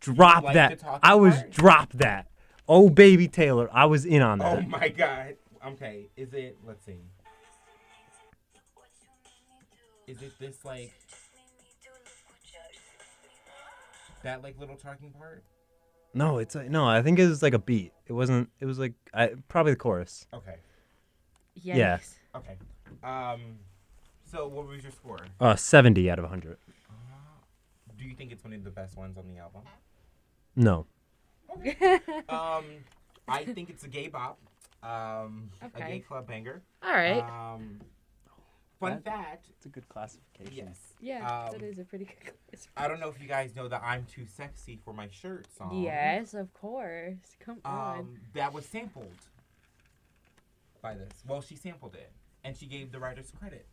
drop 0.00 0.44
like 0.44 0.54
that. 0.54 0.82
I 1.02 1.14
was 1.14 1.34
part? 1.34 1.50
drop 1.50 1.92
that. 1.94 2.28
Oh 2.68 2.90
baby 2.90 3.28
Taylor, 3.28 3.68
I 3.72 3.86
was 3.86 4.04
in 4.04 4.22
on 4.22 4.38
that. 4.38 4.58
Oh 4.58 4.60
my 4.62 4.88
god. 4.88 5.36
Okay. 5.66 6.08
Is 6.16 6.32
it? 6.34 6.58
Let's 6.66 6.84
see. 6.84 7.00
Is 10.06 10.20
it 10.20 10.32
this 10.38 10.64
like? 10.64 10.92
That 14.22 14.42
like 14.42 14.58
little 14.58 14.76
talking 14.76 15.10
part? 15.10 15.42
No, 16.14 16.38
it's 16.38 16.54
like, 16.54 16.70
no. 16.70 16.86
I 16.86 17.02
think 17.02 17.18
it 17.18 17.26
was 17.26 17.42
like 17.42 17.54
a 17.54 17.58
beat. 17.58 17.92
It 18.06 18.12
wasn't. 18.12 18.50
It 18.60 18.66
was 18.66 18.78
like 18.78 18.92
I, 19.14 19.30
probably 19.48 19.72
the 19.72 19.76
chorus. 19.76 20.26
Okay. 20.34 20.56
Yes. 21.54 22.16
Yeah. 22.34 22.38
Okay. 22.38 22.56
Um. 23.02 23.58
So 24.24 24.48
what 24.48 24.66
was 24.66 24.82
your 24.82 24.92
score? 24.92 25.18
Uh, 25.40 25.56
seventy 25.56 26.10
out 26.10 26.18
of 26.18 26.24
hundred. 26.28 26.56
Do 27.98 28.04
you 28.08 28.14
think 28.14 28.32
it's 28.32 28.42
one 28.42 28.52
of 28.52 28.64
the 28.64 28.70
best 28.70 28.96
ones 28.96 29.16
on 29.16 29.28
the 29.28 29.38
album? 29.38 29.62
No. 30.56 30.86
Um, 32.28 32.64
I 33.28 33.44
think 33.44 33.68
it's 33.70 33.84
a 33.84 33.88
gay 33.88 34.08
bop. 34.08 34.38
Um, 34.82 35.50
a 35.62 35.78
gay 35.78 36.00
club 36.00 36.26
banger. 36.26 36.62
All 36.82 36.92
right. 36.92 37.20
Um, 37.22 37.78
fun 38.80 39.00
fact. 39.02 39.46
It's 39.56 39.66
a 39.66 39.68
good 39.68 39.88
classification. 39.88 40.52
Yes. 40.66 40.78
yeah, 41.00 41.44
um, 41.46 41.52
that 41.52 41.62
is 41.62 41.78
a 41.78 41.84
pretty 41.84 42.06
good 42.06 42.32
quiz. 42.48 42.66
I 42.76 42.88
don't 42.88 42.98
know 42.98 43.08
if 43.08 43.20
you 43.22 43.28
guys 43.28 43.54
know 43.54 43.68
that 43.68 43.82
"I'm 43.84 44.06
Too 44.06 44.26
Sexy 44.26 44.80
for 44.84 44.92
My 44.92 45.08
Shirt" 45.12 45.46
song. 45.56 45.82
Yes, 45.82 46.34
of 46.34 46.52
course. 46.54 47.18
Come 47.38 47.58
on. 47.64 47.98
Um, 48.00 48.16
that 48.34 48.52
was 48.52 48.64
sampled 48.66 49.14
by 50.80 50.94
this. 50.94 51.12
Well, 51.28 51.42
she 51.42 51.54
sampled 51.54 51.94
it, 51.94 52.10
and 52.44 52.56
she 52.56 52.66
gave 52.66 52.92
the 52.92 52.98
writers 52.98 53.32
credit. 53.38 53.66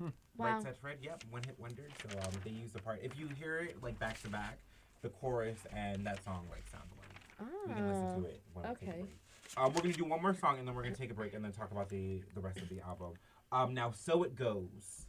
Wow. 0.00 0.10
Right 0.38 0.62
Said 0.62 0.76
Fred. 0.78 0.98
Yep, 1.02 1.24
one 1.30 1.42
hit 1.44 1.56
wonder. 1.58 1.82
So 2.10 2.18
um, 2.18 2.32
they 2.44 2.50
used 2.50 2.72
the 2.74 2.80
part. 2.80 3.00
If 3.02 3.18
you 3.18 3.28
hear 3.38 3.58
it 3.58 3.76
like 3.82 3.98
back 3.98 4.20
to 4.22 4.28
back, 4.28 4.58
the 5.02 5.10
chorus 5.10 5.58
and 5.76 6.06
that 6.06 6.24
song 6.24 6.46
like 6.50 6.64
sound 6.72 6.84
alike. 6.92 7.50
We 7.68 7.74
can 7.74 7.86
listen 7.88 8.06
Oh, 8.16 8.20
to 8.20 8.26
it. 8.26 8.40
When 8.54 8.68
we 8.68 8.74
take 8.76 8.82
a 8.82 8.90
okay. 8.90 9.00
break. 9.02 9.10
Um, 9.56 9.72
we're 9.74 9.82
gonna 9.82 9.92
do 9.94 10.04
one 10.04 10.22
more 10.22 10.34
song 10.34 10.58
and 10.58 10.66
then 10.66 10.74
we're 10.74 10.82
gonna 10.84 10.94
take 10.94 11.10
a 11.10 11.14
break 11.14 11.34
and 11.34 11.44
then 11.44 11.52
talk 11.52 11.70
about 11.70 11.88
the 11.90 12.22
the 12.34 12.40
rest 12.40 12.58
of 12.58 12.68
the 12.70 12.80
album. 12.80 13.12
Um, 13.52 13.74
now 13.74 13.90
so 13.90 14.22
it 14.22 14.36
goes. 14.36 15.06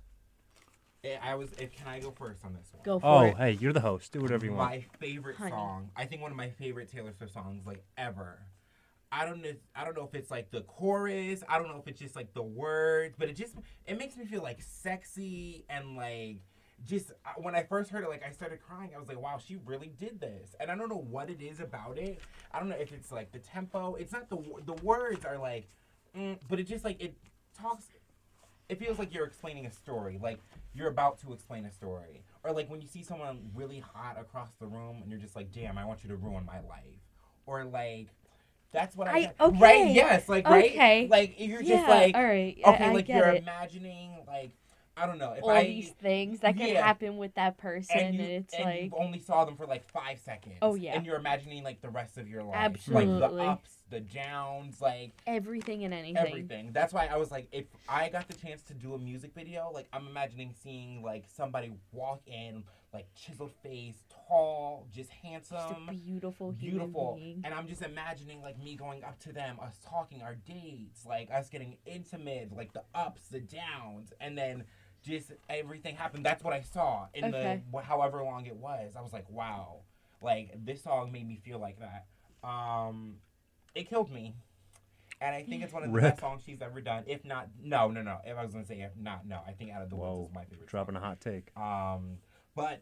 Eh, 1.04 1.16
I 1.22 1.36
was. 1.36 1.52
If 1.54 1.74
can 1.76 1.88
I 1.88 2.00
go 2.00 2.12
first 2.12 2.44
on 2.46 2.54
this 2.54 2.68
one? 2.74 2.82
Go 2.84 3.00
for 3.00 3.06
Oh, 3.06 3.22
it. 3.22 3.38
hey, 3.38 3.52
you're 3.54 3.74
the 3.74 3.80
host. 3.82 4.12
Do 4.12 4.20
whatever 4.20 4.46
you 4.46 4.54
want. 4.54 4.70
My 4.72 4.86
favorite 5.00 5.36
Honey. 5.38 5.52
song. 5.52 5.90
I 5.96 6.06
think 6.06 6.22
one 6.22 6.32
of 6.32 6.38
my 6.38 6.50
favorite 6.50 6.92
Taylor 6.92 7.12
Swift 7.18 7.34
songs 7.34 7.66
like 7.66 7.84
ever. 7.98 8.40
I 9.12 9.26
don't 9.26 9.42
know. 9.42 9.54
I 9.76 9.84
don't 9.84 9.96
know 9.96 10.06
if 10.06 10.16
it's 10.16 10.32
like 10.32 10.52
the 10.52 10.62
chorus. 10.62 11.44
I 11.50 11.58
don't 11.58 11.68
know 11.68 11.78
if 11.78 11.88
it's 11.88 12.00
just 12.00 12.16
like 12.16 12.34
the 12.34 12.44
words, 12.44 13.16
but 13.18 13.30
it 13.30 13.36
just 13.36 13.56
it 13.86 13.98
makes 13.98 14.16
me 14.16 14.26
feel 14.26 14.42
like 14.42 14.62
sexy 14.62 15.66
and 15.70 15.96
like 15.96 16.38
just 16.86 17.12
uh, 17.26 17.30
when 17.38 17.54
I 17.54 17.64
first 17.64 17.90
heard 17.92 18.04
it, 18.04 18.10
like 18.10 18.24
I 18.26 18.32
started 18.32 18.60
crying. 18.62 18.92
I 18.96 19.00
was 19.00 19.08
like, 19.08 19.22
wow, 19.22 19.38
she 19.38 19.58
really 19.66 19.92
did 20.00 20.20
this. 20.20 20.56
And 20.60 20.72
I 20.72 20.76
don't 20.76 20.90
know 20.90 21.06
what 21.10 21.30
it 21.30 21.42
is 21.42 21.60
about 21.60 21.98
it. 21.98 22.20
I 22.52 22.60
don't 22.60 22.70
know 22.70 22.78
if 22.78 22.94
it's 22.94 23.12
like 23.12 23.32
the 23.32 23.40
tempo. 23.40 23.96
It's 23.96 24.14
not 24.14 24.30
the 24.30 24.38
the 24.66 24.82
words 24.82 25.26
are 25.26 25.38
like, 25.38 25.68
mm, 26.18 26.38
but 26.50 26.60
it 26.60 26.64
just 26.64 26.86
like 26.86 27.02
it 27.02 27.16
talks 27.60 27.90
it 28.72 28.80
feels 28.80 28.98
like 28.98 29.14
you're 29.14 29.26
explaining 29.26 29.66
a 29.66 29.72
story, 29.72 30.18
like 30.24 30.40
you're 30.74 30.88
about 30.88 31.20
to 31.20 31.34
explain 31.34 31.66
a 31.66 31.72
story, 31.72 32.24
or 32.46 32.54
like 32.54 32.70
when 32.70 32.80
you 32.80 32.88
see 32.88 33.04
someone 33.04 33.52
really 33.54 33.80
hot 33.80 34.18
across 34.18 34.48
the 34.62 34.66
room 34.66 35.00
and 35.02 35.12
you're 35.12 35.20
just 35.20 35.36
like, 35.36 35.52
"Damn, 35.52 35.78
I 35.78 35.84
want 35.84 36.04
you 36.04 36.10
to 36.10 36.16
ruin 36.16 36.46
my 36.46 36.62
life," 36.62 37.02
or 37.46 37.66
like, 37.66 38.08
that's 38.72 38.96
what 38.96 39.08
I, 39.08 39.34
I- 39.40 39.44
okay. 39.46 39.60
right? 39.60 39.92
Yes, 39.92 40.30
like 40.30 40.48
right, 40.48 40.72
Okay. 40.72 41.08
like 41.10 41.36
you're 41.38 41.62
yeah, 41.62 41.78
just 41.78 41.90
like, 41.90 42.16
all 42.16 42.24
right. 42.24 42.58
Okay, 42.66 42.86
I, 42.86 42.94
like 42.94 43.08
you're 43.08 43.28
it. 43.30 43.44
imagining 43.44 44.12
like 44.28 44.52
I 44.98 45.08
don't 45.08 45.18
know 45.18 45.34
if 45.34 45.44
All 45.44 45.50
I 45.50 45.64
these 45.64 45.90
things 45.90 46.42
that 46.42 46.58
can 46.58 46.68
yeah. 46.68 46.86
happen 46.86 47.18
with 47.18 47.34
that 47.36 47.58
person, 47.58 47.98
and 47.98 48.08
and, 48.08 48.20
you 48.20 48.36
it's 48.36 48.54
and 48.54 48.66
like 48.66 48.84
you 48.84 48.92
only 48.98 49.20
saw 49.20 49.46
them 49.46 49.56
for 49.56 49.66
like 49.66 49.90
five 49.90 50.20
seconds. 50.20 50.58
Oh, 50.62 50.76
yeah. 50.76 50.96
and 50.96 51.06
you're 51.06 51.16
imagining 51.16 51.64
like 51.64 51.82
the 51.82 51.90
rest 51.90 52.18
of 52.18 52.28
your 52.28 52.44
life, 52.44 52.88
like 52.88 53.08
the 53.08 53.26
ups, 53.26 53.72
the 53.90 54.02
downs, 54.02 54.82
like 54.82 55.14
everything 55.26 55.86
and 55.86 55.94
anything. 55.94 56.18
everything. 56.18 56.70
That's 56.74 56.94
why 56.94 57.08
I 57.08 57.16
was 57.18 57.32
like, 57.32 57.48
if 57.52 57.66
I 57.88 58.10
got 58.10 58.28
the 58.28 58.34
chance 58.34 58.64
to 58.64 58.74
do 58.74 58.94
a 58.94 59.00
music 59.00 59.34
video, 59.34 59.72
like 59.74 59.88
I'm 59.94 60.08
imagining 60.08 60.54
seeing 60.62 61.02
like 61.02 61.24
somebody 61.34 61.72
walk 61.94 62.22
in, 62.28 62.64
like 62.94 63.08
chiseled 63.16 63.54
face, 63.64 64.04
tall, 64.32 64.88
just 64.94 65.10
Just 65.10 65.22
handsome, 65.24 65.90
a 65.90 65.92
beautiful 65.94 66.52
human 66.52 66.78
beautiful, 66.80 67.16
being. 67.18 67.42
and 67.44 67.54
I'm 67.54 67.68
just 67.68 67.82
imagining 67.82 68.42
like 68.42 68.58
me 68.62 68.76
going 68.76 69.04
up 69.04 69.20
to 69.22 69.34
them, 69.34 69.58
us 69.62 69.78
talking 69.86 70.22
our 70.22 70.36
dates, 70.36 71.06
like 71.06 71.30
us 71.32 71.50
getting 71.50 71.78
intimate, 71.86 72.52
like 72.56 72.74
the 72.74 72.84
ups, 72.96 73.28
the 73.30 73.40
downs, 73.40 74.14
and 74.20 74.38
then 74.38 74.64
just 75.04 75.32
everything 75.50 75.96
happened. 75.96 76.26
That's 76.26 76.44
what 76.44 76.54
I 76.54 76.62
saw 76.62 77.08
in 77.14 77.26
Okay. 77.26 77.62
the 77.74 77.82
however 77.82 78.24
long 78.24 78.46
it 78.46 78.56
was. 78.56 78.94
I 78.98 79.02
was 79.02 79.12
like, 79.14 79.30
wow, 79.30 79.82
like 80.22 80.52
this 80.64 80.84
song 80.84 81.12
made 81.12 81.28
me 81.28 81.40
feel 81.44 81.60
like 81.60 81.78
that. 81.80 82.06
Um, 82.48 83.16
it 83.76 83.90
killed 83.90 84.12
me. 84.12 84.36
And 85.20 85.36
I 85.36 85.44
think 85.44 85.62
it's 85.64 85.72
one 85.72 85.84
of 85.84 85.90
the 85.90 85.94
Rip. 85.94 86.04
best 86.04 86.20
songs 86.20 86.42
she's 86.44 86.64
ever 86.64 86.82
done. 86.82 87.04
If 87.06 87.24
not, 87.26 87.50
no, 87.62 87.92
no, 87.92 88.02
no. 88.02 88.18
If 88.26 88.36
I 88.38 88.44
was 88.44 88.54
gonna 88.54 88.66
say 88.66 88.82
if 88.82 88.92
not, 88.98 89.28
no. 89.28 89.40
I 89.48 89.52
think 89.52 89.72
out 89.72 89.84
of 89.84 89.90
the 89.92 89.96
Whoa, 89.96 90.16
Woods 90.22 90.30
is 90.32 90.36
my 90.36 90.44
favorite. 90.46 90.68
dropping 90.68 90.96
song. 90.96 91.04
a 91.04 91.06
hot 91.06 91.22
take. 91.22 91.56
Um, 91.56 92.18
but 92.56 92.82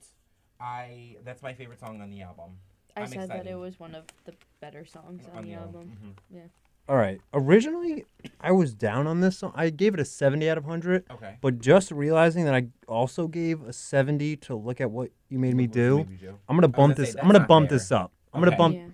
I 0.59 1.15
that's 1.23 1.41
my 1.41 1.53
favorite 1.53 1.79
song 1.79 2.01
on 2.01 2.09
the 2.09 2.21
album. 2.21 2.57
I 2.97 3.01
I'm 3.01 3.07
said 3.07 3.29
that 3.29 3.47
it 3.47 3.55
was 3.55 3.79
one 3.79 3.95
of 3.95 4.05
the 4.25 4.33
better 4.59 4.85
songs 4.85 5.23
on, 5.33 5.45
the 5.45 5.53
album. 5.53 6.15
Mhm. 6.33 6.49
All 6.89 6.97
right. 6.97 7.21
Originally, 7.33 8.03
I 8.41 8.51
was 8.51 8.73
down 8.73 9.05
on 9.05 9.21
this 9.21 9.37
song. 9.37 9.53
I 9.55 9.69
gave 9.69 9.93
it 9.93 9.99
a 9.99 10.05
70 10.05 10.49
out 10.49 10.57
of 10.57 10.65
100, 10.65 11.05
Okay. 11.11 11.37
but 11.39 11.59
just 11.59 11.91
realizing 11.91 12.45
that 12.45 12.55
I 12.55 12.67
also 12.87 13.27
gave 13.27 13.61
a 13.61 13.71
70 13.71 14.35
to 14.37 14.55
look 14.55 14.81
at 14.81 14.89
what 14.89 15.11
you 15.29 15.37
made 15.37 15.55
me 15.55 15.63
What- 15.65 15.69
what 15.69 15.73
do, 15.73 15.97
made 16.09 16.19
do? 16.19 16.39
I'm 16.49 16.57
gonna 16.57 16.67
bump 16.67 16.75
gonna 16.75 16.95
this. 16.95 17.13
say, 17.13 17.19
I'm 17.19 17.27
gonna 17.27 17.45
bump 17.45 17.69
fair. 17.69 17.77
this 17.77 17.91
up. 17.91 18.11
I'm 18.33 18.41
Okay. 18.41 18.49
gonna 18.49 18.57
bump. 18.57 18.75
Yeah. 18.75 18.87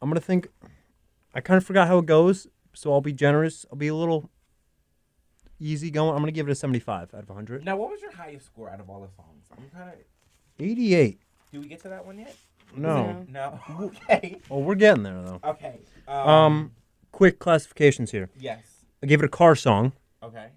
I'm 0.00 0.08
gonna 0.08 0.20
think. 0.20 0.48
I 1.34 1.40
kind 1.42 1.58
of 1.58 1.64
forgot 1.64 1.88
how 1.88 1.98
it 1.98 2.06
goes, 2.06 2.46
so 2.72 2.92
I'll 2.92 3.00
be 3.02 3.12
generous. 3.12 3.66
I'll 3.70 3.76
be 3.78 3.88
a 3.88 3.94
little 3.94 4.30
easy 5.60 5.90
going. 5.90 6.14
I'm 6.14 6.20
gonna 6.22 6.32
give 6.32 6.48
it 6.48 6.52
a 6.52 6.54
75 6.54 7.12
out 7.14 7.22
of 7.22 7.28
100. 7.28 7.64
Now, 7.64 7.76
what 7.76 7.90
was 7.90 8.00
your 8.00 8.12
highest 8.12 8.46
score 8.46 8.70
out 8.70 8.80
of 8.80 8.88
all 8.88 9.02
the 9.02 9.08
songs? 9.14 9.46
I'm 9.56 9.68
kind 9.70 9.90
of. 9.90 9.96
88. 10.58 11.20
Do 11.52 11.60
we 11.60 11.66
get 11.68 11.80
to 11.82 11.88
that 11.88 12.04
one 12.04 12.18
yet? 12.18 12.34
No. 12.76 13.24
No. 13.28 13.58
okay. 13.80 14.36
Well, 14.48 14.62
we're 14.62 14.74
getting 14.74 15.02
there 15.02 15.22
though. 15.22 15.40
Okay. 15.44 15.80
Um. 16.06 16.28
Um, 16.28 16.72
quick 17.12 17.38
classifications 17.38 18.10
here. 18.10 18.28
yes. 18.38 18.60
I 19.02 19.06
gave 19.06 19.20
it 19.20 19.24
a 19.24 19.28
car 19.28 19.54
song. 19.54 19.92
Okay. 20.22 20.48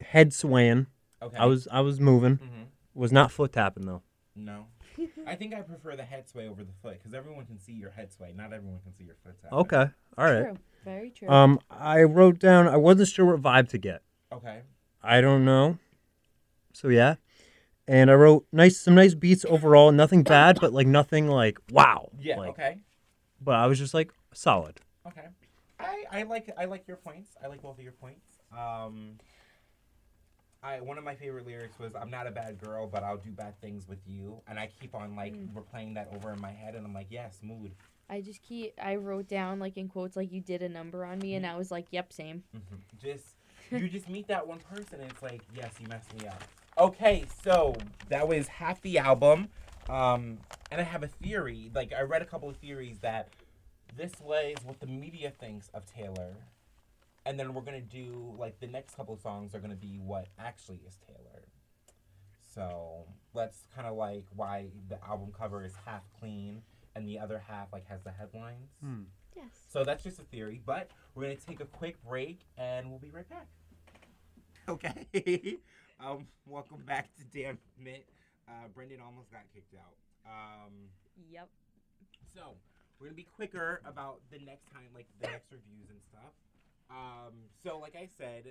Head 0.00 0.32
swaying. 0.32 0.86
Okay. 1.20 1.36
I 1.36 1.46
was 1.46 1.66
I 1.72 1.80
was 1.80 1.98
moving. 2.00 2.36
hmm 2.36 2.62
Was 2.94 3.10
not 3.12 3.32
foot 3.32 3.52
tapping 3.52 3.84
though. 3.86 4.02
No. 4.36 4.66
I 5.26 5.34
think 5.34 5.54
I 5.54 5.60
prefer 5.62 5.94
the 5.96 6.04
head 6.04 6.28
sway 6.28 6.48
over 6.48 6.62
the 6.64 6.72
foot 6.82 6.94
because 6.98 7.14
everyone 7.14 7.46
can 7.46 7.58
see 7.58 7.72
your 7.72 7.90
head 7.90 8.12
sway. 8.12 8.32
Not 8.34 8.52
everyone 8.52 8.78
can 8.82 8.94
see 8.94 9.04
your 9.04 9.16
foot 9.24 9.34
tap. 9.42 9.52
Okay. 9.52 9.86
All 10.16 10.24
right. 10.24 10.44
True. 10.44 10.56
Very 10.84 11.10
true. 11.10 11.28
Um, 11.28 11.60
I 11.70 12.02
wrote 12.02 12.38
down. 12.38 12.66
I 12.68 12.76
wasn't 12.76 13.08
sure 13.08 13.26
what 13.26 13.42
vibe 13.42 13.68
to 13.70 13.78
get. 13.78 14.02
Okay. 14.32 14.60
I 15.02 15.20
don't 15.20 15.44
know. 15.44 15.78
So 16.72 16.88
yeah, 16.88 17.16
and 17.88 18.10
I 18.10 18.14
wrote 18.14 18.46
nice 18.52 18.78
some 18.78 18.94
nice 18.94 19.14
beats 19.14 19.44
overall. 19.44 19.90
Nothing 19.90 20.22
bad, 20.22 20.58
but 20.60 20.72
like 20.72 20.86
nothing 20.86 21.28
like 21.28 21.58
wow. 21.70 22.10
Yeah. 22.20 22.38
Like, 22.38 22.50
okay. 22.50 22.78
but 23.40 23.54
I 23.56 23.66
was 23.66 23.78
just 23.78 23.94
like 23.94 24.12
solid. 24.32 24.80
Okay. 25.06 25.26
I, 25.80 26.04
I 26.10 26.22
like 26.24 26.50
I 26.58 26.66
like 26.66 26.86
your 26.86 26.98
points. 26.98 27.30
I 27.42 27.46
like 27.48 27.62
both 27.62 27.78
of 27.78 27.82
your 27.84 27.92
points. 27.92 28.26
Um 28.56 29.18
I 30.62 30.80
one 30.80 30.98
of 30.98 31.04
my 31.04 31.14
favorite 31.14 31.46
lyrics 31.46 31.78
was 31.78 31.94
I'm 31.94 32.10
not 32.10 32.26
a 32.26 32.30
bad 32.30 32.58
girl, 32.58 32.86
but 32.86 33.02
I'll 33.02 33.16
do 33.16 33.30
bad 33.30 33.60
things 33.60 33.88
with 33.88 34.00
you. 34.06 34.40
And 34.48 34.58
I 34.58 34.68
keep 34.80 34.94
on 34.94 35.16
like 35.16 35.34
Mm. 35.34 35.52
replaying 35.54 35.94
that 35.94 36.10
over 36.14 36.32
in 36.32 36.40
my 36.40 36.50
head 36.52 36.74
and 36.74 36.84
I'm 36.86 36.94
like, 36.94 37.08
yes, 37.10 37.40
mood. 37.42 37.72
I 38.10 38.22
just 38.22 38.42
keep. 38.42 38.72
I 38.82 38.96
wrote 38.96 39.28
down 39.28 39.58
like 39.58 39.76
in 39.76 39.88
quotes 39.88 40.16
like 40.16 40.32
you 40.32 40.40
did 40.40 40.62
a 40.62 40.68
number 40.68 41.04
on 41.04 41.18
me, 41.18 41.34
and 41.34 41.44
I 41.46 41.56
was 41.58 41.70
like, 41.70 41.88
"Yep, 41.90 42.10
same." 42.14 42.42
Just 42.98 43.34
you 43.70 43.86
just 43.86 44.08
meet 44.08 44.26
that 44.28 44.46
one 44.46 44.60
person 44.60 45.00
and 45.00 45.10
it's 45.10 45.20
like, 45.22 45.42
yes, 45.54 45.74
you 45.78 45.86
messed 45.88 46.18
me 46.18 46.26
up. 46.26 46.42
Okay, 46.78 47.24
so 47.42 47.74
that 48.08 48.28
was 48.28 48.46
half 48.46 48.80
the 48.82 48.98
album. 48.98 49.48
Um 49.88 50.38
and 50.70 50.80
I 50.80 50.84
have 50.84 51.02
a 51.02 51.08
theory, 51.08 51.70
like 51.74 51.92
I 51.92 52.02
read 52.02 52.22
a 52.22 52.26
couple 52.26 52.48
of 52.48 52.56
theories 52.56 52.98
that 53.00 53.30
this 53.96 54.12
was 54.22 54.54
what 54.64 54.78
the 54.78 54.86
media 54.86 55.32
thinks 55.40 55.70
of 55.74 55.84
Taylor. 55.86 56.34
And 57.26 57.38
then 57.38 57.52
we're 57.52 57.62
gonna 57.62 57.80
do 57.80 58.34
like 58.38 58.60
the 58.60 58.66
next 58.68 58.94
couple 58.96 59.14
of 59.14 59.20
songs 59.20 59.54
are 59.54 59.58
gonna 59.58 59.74
be 59.74 59.98
what 59.98 60.28
actually 60.38 60.80
is 60.86 60.96
Taylor. 61.06 61.42
So 62.54 63.06
let's 63.34 63.64
kind 63.74 63.88
of 63.88 63.96
like 63.96 64.24
why 64.36 64.66
the 64.88 65.02
album 65.04 65.32
cover 65.36 65.64
is 65.64 65.72
half 65.84 66.02
clean 66.20 66.62
and 66.94 67.08
the 67.08 67.18
other 67.18 67.42
half 67.44 67.72
like 67.72 67.88
has 67.88 68.02
the 68.02 68.12
headlines. 68.12 68.70
Yes. 69.34 69.46
So 69.68 69.82
that's 69.84 70.04
just 70.04 70.18
a 70.20 70.22
theory, 70.24 70.60
but 70.64 70.90
we're 71.14 71.24
gonna 71.24 71.36
take 71.36 71.60
a 71.60 71.66
quick 71.66 71.96
break 72.06 72.40
and 72.56 72.88
we'll 72.88 73.00
be 73.00 73.10
right 73.10 73.28
back. 73.28 73.48
Okay. 74.68 75.06
Um, 76.00 76.26
welcome 76.46 76.82
back 76.86 77.10
to 77.18 77.24
Damn 77.32 77.58
It. 77.84 78.06
Uh, 78.48 78.68
Brendan 78.74 79.00
almost 79.04 79.30
got 79.30 79.44
kicked 79.52 79.74
out. 79.76 79.96
Um, 80.24 80.72
Yep. 81.30 81.48
so 82.34 82.54
we're 82.98 83.08
gonna 83.10 83.18
be 83.18 83.28
quicker 83.36 83.82
about 83.84 84.20
the 84.30 84.38
next 84.40 84.70
time, 84.72 84.88
like 84.94 85.06
the 85.20 85.28
next 85.28 85.50
reviews 85.52 85.90
and 85.90 86.00
stuff. 86.08 86.32
Um, 86.88 87.34
so 87.62 87.78
like 87.78 87.94
I 87.96 88.06
said, 88.06 88.46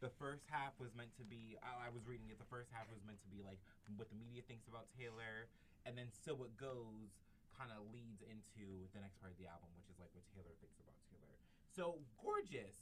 the 0.00 0.10
first 0.18 0.44
half 0.50 0.74
was 0.82 0.90
meant 0.96 1.12
to 1.16 1.24
be. 1.24 1.56
I, 1.62 1.86
I 1.86 1.90
was 1.94 2.02
reading 2.08 2.26
it. 2.32 2.38
The 2.40 2.48
first 2.50 2.68
half 2.74 2.88
was 2.90 3.00
meant 3.06 3.20
to 3.22 3.30
be 3.30 3.40
like 3.46 3.60
what 3.96 4.08
the 4.10 4.18
media 4.18 4.42
thinks 4.44 4.66
about 4.66 4.90
Taylor, 4.98 5.46
and 5.86 5.94
then 5.96 6.10
so 6.10 6.34
it 6.44 6.52
goes 6.58 7.14
kind 7.56 7.72
of 7.72 7.88
leads 7.94 8.20
into 8.28 8.84
the 8.92 9.00
next 9.00 9.16
part 9.22 9.32
of 9.32 9.38
the 9.40 9.48
album, 9.48 9.70
which 9.80 9.88
is 9.88 9.96
like 10.02 10.10
what 10.12 10.26
Taylor 10.36 10.52
thinks 10.60 10.76
about 10.82 10.96
Taylor. 11.12 11.36
So 11.76 12.00
gorgeous. 12.24 12.76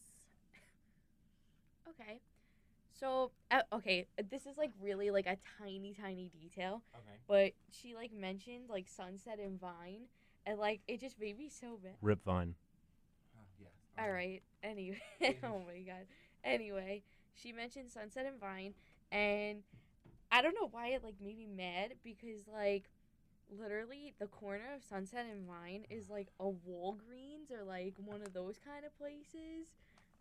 Okay. 1.85 2.17
So 2.99 3.32
uh, 3.51 3.62
okay, 3.72 4.07
this 4.30 4.47
is 4.47 4.57
like 4.57 4.70
really 4.80 5.11
like 5.11 5.26
a 5.26 5.36
tiny, 5.59 5.95
tiny 5.95 6.30
detail, 6.40 6.82
Okay. 6.95 7.18
but 7.26 7.53
she 7.70 7.95
like 7.95 8.12
mentioned 8.12 8.68
like 8.68 8.88
Sunset 8.88 9.38
and 9.40 9.59
Vine, 9.61 10.07
and 10.47 10.59
like 10.59 10.80
it 10.86 11.01
just 11.01 11.18
made 11.18 11.36
me 11.36 11.49
so 11.49 11.78
bad. 11.82 11.97
Rip 12.01 12.22
Vine. 12.24 12.55
Yeah. 13.61 13.68
All 14.03 14.11
right. 14.11 14.42
Anyway, 14.62 15.01
oh 15.42 15.62
my 15.66 15.80
god. 15.84 16.07
Anyway, 16.45 17.03
she 17.34 17.53
mentioned 17.53 17.90
Sunset 17.90 18.26
and 18.26 18.40
Vine, 18.40 18.74
and 19.11 19.62
I 20.30 20.42
don't 20.42 20.55
know 20.55 20.68
why 20.70 20.88
it 20.88 21.03
like 21.03 21.20
made 21.20 21.36
me 21.36 21.47
mad 21.47 21.95
because 22.05 22.47
like 22.53 22.90
literally 23.51 24.14
the 24.18 24.26
corner 24.26 24.72
of 24.74 24.82
Sunset 24.82 25.26
and 25.30 25.47
Vine 25.47 25.84
is 25.90 26.09
like 26.11 26.28
a 26.38 26.45
Walgreens 26.45 27.51
or 27.51 27.64
like 27.64 27.95
one 28.05 28.22
of 28.22 28.32
those 28.32 28.59
kind 28.59 28.84
of 28.84 28.97
places. 28.97 29.66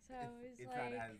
So 0.06 0.14
It's, 0.22 0.60
it's, 0.60 0.60
it's 0.60 0.68
like 0.68 0.92
not 0.92 1.10
as 1.10 1.18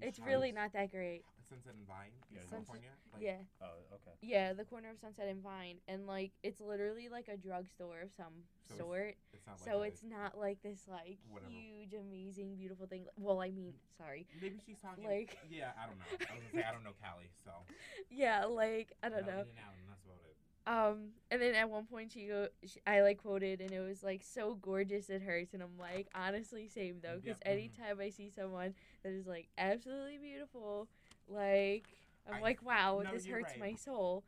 it's 0.00 0.18
really 0.18 0.52
not 0.52 0.72
that 0.72 0.90
great. 0.90 1.24
Sunset 1.48 1.74
and 1.76 1.86
Vine 1.86 2.12
Yeah, 2.30 2.40
Sunset- 2.40 2.80
California. 2.80 2.90
Like, 3.12 3.22
Yeah. 3.22 3.36
Oh, 3.60 3.94
okay. 3.96 4.16
Yeah, 4.22 4.52
the 4.54 4.64
corner 4.64 4.88
of 4.90 4.98
Sunset 4.98 5.28
and 5.28 5.42
Vine, 5.42 5.76
and 5.86 6.06
like 6.06 6.32
it's 6.42 6.60
literally 6.60 7.08
like 7.10 7.28
a 7.28 7.36
drugstore 7.36 8.00
of 8.00 8.10
some 8.16 8.32
So 8.68 8.76
sort. 8.78 9.16
It's 9.34 9.46
not 9.46 9.58
like 9.60 9.68
So 9.68 9.82
a- 9.82 9.86
it's 9.86 10.02
not 10.02 10.38
like 10.38 10.62
this 10.62 10.88
like 10.88 11.18
Whatever. 11.28 11.50
huge, 11.52 11.92
amazing, 11.92 12.56
beautiful 12.56 12.86
thing. 12.86 13.06
Well, 13.16 13.40
I 13.42 13.50
mean, 13.50 13.74
sorry. 13.98 14.26
Maybe 14.40 14.58
she's 14.64 14.78
talking. 14.80 15.04
Like- 15.08 15.36
yeah, 15.50 15.72
I 15.76 15.86
don't 15.86 15.98
know. 15.98 16.04
I 16.08 16.32
was 16.34 16.42
gonna 16.42 16.62
say 16.62 16.62
I 16.68 16.72
don't 16.72 16.84
know 16.84 16.94
Cali, 17.02 17.28
so 17.44 17.50
Yeah, 18.10 18.44
like 18.46 18.92
I 19.02 19.08
don't 19.10 19.26
No, 19.26 19.32
know. 19.32 19.40
In 19.42 19.48
and 19.50 19.58
out, 19.58 19.74
and 19.76 19.88
that's 19.90 20.04
about 20.04 20.20
it. 20.24 20.31
Um, 20.66 21.08
and 21.30 21.42
then 21.42 21.54
at 21.56 21.68
one 21.68 21.86
point 21.86 22.12
she 22.12 22.26
go, 22.26 22.48
she, 22.64 22.80
I 22.86 23.00
like 23.02 23.18
quoted, 23.18 23.60
and 23.60 23.72
it 23.72 23.80
was 23.80 24.02
like 24.02 24.22
so 24.22 24.54
gorgeous 24.54 25.10
it 25.10 25.22
hurts, 25.22 25.54
and 25.54 25.62
I'm 25.62 25.76
like, 25.78 26.08
honestly, 26.14 26.68
same 26.68 26.96
though, 27.02 27.16
because 27.16 27.38
Yep, 27.40 27.44
mhm. 27.44 27.46
anytime 27.52 28.00
I 28.00 28.10
see 28.10 28.30
someone 28.30 28.74
that 29.02 29.12
is 29.12 29.26
like 29.26 29.48
absolutely 29.58 30.18
beautiful, 30.18 30.88
like 31.28 31.84
I'm 32.28 32.36
I- 32.36 32.40
like, 32.42 32.62
wow, 32.62 33.00
no, 33.02 33.12
this 33.12 33.26
hurts 33.26 33.50
right. 33.52 33.60
my 33.60 33.74
soul. 33.74 34.24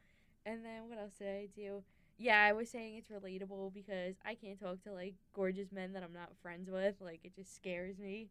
And 0.46 0.64
then 0.64 0.88
what 0.88 0.98
else 0.98 1.14
did 1.18 1.28
I 1.28 1.46
do? 1.54 1.82
Yeah, 2.18 2.40
I 2.42 2.52
was 2.52 2.68
saying 2.68 2.96
it's 2.96 3.08
relatable 3.10 3.72
because 3.72 4.16
I 4.24 4.34
can't 4.34 4.58
talk 4.60 4.82
to 4.82 4.92
like 4.92 5.14
gorgeous 5.34 5.72
men 5.72 5.92
that 5.94 6.02
I'm 6.02 6.12
not 6.12 6.36
friends 6.42 6.68
with. 6.70 6.96
Like 7.00 7.20
it 7.24 7.34
just 7.34 7.54
scares 7.54 7.98
me. 7.98 8.28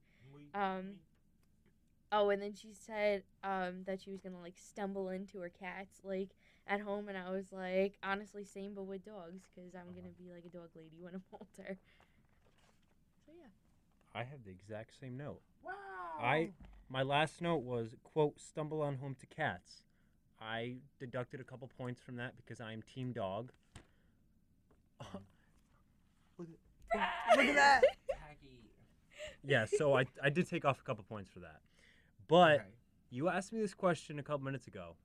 Um, 0.54 0.95
Oh, 2.12 2.30
and 2.30 2.41
then 2.41 2.54
she 2.54 2.74
said 2.74 3.24
um, 3.43 3.84
that 3.86 4.01
she 4.01 4.12
was 4.12 4.22
gonna 4.22 4.39
like 4.39 4.58
stumble 4.58 5.10
into 5.10 5.39
her 5.39 5.49
cats 5.49 5.99
like 6.04 6.30
at 6.68 6.82
home, 6.82 7.09
and 7.09 7.18
I 7.18 7.32
was 7.32 7.51
like, 7.51 7.97
honestly, 8.03 8.43
same 8.43 8.74
but 8.74 8.84
with 8.84 9.05
dogs, 9.05 9.43
because 9.53 9.74
I'm 9.76 9.93
gonna 9.93 10.07
uh-huh. 10.07 10.24
be 10.24 10.32
like 10.34 10.45
a 10.45 10.49
dog 10.49 10.70
lady 10.76 10.97
when 10.99 11.16
I'm 11.16 11.24
older. 11.34 11.78
So 13.26 13.32
yeah. 13.38 13.49
I 14.14 14.20
have 14.20 14.43
the 14.45 14.51
exact 14.51 14.99
same 14.99 15.18
note. 15.18 15.41
wow. 15.64 15.72
I 16.22 16.51
my 16.89 17.01
last 17.01 17.41
note 17.41 17.64
was 17.64 17.95
quote 18.03 18.39
stumble 18.39 18.82
on 18.82 18.97
home 18.97 19.16
to 19.20 19.26
cats. 19.26 19.84
I 20.41 20.76
deducted 20.99 21.39
a 21.39 21.43
couple 21.43 21.70
points 21.78 22.01
from 22.01 22.18
that 22.18 22.36
because 22.36 22.59
I 22.59 22.74
am 22.74 22.82
team 22.82 23.14
dog. 23.14 23.51
look, 26.38 26.47
at, 26.93 27.38
look 27.38 27.45
at 27.47 27.55
that. 27.55 27.82
Yeah, 29.45 29.66
so 29.66 29.95
I 29.95 30.05
I 30.22 30.30
did 30.30 30.49
take 30.49 30.64
off 30.66 30.80
a 30.80 30.84
couple 30.84 31.03
points 31.03 31.30
for 31.30 31.39
that. 31.39 31.59
But 32.28 32.61
Okay. 32.61 32.70
you 33.09 33.30
asked 33.30 33.51
me 33.51 33.59
this 33.59 33.74
question 33.74 34.20
a 34.20 34.24
couple 34.24 34.45
minutes 34.45 34.68
ago. 34.68 34.95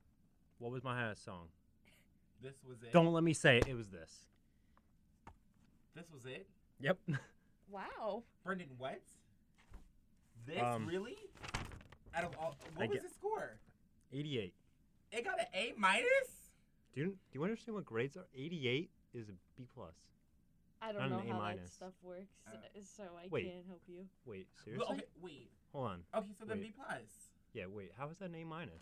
What 0.59 0.71
was 0.71 0.83
my 0.83 0.95
highest 0.95 1.23
song? 1.25 1.47
This 2.41 2.55
was 2.67 2.81
it. 2.83 2.91
Don't 2.93 3.11
let 3.11 3.23
me 3.23 3.33
say 3.33 3.57
it. 3.57 3.67
It 3.67 3.75
was 3.75 3.87
this. 3.89 4.11
This 5.95 6.05
was 6.13 6.25
it. 6.25 6.47
Yep. 6.79 6.97
Wow. 7.71 8.23
Brendan, 8.43 8.65
what? 8.79 8.97
This 10.47 10.59
Um, 10.59 10.87
really? 10.87 11.15
Out 12.15 12.23
of 12.23 12.35
all, 12.39 12.57
I 12.75 12.79
what 12.79 12.89
was 12.89 12.95
get- 12.97 13.03
the 13.07 13.13
score? 13.13 13.59
88. 14.11 14.55
It 15.11 15.23
got 15.23 15.39
an 15.39 15.45
A 15.53 15.73
minus. 15.77 16.49
Do 16.95 17.01
you 17.01 17.07
do 17.09 17.37
you 17.37 17.43
understand 17.43 17.75
what 17.75 17.85
grades 17.85 18.17
are? 18.17 18.25
88 18.35 18.89
is 19.13 19.29
a 19.29 19.33
B 19.55 19.67
plus. 19.75 19.93
I 20.81 20.93
Not 20.93 20.97
don't 20.97 21.09
know 21.11 21.19
an 21.19 21.27
A 21.27 21.29
how 21.29 21.37
that 21.37 21.43
minus. 21.61 21.71
stuff 21.73 21.93
works, 22.01 22.33
Uh, 22.47 22.53
so 22.81 23.03
I 23.23 23.27
wait. 23.29 23.45
can't 23.53 23.67
help 23.67 23.83
you. 23.85 24.09
Wait, 24.25 24.47
Well, 24.55 24.65
seriously? 24.65 24.95
okay, 24.95 25.05
wait. 25.21 25.51
Hold 25.71 25.87
on. 25.91 26.03
Okay, 26.15 26.33
so 26.39 26.45
then 26.45 26.57
Wait. 26.57 26.75
B 26.75 26.83
plus. 26.83 27.29
Yeah, 27.53 27.67
wait. 27.67 27.91
How 27.95 28.09
is 28.09 28.17
that 28.17 28.29
an 28.31 28.35
A 28.35 28.43
minus? 28.45 28.81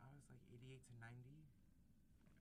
I 0.00 0.06
was 0.14 0.22
like 0.30 0.38
88 0.54 0.86
to 0.86 0.92
90. 1.00 1.42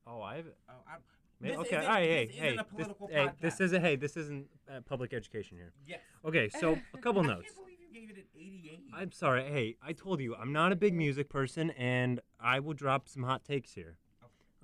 Oh, 0.08 0.22
I 0.22 0.38
have. 0.38 0.46
Oh, 0.70 0.74
I'm. 0.88 1.00
May- 1.40 1.50
This 1.50 1.58
okay, 1.60 1.76
isn't- 1.78 1.82
all 1.90 1.96
right, 1.96 2.04
hey, 2.10 2.26
this 2.28 2.36
hey, 2.36 2.48
isn't 2.54 2.60
a 2.60 2.76
this, 2.78 2.88
hey, 3.12 3.30
this 3.42 3.62
isn't, 3.62 3.82
hey, 3.82 3.96
this 3.96 4.18
isn't 4.18 4.48
uh, 4.70 4.82
public 4.82 5.12
education 5.14 5.58
here. 5.58 5.74
Yes. 5.88 6.00
Okay, 6.24 6.50
so 6.50 6.78
a 6.94 6.98
couple 7.00 7.24
I 7.24 7.28
notes. 7.28 7.46
can't 7.48 7.56
believe 7.58 7.78
you 7.82 8.00
gave 8.00 8.10
it 8.12 8.18
an 8.18 8.24
88. 8.36 8.80
I'm 8.96 9.12
sorry, 9.12 9.44
hey, 9.46 9.76
I 9.84 9.94
told 9.94 10.20
you 10.22 10.36
I'm 10.36 10.54
not 10.54 10.72
a 10.72 10.76
big 10.76 10.94
music 10.94 11.30
person, 11.30 11.72
and 11.72 12.20
I 12.40 12.60
will 12.60 12.74
drop 12.76 13.08
some 13.10 13.24
hot 13.24 13.44
takes 13.44 13.74
here. 13.74 13.98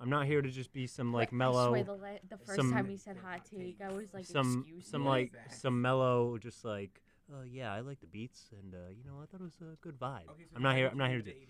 I'm 0.00 0.08
not 0.10 0.26
here 0.26 0.40
to 0.40 0.48
just 0.48 0.72
be 0.72 0.86
some 0.86 1.12
like 1.12 1.32
I 1.32 1.36
mellow, 1.36 1.70
swear 1.70 1.82
the, 1.82 1.98
the 2.30 2.38
first 2.38 2.54
some- 2.54 2.70
time 2.72 2.88
you 2.88 2.96
said 2.96 3.16
hot 3.16 3.40
take, 3.44 3.78
I 3.84 3.92
was 3.92 4.14
like, 4.14 4.24
some 4.26 4.60
excuse 4.60 4.86
some 4.88 5.02
me. 5.02 5.08
like 5.08 5.26
Exact. 5.28 5.54
some 5.60 5.82
mellow, 5.82 6.38
just 6.38 6.64
like, 6.64 7.00
oh 7.34 7.42
yeah, 7.42 7.72
I 7.74 7.80
like 7.80 7.98
the 7.98 8.06
beats, 8.06 8.50
and 8.52 8.72
uh, 8.72 8.90
you 8.90 9.02
know, 9.04 9.14
I 9.20 9.26
thought 9.26 9.40
it 9.40 9.50
was 9.50 9.60
a 9.60 9.74
good 9.80 9.98
vibe. 9.98 10.28
Okay, 10.30 10.44
so 10.48 10.54
I'm 10.54 10.62
not 10.62 10.76
here. 10.76 10.86
I'm 10.88 10.96
not 10.98 11.08
here 11.10 11.18
to. 11.18 11.24
give 11.24 11.34
it 11.34 11.38
an 11.42 11.48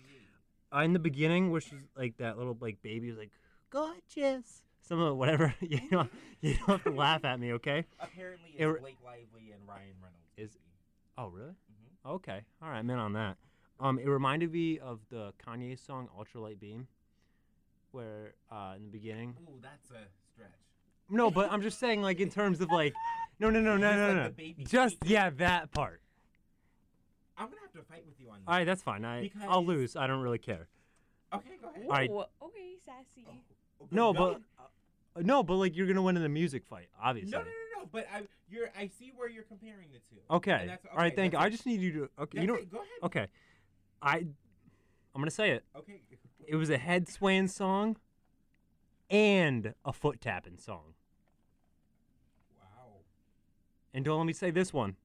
88? 0.73 0.79
Uh, 0.79 0.83
in 0.85 0.93
the 0.93 0.99
beginning, 0.99 1.51
where 1.51 1.61
she's 1.61 1.85
like 1.95 2.17
that 2.17 2.39
little 2.39 2.57
like 2.59 2.81
baby 2.81 3.09
was 3.11 3.19
like 3.19 3.29
gorgeous, 3.69 4.63
some 4.81 4.99
of 4.99 5.17
whatever. 5.17 5.53
you 5.61 5.81
know, 5.91 6.07
you 6.41 6.55
don't 6.55 6.67
have 6.67 6.83
to 6.83 6.91
laugh 6.91 7.25
at 7.25 7.39
me, 7.39 7.53
okay? 7.53 7.85
Apparently, 7.99 8.49
it's 8.55 8.65
re- 8.65 8.79
Blake 8.79 8.97
Lively 9.03 9.51
and 9.51 9.67
Ryan 9.67 9.93
Reynolds. 10.01 10.27
Is- 10.37 10.57
Oh 11.17 11.27
really? 11.27 11.49
Mhm. 11.51 12.11
Okay, 12.11 12.41
all 12.61 12.69
right, 12.69 12.79
I'm 12.79 12.89
in 12.89 12.97
on 12.97 13.13
that. 13.13 13.35
Um, 13.81 13.99
it 13.99 14.07
reminded 14.07 14.51
me 14.51 14.79
of 14.79 14.99
the 15.09 15.33
Kanye 15.45 15.77
song 15.77 16.07
"Ultralight 16.17 16.59
Beam," 16.59 16.87
where 17.91 18.33
uh, 18.51 18.73
in 18.77 18.83
the 18.85 18.89
beginning. 18.89 19.35
Ooh, 19.41 19.59
that's 19.61 19.89
a 19.91 20.07
stretch. 20.33 20.49
No, 21.09 21.29
but 21.31 21.51
I'm 21.51 21.61
just 21.61 21.79
saying, 21.79 22.01
like 22.01 22.19
in 22.19 22.29
terms 22.29 22.61
of 22.61 22.71
like, 22.71 22.93
no, 23.39 23.49
no, 23.49 23.59
no, 23.59 23.75
no, 23.77 23.89
Just 23.89 23.97
no, 23.99 24.21
like 24.23 24.57
no, 24.57 24.63
just 24.65 24.97
yeah, 25.05 25.29
that 25.31 25.71
part. 25.71 26.01
I'm 27.37 27.47
gonna 27.47 27.61
have 27.61 27.71
to 27.73 27.81
fight 27.91 28.05
with 28.05 28.19
you 28.19 28.29
on 28.29 28.39
that. 28.45 28.51
All 28.51 28.57
right, 28.57 28.65
that's 28.65 28.81
fine. 28.81 29.03
I 29.05 29.31
I'll 29.47 29.65
lose. 29.65 29.95
I 29.95 30.07
don't 30.07 30.21
really 30.21 30.37
care. 30.37 30.67
Okay, 31.33 31.57
go 31.61 31.69
ahead. 31.69 31.83
Ooh, 31.85 31.89
right. 31.89 32.09
okay, 32.09 32.75
sassy. 32.85 33.25
No, 33.91 34.13
but 34.13 34.41
uh, 34.59 35.21
no, 35.21 35.43
but 35.43 35.55
like 35.55 35.75
you're 35.75 35.87
gonna 35.87 36.01
win 36.01 36.15
in 36.17 36.23
the 36.23 36.29
music 36.29 36.65
fight, 36.65 36.87
obviously. 37.01 37.31
No, 37.31 37.39
no, 37.39 37.45
no, 37.45 37.81
no. 37.81 37.89
But 37.91 38.07
I, 38.13 38.21
you're. 38.49 38.69
I 38.77 38.87
see 38.87 39.11
where 39.15 39.29
you're 39.29 39.43
comparing 39.43 39.87
the 39.91 39.99
two. 40.09 40.21
Okay. 40.29 40.51
And 40.51 40.69
that's- 40.69 40.87
All 40.91 40.97
right. 40.97 41.07
okay, 41.07 41.15
Thank 41.15 41.33
you. 41.33 41.37
that's 41.39 41.43
I 41.45 41.47
it. 41.47 41.51
just 41.51 41.65
need 41.65 41.81
you 41.81 41.91
to. 41.93 42.09
Okay. 42.21 42.41
You 42.41 42.47
That's 42.47 42.47
know. 42.47 42.55
it, 42.55 42.71
Go 42.71 42.77
ahead. 42.77 42.87
Okay. 43.03 43.27
I. 44.01 44.15
I'm 45.15 45.21
gonna 45.21 45.31
say 45.31 45.51
it. 45.51 45.63
Okay. 45.75 46.01
It 46.47 46.55
was 46.55 46.69
a 46.69 46.77
head 46.77 47.07
swaying 47.09 47.47
song, 47.47 47.97
and 49.09 49.73
a 49.85 49.91
foot 49.93 50.21
tapping 50.21 50.57
song. 50.57 50.93
Wow. 52.59 52.97
And 53.93 54.05
don't 54.05 54.17
let 54.17 54.25
me 54.25 54.33
say 54.33 54.51
this 54.51 54.71
one. 54.73 54.95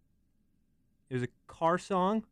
It 1.11 1.15
was 1.15 1.23
a 1.23 1.29
car 1.47 1.79
song 1.79 2.25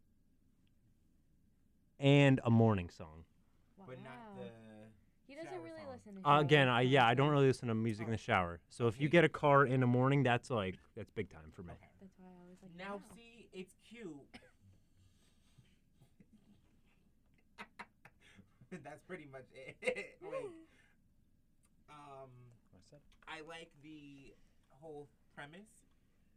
and 1.98 2.40
a 2.44 2.50
morning 2.50 2.90
song. 2.90 3.24
Wow. 3.78 3.84
But 3.88 4.02
not 4.02 4.12
the. 4.38 4.44
He 5.26 5.34
doesn't 5.34 5.50
shower 5.50 5.60
really 5.62 5.76
song. 5.78 5.81
Listen 5.92 6.22
to 6.22 6.28
Uh, 6.28 6.40
again, 6.40 6.68
I 6.68 6.82
yeah, 6.82 7.06
I 7.06 7.14
don't 7.14 7.30
really 7.30 7.46
listen 7.46 7.68
to 7.68 7.74
music 7.74 8.06
in 8.06 8.12
the 8.12 8.18
shower. 8.18 8.60
So 8.70 8.86
if 8.86 9.00
you 9.00 9.08
get 9.08 9.24
a 9.24 9.28
car 9.28 9.64
in 9.66 9.80
the 9.80 9.86
morning, 9.86 10.22
that's 10.22 10.50
like 10.50 10.78
that's 10.96 11.10
big 11.10 11.30
time 11.30 11.50
for 11.54 11.62
me. 11.62 11.72
Okay. 11.72 11.88
That's 12.00 12.18
why 12.18 12.28
I 12.28 12.48
was 12.50 12.58
like, 12.62 12.74
Now 12.76 12.96
wow. 12.96 13.16
see, 13.16 13.48
it's 13.52 13.74
cute. 13.88 14.08
That's 18.84 19.02
pretty 19.04 19.28
much 19.30 19.44
it. 19.52 19.76
like, 20.24 20.48
um, 21.92 22.30
I 23.28 23.44
like 23.44 23.68
the 23.84 24.32
whole 24.80 25.08
premise 25.36 25.84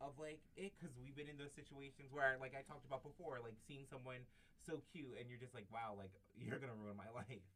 of 0.03 0.11
like 0.19 0.39
it 0.59 0.73
because 0.75 0.91
we've 0.99 1.15
been 1.15 1.31
in 1.31 1.37
those 1.39 1.55
situations 1.55 2.11
where, 2.11 2.35
like 2.39 2.51
I 2.51 2.61
talked 2.67 2.83
about 2.83 3.03
before, 3.03 3.39
like 3.39 3.55
seeing 3.67 3.87
someone 3.87 4.19
so 4.67 4.83
cute 4.91 5.15
and 5.15 5.29
you're 5.31 5.39
just 5.39 5.55
like, 5.55 5.65
wow, 5.71 5.95
like 5.95 6.11
you're 6.35 6.59
gonna 6.59 6.75
ruin 6.75 6.97
my 6.99 7.07
life. 7.15 7.47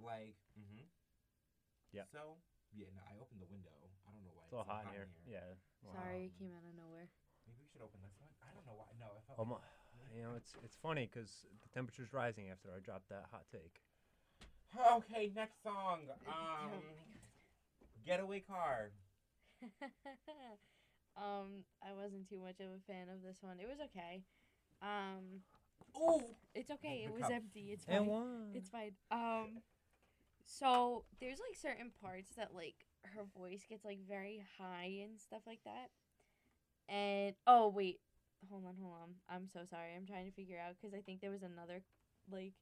Like, 0.00 0.36
mm-hmm. 0.56 0.88
Yeah. 1.92 2.04
So 2.12 2.36
yeah, 2.76 2.88
no, 2.94 3.00
I 3.06 3.16
opened 3.20 3.40
the 3.40 3.48
window. 3.48 3.72
I 4.04 4.12
don't 4.12 4.24
know 4.24 4.34
why 4.36 4.44
It's 4.44 4.52
all 4.56 4.64
so 4.64 4.70
hot 4.70 4.84
in 4.88 4.92
here. 4.92 5.08
Yeah. 5.28 5.44
Sorry, 5.80 6.28
Wow. 6.28 6.28
it 6.28 6.34
came 6.38 6.52
out 6.52 6.64
of 6.68 6.74
nowhere. 6.76 7.08
Maybe 7.48 7.58
we 7.64 7.68
should 7.72 7.80
open 7.80 8.00
this 8.04 8.16
one. 8.20 8.28
I 8.44 8.52
don't 8.52 8.66
know 8.68 8.76
why. 8.76 8.88
No, 9.00 9.08
I 9.16 9.20
felt. 9.24 9.38
Oh 9.40 9.46
like- 9.48 9.62
my, 9.64 10.16
you 10.16 10.22
know, 10.24 10.32
it's 10.36 10.52
it's 10.64 10.76
funny 10.76 11.08
because 11.08 11.44
the 11.64 11.68
temperature's 11.72 12.12
rising 12.12 12.48
after 12.52 12.68
I 12.74 12.80
dropped 12.80 13.08
that 13.08 13.26
hot 13.32 13.46
take. 13.48 13.80
Okay, 14.76 15.32
next 15.34 15.62
song. 15.62 16.04
Oh 16.28 16.76
Um, 16.76 16.84
Getaway 18.04 18.40
Car. 18.40 18.90
um, 21.16 21.64
I 21.82 21.92
wasn't 21.94 22.28
too 22.28 22.38
much 22.38 22.60
of 22.60 22.66
a 22.66 22.80
fan 22.86 23.08
of 23.08 23.22
this 23.22 23.38
one. 23.42 23.58
It 23.60 23.68
was 23.68 23.78
okay. 23.90 24.22
Um, 24.82 25.42
oh, 25.96 26.22
it's 26.54 26.70
okay. 26.70 27.04
It 27.06 27.12
was 27.16 27.22
cup. 27.22 27.32
empty. 27.32 27.70
It's 27.72 27.84
fine. 27.84 28.06
one. 28.06 28.50
It's 28.54 28.68
fine. 28.68 28.92
Um, 29.10 29.62
so 30.48 31.04
there's 31.20 31.38
like 31.38 31.60
certain 31.60 31.92
parts 32.00 32.30
that 32.36 32.54
like 32.54 32.86
her 33.14 33.24
voice 33.36 33.64
gets 33.68 33.84
like 33.84 33.98
very 34.08 34.42
high 34.58 35.04
and 35.04 35.20
stuff 35.20 35.42
like 35.46 35.60
that. 35.64 35.90
And 36.88 37.34
oh 37.46 37.68
wait, 37.68 38.00
hold 38.48 38.64
on, 38.64 38.74
hold 38.80 38.94
on. 39.02 39.10
I'm 39.28 39.46
so 39.46 39.60
sorry. 39.68 39.92
I'm 39.94 40.06
trying 40.06 40.24
to 40.24 40.32
figure 40.32 40.56
out 40.58 40.76
because 40.80 40.96
I 40.96 41.02
think 41.02 41.20
there 41.20 41.30
was 41.30 41.42
another 41.42 41.82
like 42.32 42.54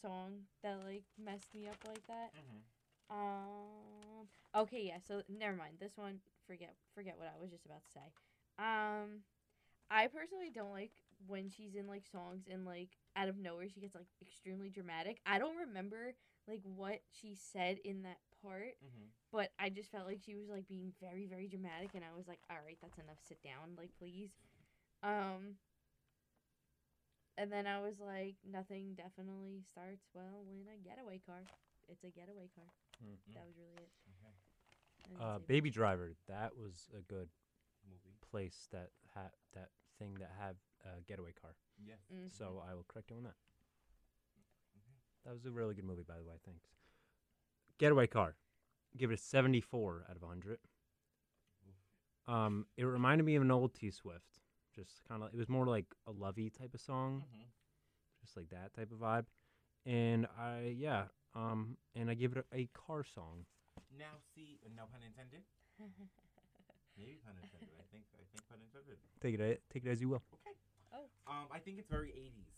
song 0.00 0.44
that 0.62 0.80
like 0.84 1.04
messed 1.18 1.54
me 1.54 1.66
up 1.66 1.80
like 1.88 2.06
that. 2.08 2.30
Mm-hmm. 2.36 3.16
Um. 3.16 4.28
Okay. 4.54 4.84
Yeah. 4.86 4.98
So 5.06 5.22
never 5.28 5.56
mind. 5.56 5.76
This 5.80 5.96
one. 5.96 6.20
Forget. 6.46 6.74
Forget 6.94 7.14
what 7.16 7.32
I 7.34 7.40
was 7.40 7.50
just 7.50 7.64
about 7.64 7.82
to 7.84 7.92
say. 7.92 8.12
Um. 8.58 9.24
I 9.90 10.08
personally 10.08 10.50
don't 10.52 10.72
like 10.72 10.92
when 11.26 11.48
she's 11.48 11.74
in 11.74 11.86
like 11.86 12.04
songs 12.10 12.44
and 12.50 12.64
like 12.64 12.96
out 13.16 13.28
of 13.28 13.38
nowhere 13.38 13.68
she 13.68 13.80
gets 13.80 13.94
like 13.94 14.08
extremely 14.20 14.68
dramatic. 14.68 15.20
I 15.26 15.38
don't 15.38 15.56
remember 15.56 16.14
like 16.48 16.60
what 16.64 17.00
she 17.10 17.34
said 17.34 17.78
in 17.84 18.02
that 18.02 18.18
part, 18.42 18.76
Mm-hmm. 18.84 19.08
but 19.32 19.50
I 19.58 19.70
just 19.70 19.90
felt 19.90 20.06
like 20.06 20.20
she 20.24 20.34
was 20.36 20.48
like 20.48 20.68
being 20.68 20.92
very 21.00 21.26
very 21.26 21.48
dramatic 21.48 21.90
and 21.94 22.04
I 22.04 22.16
was 22.16 22.28
like, 22.28 22.40
"All 22.50 22.58
right, 22.64 22.78
that's 22.82 22.98
enough. 22.98 23.18
Sit 23.26 23.42
down, 23.42 23.76
like 23.78 23.90
please." 23.98 24.30
Um 25.02 25.56
and 27.36 27.50
then 27.50 27.66
I 27.66 27.80
was 27.80 27.98
like, 27.98 28.36
nothing 28.46 28.94
definitely 28.94 29.62
starts 29.72 30.06
well 30.14 30.46
in 30.46 30.70
a 30.70 30.78
getaway 30.88 31.18
car. 31.26 31.42
It's 31.88 32.04
a 32.04 32.10
getaway 32.10 32.46
car. 32.54 32.70
Hmm. 33.02 33.18
That 33.34 33.42
was 33.46 33.56
really 33.58 33.82
it. 33.82 33.90
Okay. 34.14 35.20
Uh, 35.20 35.38
say 35.38 35.44
Baby 35.48 35.70
Driver. 35.70 36.14
That 36.28 36.56
was 36.56 36.88
a 36.96 37.02
good 37.02 37.28
Movie. 37.90 38.16
place 38.30 38.68
that 38.70 38.90
had 39.14 39.30
that 39.52 39.70
thing 39.98 40.14
that 40.20 40.30
had 40.38 40.54
a 40.86 41.00
getaway 41.02 41.32
car. 41.32 41.56
Yes. 41.84 41.98
much. 42.10 42.22
Mm. 42.30 42.38
So 42.38 42.62
I 42.70 42.74
will 42.74 42.84
correct 42.88 43.10
you 43.10 43.16
on 43.16 43.24
that. 43.24 43.34
That 45.24 45.32
was 45.32 45.44
a 45.46 45.50
really 45.50 45.74
good 45.74 45.84
movie, 45.84 46.04
by 46.06 46.16
the 46.16 46.24
way. 46.24 46.34
Thanks. 46.44 46.66
Getaway 47.78 48.06
Car. 48.06 48.34
Give 48.96 49.10
it 49.10 49.14
a 49.14 49.22
74 49.22 50.04
out 50.08 50.16
of 50.16 50.22
100. 50.22 50.58
Um, 52.26 52.66
it 52.76 52.84
reminded 52.84 53.24
me 53.24 53.34
of 53.36 53.42
an 53.42 53.50
old 53.50 53.74
T 53.74 53.90
Swift. 53.90 54.40
Just 54.74 55.02
kind 55.08 55.22
of, 55.22 55.28
it 55.32 55.36
was 55.36 55.48
more 55.48 55.66
like 55.66 55.86
a 56.06 56.10
lovey 56.12 56.50
type 56.50 56.74
of 56.74 56.80
song, 56.80 57.22
Mm-hmm. 57.28 57.44
just 58.24 58.36
like 58.36 58.48
that 58.50 58.72
type 58.74 58.90
of 58.92 58.98
vibe. 58.98 59.26
And 59.86 60.26
I, 60.38 60.74
yeah, 60.76 61.04
um, 61.34 61.76
and 61.94 62.08
I 62.10 62.14
give 62.14 62.32
it 62.36 62.44
a, 62.52 62.56
a 62.56 62.68
car 62.72 63.04
song. 63.04 63.44
Now 63.98 64.16
see, 64.34 64.58
no 64.74 64.84
pun 64.90 65.00
intended. 65.04 65.42
Maybe 66.98 67.18
pun 67.24 67.34
intended. 67.42 67.68
I 67.78 67.84
think. 67.92 68.04
I 68.18 68.24
think 68.32 68.48
pun 68.48 68.58
intended. 68.64 68.96
Take 69.20 69.38
it, 69.38 69.62
take 69.72 69.84
it 69.84 69.90
as 69.90 70.00
you 70.00 70.08
will. 70.08 70.22
Okay. 70.46 70.56
Oh. 70.94 71.06
Um, 71.30 71.46
I 71.52 71.58
think 71.58 71.78
it's 71.78 71.88
very 71.90 72.08
80s. 72.08 72.53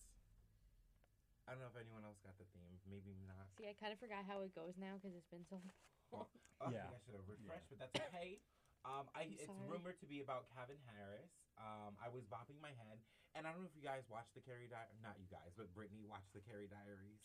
I 1.47 1.55
don't 1.55 1.63
know 1.63 1.71
if 1.71 1.79
anyone 1.79 2.03
else 2.03 2.19
got 2.27 2.35
the 2.43 2.47
theme. 2.51 2.75
Maybe 2.91 3.15
not. 3.23 3.47
See, 3.55 3.71
I 3.71 3.75
kind 3.79 3.95
of 3.95 4.03
forgot 4.03 4.27
how 4.27 4.43
it 4.43 4.51
goes 4.51 4.75
now 4.75 4.99
because 4.99 5.15
it's 5.15 5.31
been 5.31 5.47
so 5.47 5.63
long. 5.63 6.27
Yeah. 6.73 6.89
I 6.89 6.89
think 6.89 6.97
I 6.97 7.03
should 7.05 7.17
have 7.21 7.29
refreshed, 7.29 7.69
but 7.69 7.79
that's 7.79 7.95
okay. 8.11 8.41
Um, 8.89 9.05
I, 9.13 9.29
it's 9.29 9.45
sorry. 9.45 9.69
rumored 9.69 10.01
to 10.01 10.09
be 10.09 10.25
about 10.25 10.49
Calvin 10.57 10.81
Harris. 10.89 11.29
Um, 11.61 11.99
I 12.01 12.09
was 12.09 12.25
bopping 12.27 12.57
my 12.65 12.73
head, 12.81 12.97
and 13.37 13.45
I 13.45 13.53
don't 13.53 13.61
know 13.61 13.69
if 13.69 13.77
you 13.77 13.85
guys 13.85 14.09
watched 14.09 14.33
the 14.33 14.41
Carrie 14.41 14.71
Di- 14.71 14.95
not 15.05 15.21
you 15.21 15.29
guys, 15.29 15.53
but 15.53 15.69
Brittany 15.77 16.07
watched 16.09 16.33
the 16.33 16.41
Carrie 16.41 16.71
Diaries. 16.71 17.21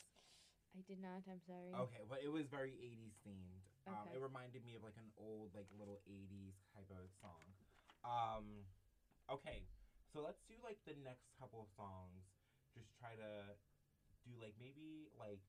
I 0.75 0.83
did 0.83 0.99
not. 0.99 1.23
I'm 1.31 1.39
sorry. 1.47 1.71
Okay, 1.71 2.03
but 2.11 2.19
it 2.23 2.31
was 2.31 2.47
very 2.51 2.75
80s 2.75 3.15
themed. 3.23 3.63
Um, 3.87 4.03
Okay. 4.07 4.19
It 4.19 4.21
reminded 4.21 4.61
me 4.67 4.75
of 4.75 4.83
like 4.83 4.99
an 4.99 5.09
old, 5.15 5.55
like 5.55 5.67
little 5.75 6.03
80s 6.03 6.59
type 6.75 6.91
of 6.91 7.07
song. 7.23 7.47
Um, 8.03 8.67
okay, 9.31 9.63
so 10.11 10.19
let's 10.21 10.43
do 10.47 10.59
like 10.59 10.79
the 10.83 10.95
next 11.01 11.31
couple 11.39 11.63
of 11.63 11.69
songs. 11.75 12.27
Just 12.75 12.91
try 12.99 13.15
to 13.15 13.55
do 14.25 14.31
like 14.41 14.53
maybe 14.59 15.09
like 15.19 15.39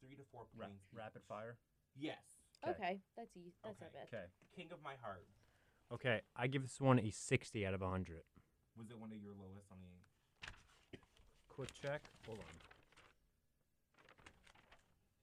three 0.00 0.16
to 0.16 0.22
four 0.30 0.46
points. 0.56 0.86
each. 0.92 1.22
fire. 1.28 1.56
Yes. 1.96 2.40
Okay, 2.66 3.00
that's 3.16 3.36
easy. 3.36 3.52
That's 3.62 3.76
Okay. 3.76 3.86
not 3.92 4.10
bad. 4.10 4.18
Okay. 4.18 4.26
King 4.54 4.68
of 4.72 4.82
My 4.82 4.94
Heart. 5.02 5.24
Okay, 5.92 6.20
I 6.34 6.46
give 6.48 6.62
this 6.62 6.80
one 6.80 6.98
a 6.98 7.10
60 7.10 7.64
out 7.66 7.74
of 7.74 7.80
100. 7.80 8.22
Was 8.76 8.90
it 8.90 8.98
one 8.98 9.12
of 9.12 9.18
your 9.18 9.32
lowest 9.38 9.70
on 9.70 9.78
the? 9.80 10.98
Quick 11.48 11.70
check. 11.80 12.02
Hold 12.26 12.38
on. 12.38 12.44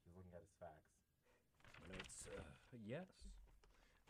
He's 0.05 0.15
looking 0.15 0.31
at 0.33 0.41
his 0.41 0.53
facts. 0.59 0.89
It's 1.99 2.27
uh, 2.27 2.41
yes. 2.85 3.05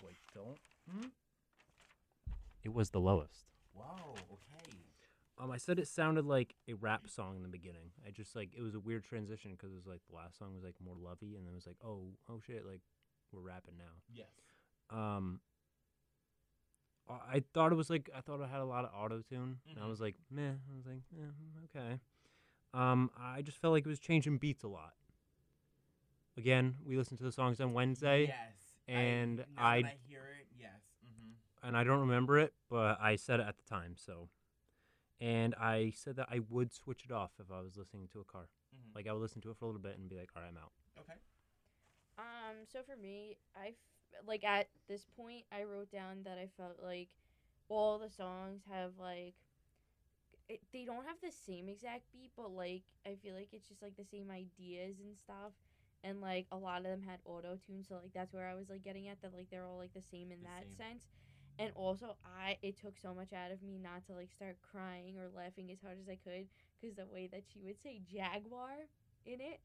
Wait, 0.05 0.15
don't. 0.33 0.59
Hmm? 0.89 1.07
It 2.63 2.73
was 2.73 2.91
the 2.91 2.99
lowest. 2.99 3.51
Whoa. 3.73 4.13
Okay. 4.31 4.77
Um, 5.39 5.49
I 5.51 5.57
said 5.57 5.79
it 5.79 5.87
sounded 5.87 6.25
like 6.25 6.53
a 6.69 6.73
rap 6.73 7.09
song 7.09 7.35
in 7.37 7.41
the 7.41 7.47
beginning. 7.49 7.91
I 8.07 8.11
just 8.11 8.35
like 8.35 8.49
it 8.55 8.61
was 8.61 8.75
a 8.75 8.79
weird 8.79 9.03
transition 9.03 9.51
because 9.51 9.71
it 9.71 9.75
was 9.75 9.87
like 9.87 10.01
the 10.09 10.15
last 10.15 10.37
song 10.37 10.53
was 10.53 10.63
like 10.63 10.75
more 10.83 10.95
lovey, 10.95 11.35
and 11.35 11.45
then 11.45 11.53
it 11.53 11.55
was 11.55 11.65
like, 11.67 11.77
oh, 11.83 12.09
oh 12.29 12.39
shit, 12.45 12.65
like 12.65 12.81
we're 13.31 13.41
rapping 13.41 13.75
now. 13.77 13.93
Yes. 14.13 14.27
Um, 14.91 15.39
I 17.09 17.43
thought 17.53 17.71
it 17.71 17.75
was 17.75 17.89
like 17.89 18.09
I 18.15 18.21
thought 18.21 18.39
it 18.41 18.49
had 18.49 18.61
a 18.61 18.65
lot 18.65 18.85
of 18.85 18.91
auto 18.95 19.21
tune, 19.27 19.59
and 19.69 19.79
I 19.79 19.83
Mhm. 19.83 19.89
was 19.89 19.99
like, 20.01 20.15
meh. 20.29 20.51
I 20.51 20.75
was 20.75 20.85
like, 20.85 21.01
eh, 21.17 21.65
okay. 21.79 21.99
Um, 22.73 23.09
I 23.17 23.41
just 23.41 23.57
felt 23.57 23.71
like 23.73 23.85
it 23.85 23.89
was 23.89 23.99
changing 23.99 24.37
beats 24.37 24.63
a 24.63 24.67
lot. 24.67 24.93
Again, 26.37 26.77
we 26.85 26.95
listened 26.97 27.17
to 27.19 27.23
the 27.23 27.31
songs 27.31 27.59
on 27.59 27.73
Wednesday. 27.73 28.27
Yes. 28.27 28.75
and 28.87 29.45
I, 29.57 29.63
I- 29.63 29.77
I 29.77 29.95
hear 30.07 30.25
it. 30.39 30.47
Yes. 30.59 30.81
Mm-hmm. 31.05 31.67
and 31.67 31.77
I 31.77 31.83
don't 31.85 32.01
remember 32.01 32.37
it, 32.37 32.53
but 32.69 32.99
I 33.01 33.15
said 33.15 33.39
it 33.39 33.47
at 33.47 33.55
the 33.57 33.63
time. 33.63 33.95
So, 33.95 34.27
and 35.23 35.55
I 35.55 35.93
said 35.95 36.17
that 36.17 36.27
I 36.31 36.41
would 36.49 36.73
switch 36.73 37.05
it 37.05 37.11
off 37.11 37.31
if 37.39 37.51
I 37.51 37.61
was 37.61 37.77
listening 37.77 38.09
to 38.13 38.21
a 38.21 38.25
car. 38.25 38.49
Mhm. 38.73 38.95
Like 38.95 39.07
I 39.07 39.13
would 39.13 39.21
listen 39.21 39.41
to 39.43 39.51
it 39.51 39.57
for 39.57 39.65
a 39.65 39.67
little 39.69 39.81
bit 39.81 39.97
and 39.97 40.09
be 40.09 40.17
like, 40.17 40.31
"All 40.35 40.43
right, 40.43 40.49
I'm 40.49 40.57
out." 40.57 40.73
Okay. 40.99 41.19
Um, 42.17 42.65
so 42.71 42.83
for 42.83 42.95
me, 42.95 43.37
I 43.55 43.69
f- 43.69 44.25
like 44.27 44.43
at 44.43 44.69
this 44.87 45.05
point, 45.15 45.45
I 45.51 45.63
wrote 45.63 45.91
down 45.91 46.23
that 46.23 46.37
I 46.37 46.47
felt 46.57 46.79
like 46.81 47.09
all 47.69 47.99
the 47.99 48.09
songs 48.09 48.61
have 48.69 48.91
like 48.99 49.35
it, 50.49 50.61
they 50.73 50.85
don't 50.85 51.05
have 51.05 51.17
the 51.23 51.31
same 51.31 51.69
exact 51.69 52.03
beat, 52.11 52.31
but 52.35 52.51
like 52.51 52.83
I 53.05 53.15
feel 53.21 53.35
like 53.35 53.49
it's 53.53 53.67
just 53.67 53.81
like 53.81 53.95
the 53.97 54.05
same 54.05 54.29
ideas 54.31 54.99
and 54.99 55.17
stuff. 55.17 55.53
And 56.03 56.19
like 56.21 56.47
a 56.51 56.57
lot 56.57 56.79
of 56.79 56.83
them 56.83 57.01
had 57.01 57.19
auto 57.25 57.57
tune, 57.65 57.83
so 57.87 57.95
like 58.01 58.13
that's 58.13 58.33
where 58.33 58.47
I 58.47 58.55
was 58.55 58.69
like 58.69 58.83
getting 58.83 59.07
at 59.07 59.21
that 59.21 59.33
like 59.33 59.47
they're 59.49 59.65
all 59.65 59.77
like 59.77 59.93
the 59.93 60.01
same 60.01 60.31
in 60.31 60.39
The 60.41 60.47
that 60.47 60.65
same. 60.65 60.75
sense. 60.77 61.05
And 61.59 61.71
also, 61.75 62.17
I 62.25 62.57
it 62.61 62.79
took 62.79 62.97
so 62.97 63.13
much 63.13 63.31
out 63.33 63.51
of 63.51 63.61
me 63.61 63.77
not 63.77 64.05
to 64.07 64.13
like 64.13 64.31
start 64.31 64.57
crying 64.61 65.17
or 65.17 65.29
laughing 65.35 65.69
as 65.71 65.79
hard 65.81 65.97
as 66.01 66.09
I 66.09 66.17
could 66.17 66.47
because 66.81 66.95
the 66.95 67.05
way 67.05 67.27
that 67.31 67.43
she 67.51 67.59
would 67.61 67.81
say 67.81 68.01
jaguar 68.11 68.89
in 69.25 69.39
it, 69.39 69.61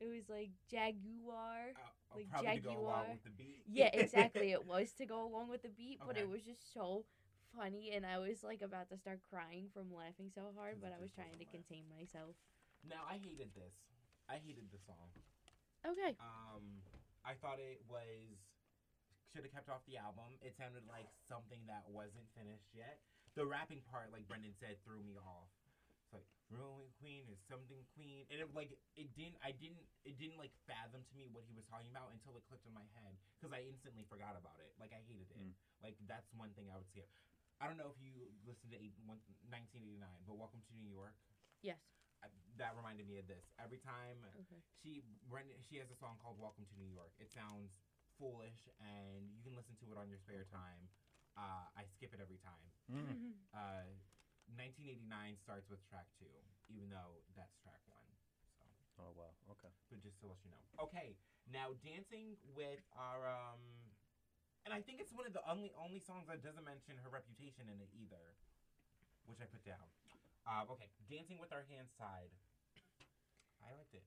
it 0.00 0.06
was 0.06 0.28
like 0.28 0.50
jaguar. 0.70 1.74
Uh, 1.74 2.16
Like 2.16 2.30
probably 2.30 2.54
to 2.54 2.60
go 2.60 2.70
along 2.70 2.84
Jaguar. 2.84 3.10
with 3.12 3.24
the 3.24 3.30
beat. 3.30 3.62
Yeah, 3.70 3.90
exactly. 3.92 4.52
it 4.56 4.64
was 4.64 4.92
to 4.98 5.06
go 5.06 5.26
along 5.26 5.50
with 5.50 5.62
the 5.62 5.68
beat, 5.68 5.98
but 6.06 6.16
Okay. 6.16 6.22
it 6.22 6.28
was 6.28 6.42
just 6.42 6.72
so 6.72 7.04
funny, 7.56 7.92
and 7.92 8.04
I 8.06 8.18
was 8.18 8.42
like 8.44 8.62
about 8.62 8.88
to 8.90 8.98
start 8.98 9.20
crying 9.28 9.68
from 9.72 9.92
laughing 9.92 10.30
so 10.34 10.52
hard 10.56 10.76
but 10.80 10.92
I 10.92 11.00
was 11.00 11.10
trying 11.12 11.38
to 11.38 11.44
contain 11.46 11.84
myself. 11.88 12.36
Now 12.88 13.02
I 13.08 13.18
hated 13.18 13.54
this. 13.54 13.74
I 14.28 14.36
hated 14.38 14.70
the 14.70 14.78
song. 14.78 15.10
Okay. 15.86 16.16
Um, 16.20 16.82
I 17.24 17.34
thought 17.34 17.58
it 17.60 17.80
was 17.88 18.47
should 19.32 19.44
have 19.44 19.52
kept 19.52 19.68
off 19.68 19.84
the 19.84 20.00
album. 20.00 20.36
It 20.40 20.56
sounded 20.56 20.84
like 20.88 21.08
something 21.28 21.60
that 21.68 21.84
wasn't 21.88 22.26
finished 22.32 22.72
yet. 22.72 22.98
The 23.36 23.44
rapping 23.44 23.84
part, 23.86 24.10
like 24.10 24.26
Brendan 24.26 24.56
said, 24.56 24.80
threw 24.82 25.04
me 25.04 25.20
off. 25.20 25.52
It's 26.08 26.16
like 26.16 26.28
ruin 26.48 26.88
queen 26.96 27.28
is 27.28 27.36
something 27.44 27.84
queen, 27.92 28.24
and 28.32 28.40
it 28.40 28.48
like 28.56 28.72
it 28.96 29.12
didn't. 29.12 29.36
I 29.44 29.52
didn't. 29.52 29.84
It 30.08 30.16
didn't 30.16 30.40
like 30.40 30.56
fathom 30.64 31.04
to 31.04 31.12
me 31.12 31.28
what 31.28 31.44
he 31.44 31.52
was 31.52 31.68
talking 31.68 31.92
about 31.92 32.08
until 32.16 32.32
it 32.40 32.48
clicked 32.48 32.64
in 32.64 32.72
my 32.72 32.88
head 32.96 33.12
because 33.36 33.52
I 33.52 33.68
instantly 33.68 34.08
forgot 34.08 34.32
about 34.32 34.56
it. 34.64 34.72
Like 34.80 34.96
I 34.96 35.04
hated 35.04 35.28
it. 35.28 35.36
Mm. 35.36 35.52
Like 35.84 36.00
that's 36.08 36.24
one 36.32 36.56
thing 36.56 36.72
I 36.72 36.80
would 36.80 36.88
skip. 36.88 37.12
I 37.60 37.68
don't 37.68 37.76
know 37.76 37.92
if 37.92 37.98
you 38.00 38.14
listened 38.46 38.70
to 38.72 38.78
eight, 38.80 38.94
one, 39.04 39.18
1989, 39.50 40.00
but 40.24 40.38
Welcome 40.38 40.62
to 40.64 40.72
New 40.78 40.88
York. 40.88 41.12
Yes. 41.60 41.82
I, 42.22 42.30
that 42.56 42.72
reminded 42.78 43.04
me 43.06 43.18
of 43.20 43.26
this. 43.28 43.44
Every 43.60 43.78
time 43.78 44.24
Okay. 44.48 44.62
she 44.80 45.04
Brendan, 45.28 45.60
she 45.60 45.76
has 45.78 45.92
a 45.92 45.98
song 46.00 46.16
called 46.18 46.40
"Welcome 46.40 46.64
to 46.64 46.76
New 46.80 46.88
York." 46.88 47.12
It 47.20 47.28
sounds 47.30 47.84
foolish, 48.18 48.66
and 48.82 49.30
you 49.32 49.40
can 49.40 49.54
listen 49.54 49.78
to 49.80 49.86
it 49.94 49.96
on 49.96 50.10
your 50.10 50.18
spare 50.18 50.44
time. 50.50 50.90
Uh, 51.38 51.70
I 51.78 51.86
skip 51.86 52.10
it 52.12 52.20
every 52.20 52.42
time. 52.42 52.68
Mm. 52.90 53.14
Uh, 53.48 53.88
1989 54.60 55.08
starts 55.40 55.66
with 55.72 55.80
track 55.88 56.04
two, 56.20 56.28
even 56.68 56.92
though 56.92 57.24
that's 57.32 57.56
track 57.64 57.80
one. 57.88 58.04
So, 58.44 58.64
Oh 59.00 59.12
wow. 59.16 59.32
Okay. 59.56 59.72
but 59.88 60.04
just 60.04 60.20
to 60.20 60.28
let 60.28 60.36
you 60.44 60.52
know. 60.52 60.60
Okay, 60.84 61.16
now 61.48 61.72
dancing 61.80 62.36
with 62.52 62.84
our 62.92 63.24
um, 63.24 63.60
and 64.68 64.76
I 64.76 64.84
think 64.84 65.00
it's 65.00 65.16
one 65.16 65.24
of 65.24 65.32
the 65.32 65.40
only 65.48 65.72
only 65.80 65.96
songs 65.96 66.28
that 66.28 66.44
doesn't 66.44 66.64
mention 66.64 67.00
her 67.00 67.08
reputation 67.08 67.72
in 67.72 67.80
it 67.80 67.88
either, 67.96 68.36
which 69.24 69.40
I 69.40 69.48
put 69.48 69.64
down. 69.64 69.88
Uh, 70.44 70.68
okay, 70.76 70.92
dancing 71.08 71.40
with 71.40 71.52
our 71.56 71.64
hands 71.72 71.92
tied. 71.96 72.32
I 73.64 73.72
liked 73.72 73.96
it. 73.96 74.04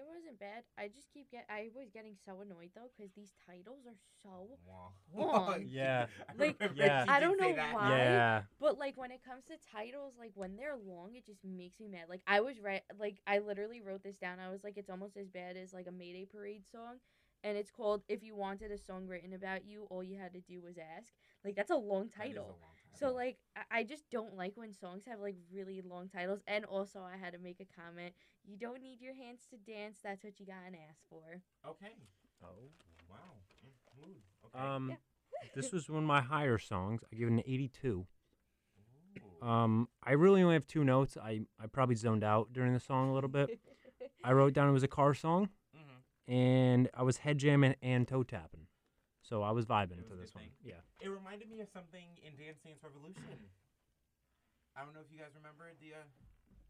It 0.00 0.06
wasn't 0.08 0.40
bad. 0.40 0.64
I 0.78 0.88
just 0.88 1.12
keep 1.12 1.30
get. 1.30 1.44
I 1.50 1.68
was 1.76 1.90
getting 1.92 2.16
so 2.24 2.40
annoyed 2.40 2.70
though 2.74 2.88
because 2.96 3.12
these 3.12 3.32
titles 3.46 3.84
are 3.86 3.98
so. 4.22 4.56
Long. 5.14 5.64
Yeah. 5.68 6.06
Like, 6.38 6.56
remember 6.60 6.82
Yeah. 6.82 7.04
I 7.06 7.20
don't 7.20 7.38
know 7.38 7.54
that. 7.54 7.74
why. 7.74 7.90
Yeah. 7.98 8.42
But 8.58 8.78
like 8.78 8.96
when 8.96 9.10
it 9.10 9.20
comes 9.22 9.44
to 9.46 9.54
titles, 9.70 10.14
like 10.18 10.32
when 10.34 10.56
they're 10.56 10.76
long, 10.76 11.14
it 11.14 11.26
just 11.26 11.44
makes 11.44 11.78
me 11.78 11.88
mad. 11.88 12.04
Like 12.08 12.22
I 12.26 12.40
was 12.40 12.58
right. 12.60 12.82
Like 12.98 13.18
I 13.26 13.38
literally 13.40 13.80
wrote 13.82 14.02
this 14.02 14.16
down. 14.16 14.38
I 14.40 14.50
was 14.50 14.64
like, 14.64 14.78
it's 14.78 14.90
almost 14.90 15.16
as 15.18 15.28
bad 15.28 15.56
as 15.56 15.72
like 15.74 15.86
a 15.86 15.92
Mayday 15.92 16.24
Parade 16.24 16.64
song, 16.72 16.96
and 17.44 17.58
it's 17.58 17.70
called 17.70 18.02
"If 18.08 18.22
You 18.22 18.34
Wanted 18.36 18.70
a 18.72 18.78
Song 18.78 19.06
Written 19.06 19.34
About 19.34 19.66
You, 19.66 19.86
All 19.90 20.02
You 20.02 20.16
Had 20.18 20.32
to 20.32 20.40
Do 20.40 20.62
Was 20.62 20.78
Ask." 20.78 21.12
Like 21.44 21.56
that's 21.56 21.70
a 21.70 21.76
long 21.76 22.08
That 22.16 22.26
is 22.28 22.32
a 22.32 22.34
title. 22.40 22.58
long 22.60 22.69
So 22.98 23.12
like 23.12 23.38
I- 23.56 23.78
I 23.78 23.84
just 23.84 24.10
don't 24.10 24.36
like 24.36 24.52
when 24.56 24.72
songs 24.74 25.04
have 25.06 25.20
like 25.20 25.36
really 25.52 25.80
long 25.82 26.08
titles. 26.08 26.40
And 26.46 26.64
also 26.64 27.00
I 27.00 27.16
had 27.16 27.32
to 27.32 27.38
make 27.38 27.60
a 27.60 27.66
comment. 27.80 28.14
You 28.44 28.56
don't 28.56 28.82
need 28.82 29.00
your 29.00 29.14
hands 29.14 29.46
to 29.50 29.56
dance. 29.56 29.98
That's 30.02 30.22
what 30.24 30.38
you 30.40 30.46
got 30.46 30.66
an 30.66 30.74
ass 30.74 30.98
for. 31.08 31.40
okay. 31.68 31.94
Oh. 32.42 32.46
Wow. 33.08 33.16
Mood. 34.00 34.16
Okay. 34.46 34.58
Um, 34.66 34.96
this 35.54 35.72
was 35.72 35.88
one 35.90 36.02
of 36.02 36.08
my 36.08 36.20
higher 36.20 36.58
songs. 36.58 37.02
I 37.12 37.16
give 37.16 37.28
it 37.28 37.32
an 37.32 37.42
82. 37.46 38.06
Ooh. 39.42 39.46
Um, 39.46 39.88
I 40.02 40.12
really 40.12 40.42
only 40.42 40.54
have 40.54 40.66
two 40.66 40.84
notes. 40.84 41.16
I, 41.16 41.40
I 41.62 41.66
probably 41.66 41.96
zoned 41.96 42.24
out 42.24 42.52
during 42.52 42.72
the 42.72 42.80
song 42.80 43.10
a 43.10 43.14
little 43.14 43.30
bit. 43.30 43.58
I 44.24 44.32
wrote 44.32 44.52
down 44.52 44.68
it 44.68 44.72
was 44.72 44.82
a 44.82 44.88
car 44.88 45.14
song, 45.14 45.48
Mhm. 45.76 46.32
and 46.32 46.90
I 46.94 47.02
was 47.02 47.18
head 47.18 47.38
jamming 47.38 47.74
and 47.82 48.06
toe 48.06 48.22
tapping. 48.22 48.59
So 49.30 49.42
I 49.44 49.52
was 49.52 49.64
vibing 49.64 50.02
It 50.02 50.10
was 50.10 50.10
to 50.10 50.16
this 50.18 50.34
one. 50.34 50.42
thing. 50.44 50.52
Yeah. 50.64 50.82
It 51.00 51.08
reminded 51.08 51.48
me 51.48 51.60
of 51.60 51.68
something 51.72 52.18
in 52.26 52.34
Dance 52.34 52.58
Dance 52.66 52.82
Revolution. 52.82 53.38
I 54.76 54.82
don't 54.82 54.92
know 54.92 55.00
if 55.00 55.10
you 55.10 55.18
guys 55.18 55.30
remember 55.38 55.68
it, 55.70 55.78
the 55.80 55.94
uh, 55.94 56.02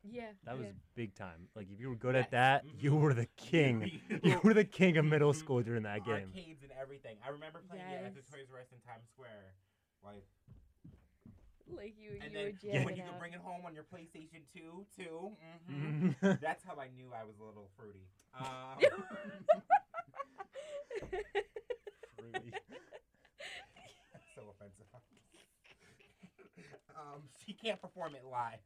Yeah. 0.04 0.32
That 0.44 0.58
was 0.58 0.66
yeah. 0.66 0.72
big 0.94 1.14
time. 1.14 1.48
Like 1.56 1.68
if 1.72 1.80
you 1.80 1.88
were 1.88 1.96
good 1.96 2.14
Yes. 2.14 2.24
at 2.26 2.30
that, 2.32 2.64
you 2.78 2.94
were 2.94 3.14
the 3.14 3.26
king. 3.40 3.90
you 4.22 4.38
were 4.44 4.52
the 4.52 4.64
king 4.68 4.98
of 4.98 5.06
middle 5.06 5.32
school 5.32 5.62
during 5.62 5.84
that 5.84 6.04
game. 6.04 6.28
arcades 6.36 6.62
and 6.62 6.72
everything. 6.78 7.16
I 7.26 7.30
remember 7.30 7.62
playing 7.66 7.84
it 7.88 8.04
at 8.04 8.14
the 8.14 8.20
Toys 8.30 8.52
R 8.52 8.60
Us 8.60 8.68
in 8.72 8.78
Times 8.84 9.08
Square. 9.08 9.56
Like, 10.04 10.24
like 11.72 11.94
you 11.96 12.12
and 12.20 12.32
you 12.32 12.38
then 12.44 12.58
jamming 12.62 12.84
when 12.84 12.96
you 12.96 13.04
could 13.08 13.18
bring 13.18 13.32
it 13.32 13.40
home 13.40 13.64
on 13.64 13.72
your 13.72 13.84
PlayStation 13.88 14.44
2, 14.52 14.84
too. 14.96 15.32
hmm 15.68 16.10
Mhm. 16.20 16.40
That's 16.40 16.62
how 16.64 16.76
I 16.78 16.88
knew 16.94 17.08
I 17.16 17.24
was 17.24 17.38
a 17.40 17.44
little 17.44 17.70
fruity. 17.76 18.04
Um, 18.36 18.76
Fruity. 22.20 22.52
so 24.36 24.52
offensive. 24.52 24.86
um, 26.96 27.22
she 27.44 27.52
can't 27.52 27.80
perform 27.80 28.14
it 28.14 28.24
live 28.24 28.60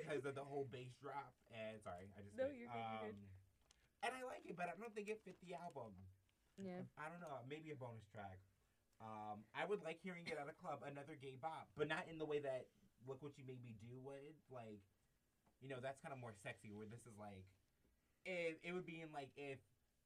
because 0.00 0.24
of 0.24 0.34
the 0.34 0.44
whole 0.44 0.66
bass 0.70 0.94
drop. 1.02 1.34
And 1.50 1.80
sorry, 1.82 2.08
I 2.14 2.20
just 2.22 2.36
No, 2.38 2.48
you're 2.50 2.70
good, 2.70 2.86
you're 2.86 3.04
good. 3.10 3.16
Um, 3.18 3.28
And 4.04 4.12
I 4.14 4.22
like 4.28 4.44
it, 4.46 4.56
but 4.56 4.68
I 4.68 4.74
don't 4.78 4.92
think 4.94 5.08
it 5.08 5.20
fit 5.24 5.36
the 5.42 5.54
album. 5.56 5.92
yeah. 6.60 6.84
I 7.00 7.08
don't 7.10 7.20
know, 7.20 7.40
maybe 7.48 7.70
a 7.72 7.78
bonus 7.78 8.04
track. 8.12 8.38
Um, 9.02 9.42
I 9.52 9.66
would 9.66 9.82
like 9.82 9.98
hearing 10.00 10.24
it 10.30 10.38
at 10.38 10.46
a 10.46 10.54
club, 10.54 10.86
another 10.86 11.18
gay 11.18 11.34
bop, 11.40 11.66
but 11.76 11.88
not 11.90 12.06
in 12.06 12.16
the 12.16 12.24
way 12.24 12.38
that 12.38 12.70
"Look 13.04 13.18
What 13.20 13.34
You 13.36 13.44
Made 13.44 13.60
Me 13.60 13.74
Do" 13.82 13.98
would. 14.06 14.38
Like, 14.48 14.80
you 15.60 15.66
know, 15.68 15.82
that's 15.82 15.98
kind 15.98 16.14
of 16.14 16.20
more 16.22 16.32
sexy. 16.46 16.70
Where 16.70 16.86
this 16.86 17.02
is 17.04 17.16
like, 17.18 17.44
if 18.24 18.54
it 18.62 18.70
would 18.72 18.86
be 18.86 19.02
in 19.02 19.10
like 19.10 19.34
if 19.36 19.58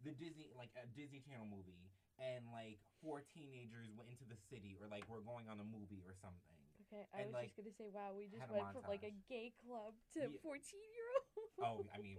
the 0.03 0.17
Disney, 0.17 0.49
like 0.57 0.73
a 0.81 0.89
Disney 0.97 1.21
Channel 1.21 1.47
movie, 1.47 1.93
and 2.19 2.45
like 2.53 2.79
four 3.01 3.23
teenagers 3.35 3.89
went 3.95 4.11
into 4.11 4.27
the 4.27 4.39
city, 4.51 4.77
or 4.83 4.87
like 4.91 5.07
we're 5.09 5.23
going 5.25 5.47
on 5.49 5.59
a 5.63 5.67
movie 5.67 6.03
or 6.07 6.15
something. 6.19 6.59
Okay, 6.91 7.07
I 7.15 7.23
And, 7.23 7.31
was 7.31 7.35
like, 7.35 7.51
just 7.55 7.57
gonna 7.59 7.75
say, 7.79 7.89
wow, 7.91 8.15
we 8.17 8.27
just 8.27 8.45
went 8.51 8.71
from 8.75 8.83
like 8.89 9.03
a 9.07 9.15
gay 9.29 9.53
club 9.63 9.95
to 10.15 10.21
Yeah. 10.31 10.41
fourteen 10.43 10.89
year 10.95 11.09
old. 11.37 11.51
Oh, 11.59 11.79
I 11.95 11.99
mean, 12.01 12.19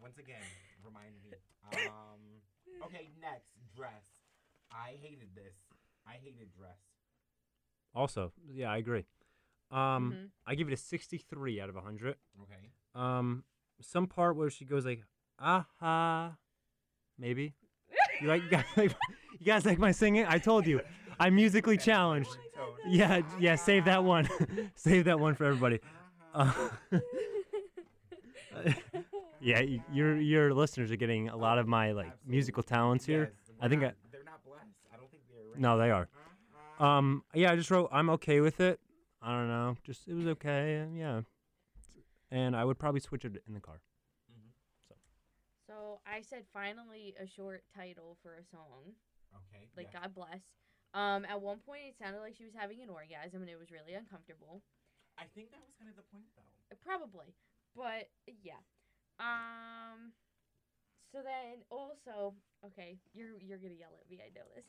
once 0.00 0.18
again, 0.18 0.44
remind 0.82 1.14
me. 1.22 1.30
Um, 1.72 2.42
okay, 2.84 3.10
next 3.20 3.50
dress. 3.74 4.04
I 4.70 4.98
hated 5.00 5.34
this. 5.34 5.54
I 6.06 6.14
hated 6.14 6.52
dress. 6.52 6.78
Also, 7.94 8.32
yeah, 8.50 8.70
I 8.70 8.78
agree. 8.78 9.06
Um, 9.70 10.12
Mhm. 10.12 10.30
I 10.46 10.54
give 10.56 10.68
it 10.68 10.74
a 10.74 10.76
63 10.76 11.60
out 11.60 11.68
of 11.68 11.76
100. 11.76 12.18
Okay. 12.42 12.70
Um, 12.94 13.44
some 13.80 14.06
part 14.06 14.36
where 14.36 14.50
she 14.50 14.64
goes 14.64 14.84
like, 14.84 15.04
aha, 15.38 16.36
maybe. 17.16 17.54
You 18.20 18.28
like, 18.28 18.42
you 18.44 18.48
guys 18.50 18.64
like, 18.76 18.94
you 19.38 19.46
guys 19.46 19.66
like 19.66 19.78
my 19.78 19.92
singing? 19.92 20.24
I 20.26 20.38
told 20.38 20.66
you, 20.66 20.80
I'm 21.18 21.34
musically 21.34 21.76
challenged. 21.76 22.36
Yeah, 22.86 23.22
yeah. 23.38 23.56
Save 23.56 23.84
that 23.86 24.04
one. 24.04 24.28
save 24.74 25.04
that 25.06 25.18
one 25.18 25.34
for 25.34 25.44
everybody. 25.44 25.80
Uh, 26.34 26.52
yeah, 29.40 29.60
y- 29.60 29.82
your 29.92 30.16
your 30.20 30.54
listeners 30.54 30.90
are 30.90 30.96
getting 30.96 31.28
a 31.28 31.36
lot 31.36 31.58
of 31.58 31.66
my 31.66 31.92
like 31.92 32.06
Absolutely. 32.06 32.30
musical 32.32 32.62
talents 32.62 33.04
here. 33.04 33.32
Yes, 33.48 33.56
I 33.60 33.68
think 33.68 33.82
we're 33.82 33.88
I, 33.88 33.92
they're 34.12 34.24
not 34.24 34.44
blessed. 34.44 34.64
I 34.92 34.96
don't 34.96 35.10
think 35.10 35.22
they're. 35.30 35.50
Right. 35.52 35.58
no, 35.60 35.78
they 35.78 35.90
are. 35.90 36.08
Uh-huh. 36.78 36.84
Um, 36.84 37.24
yeah, 37.34 37.52
I 37.52 37.56
just 37.56 37.70
wrote 37.70 37.88
I'm 37.92 38.10
okay 38.10 38.40
with 38.40 38.60
it. 38.60 38.80
I 39.22 39.30
don't 39.32 39.48
know, 39.48 39.76
just 39.84 40.06
it 40.08 40.14
was 40.14 40.26
okay, 40.26 40.86
yeah. 40.94 41.22
And 42.30 42.54
I 42.56 42.64
would 42.64 42.78
probably 42.78 43.00
switch 43.00 43.24
it 43.24 43.42
in 43.46 43.54
the 43.54 43.60
car. 43.60 43.80
So 45.94 46.02
I 46.10 46.22
said 46.26 46.42
finally 46.50 47.14
a 47.22 47.26
short 47.26 47.62
title 47.70 48.18
for 48.18 48.34
a 48.34 48.42
song. 48.50 48.98
Okay. 49.30 49.70
Like 49.78 49.94
yeah. 49.94 50.02
God 50.02 50.10
bless. 50.14 50.42
Um, 50.90 51.22
at 51.22 51.38
one 51.38 51.62
point 51.62 51.86
it 51.86 51.94
sounded 51.94 52.18
like 52.18 52.34
she 52.34 52.42
was 52.42 52.54
having 52.54 52.82
an 52.82 52.90
orgasm 52.90 53.46
and 53.46 53.50
it 53.50 53.58
was 53.58 53.70
really 53.70 53.94
uncomfortable. 53.94 54.62
I 55.14 55.30
think 55.38 55.54
that 55.54 55.62
was 55.62 55.70
kind 55.78 55.86
of 55.86 55.94
the 55.94 56.06
point, 56.10 56.26
though. 56.34 56.50
Uh, 56.74 56.78
Probably, 56.82 57.30
but 57.78 58.10
yeah. 58.42 58.58
Um. 59.22 60.10
So 61.14 61.22
then 61.22 61.62
also, 61.70 62.34
okay, 62.66 62.98
you're 63.14 63.38
you're 63.38 63.62
gonna 63.62 63.78
yell 63.78 63.94
at 63.94 64.10
me. 64.10 64.18
I 64.18 64.34
know 64.34 64.50
this. 64.50 64.66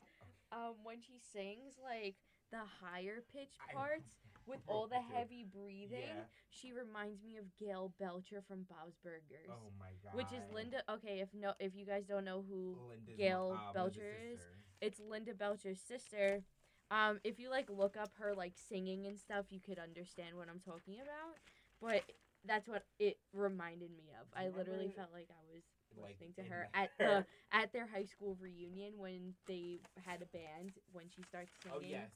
Um, 0.53 0.77
when 0.85 1.01
she 1.01 1.17
sings 1.17 1.81
like 1.81 2.21
the 2.53 2.61
higher 2.61 3.25
pitched 3.33 3.57
parts 3.73 4.13
with 4.47 4.59
all 4.67 4.87
the 4.87 5.01
heavy 5.13 5.43
breathing, 5.43 6.01
Yeah. 6.01 6.23
she 6.49 6.71
reminds 6.71 7.23
me 7.23 7.37
of 7.37 7.45
Gayle 7.57 7.93
Belcher 7.99 8.41
from 8.47 8.63
Bob's 8.63 8.97
Burgers. 9.03 9.49
Oh 9.49 9.71
my 9.79 9.91
god. 10.03 10.15
Which 10.15 10.31
is 10.31 10.43
Linda. 10.53 10.83
Okay, 10.89 11.19
if 11.19 11.29
no, 11.33 11.53
if 11.59 11.75
you 11.75 11.85
guys 11.85 12.05
don't 12.05 12.25
know 12.25 12.43
who 12.47 12.77
Linda's 12.89 13.17
Gayle 13.17 13.57
uh, 13.59 13.73
Belcher 13.73 14.13
is, 14.33 14.39
it's 14.81 14.99
Linda 14.99 15.33
Belcher's 15.33 15.79
sister. 15.79 16.43
Um, 16.91 17.19
if 17.23 17.39
you 17.39 17.49
like 17.49 17.69
look 17.69 17.97
up 17.97 18.11
her 18.19 18.35
like 18.35 18.53
singing 18.69 19.07
and 19.07 19.19
stuff, 19.19 19.45
you 19.49 19.59
could 19.59 19.79
understand 19.79 20.35
what 20.37 20.47
I'm 20.49 20.59
talking 20.59 20.95
about. 20.95 21.39
But 21.81 22.03
that's 22.45 22.67
what 22.67 22.83
it 22.99 23.17
reminded 23.33 23.89
me 23.91 24.11
of. 24.19 24.27
I 24.37 24.49
literally 24.55 24.91
felt 24.95 25.09
like 25.11 25.27
I 25.31 25.43
was 25.51 25.63
like, 25.97 26.11
listening 26.11 26.33
to 26.35 26.43
her 26.43 26.69
there. 26.73 26.83
at 26.83 26.89
the 26.99 27.25
at 27.51 27.73
their 27.73 27.87
high 27.87 28.05
school 28.05 28.37
reunion 28.39 28.93
when 28.97 29.33
they 29.47 29.79
had 30.05 30.21
a 30.21 30.27
band 30.27 30.73
when 30.91 31.05
she 31.09 31.23
starts 31.23 31.51
singing. 31.63 31.79
Oh 31.79 31.81
yes. 31.83 32.11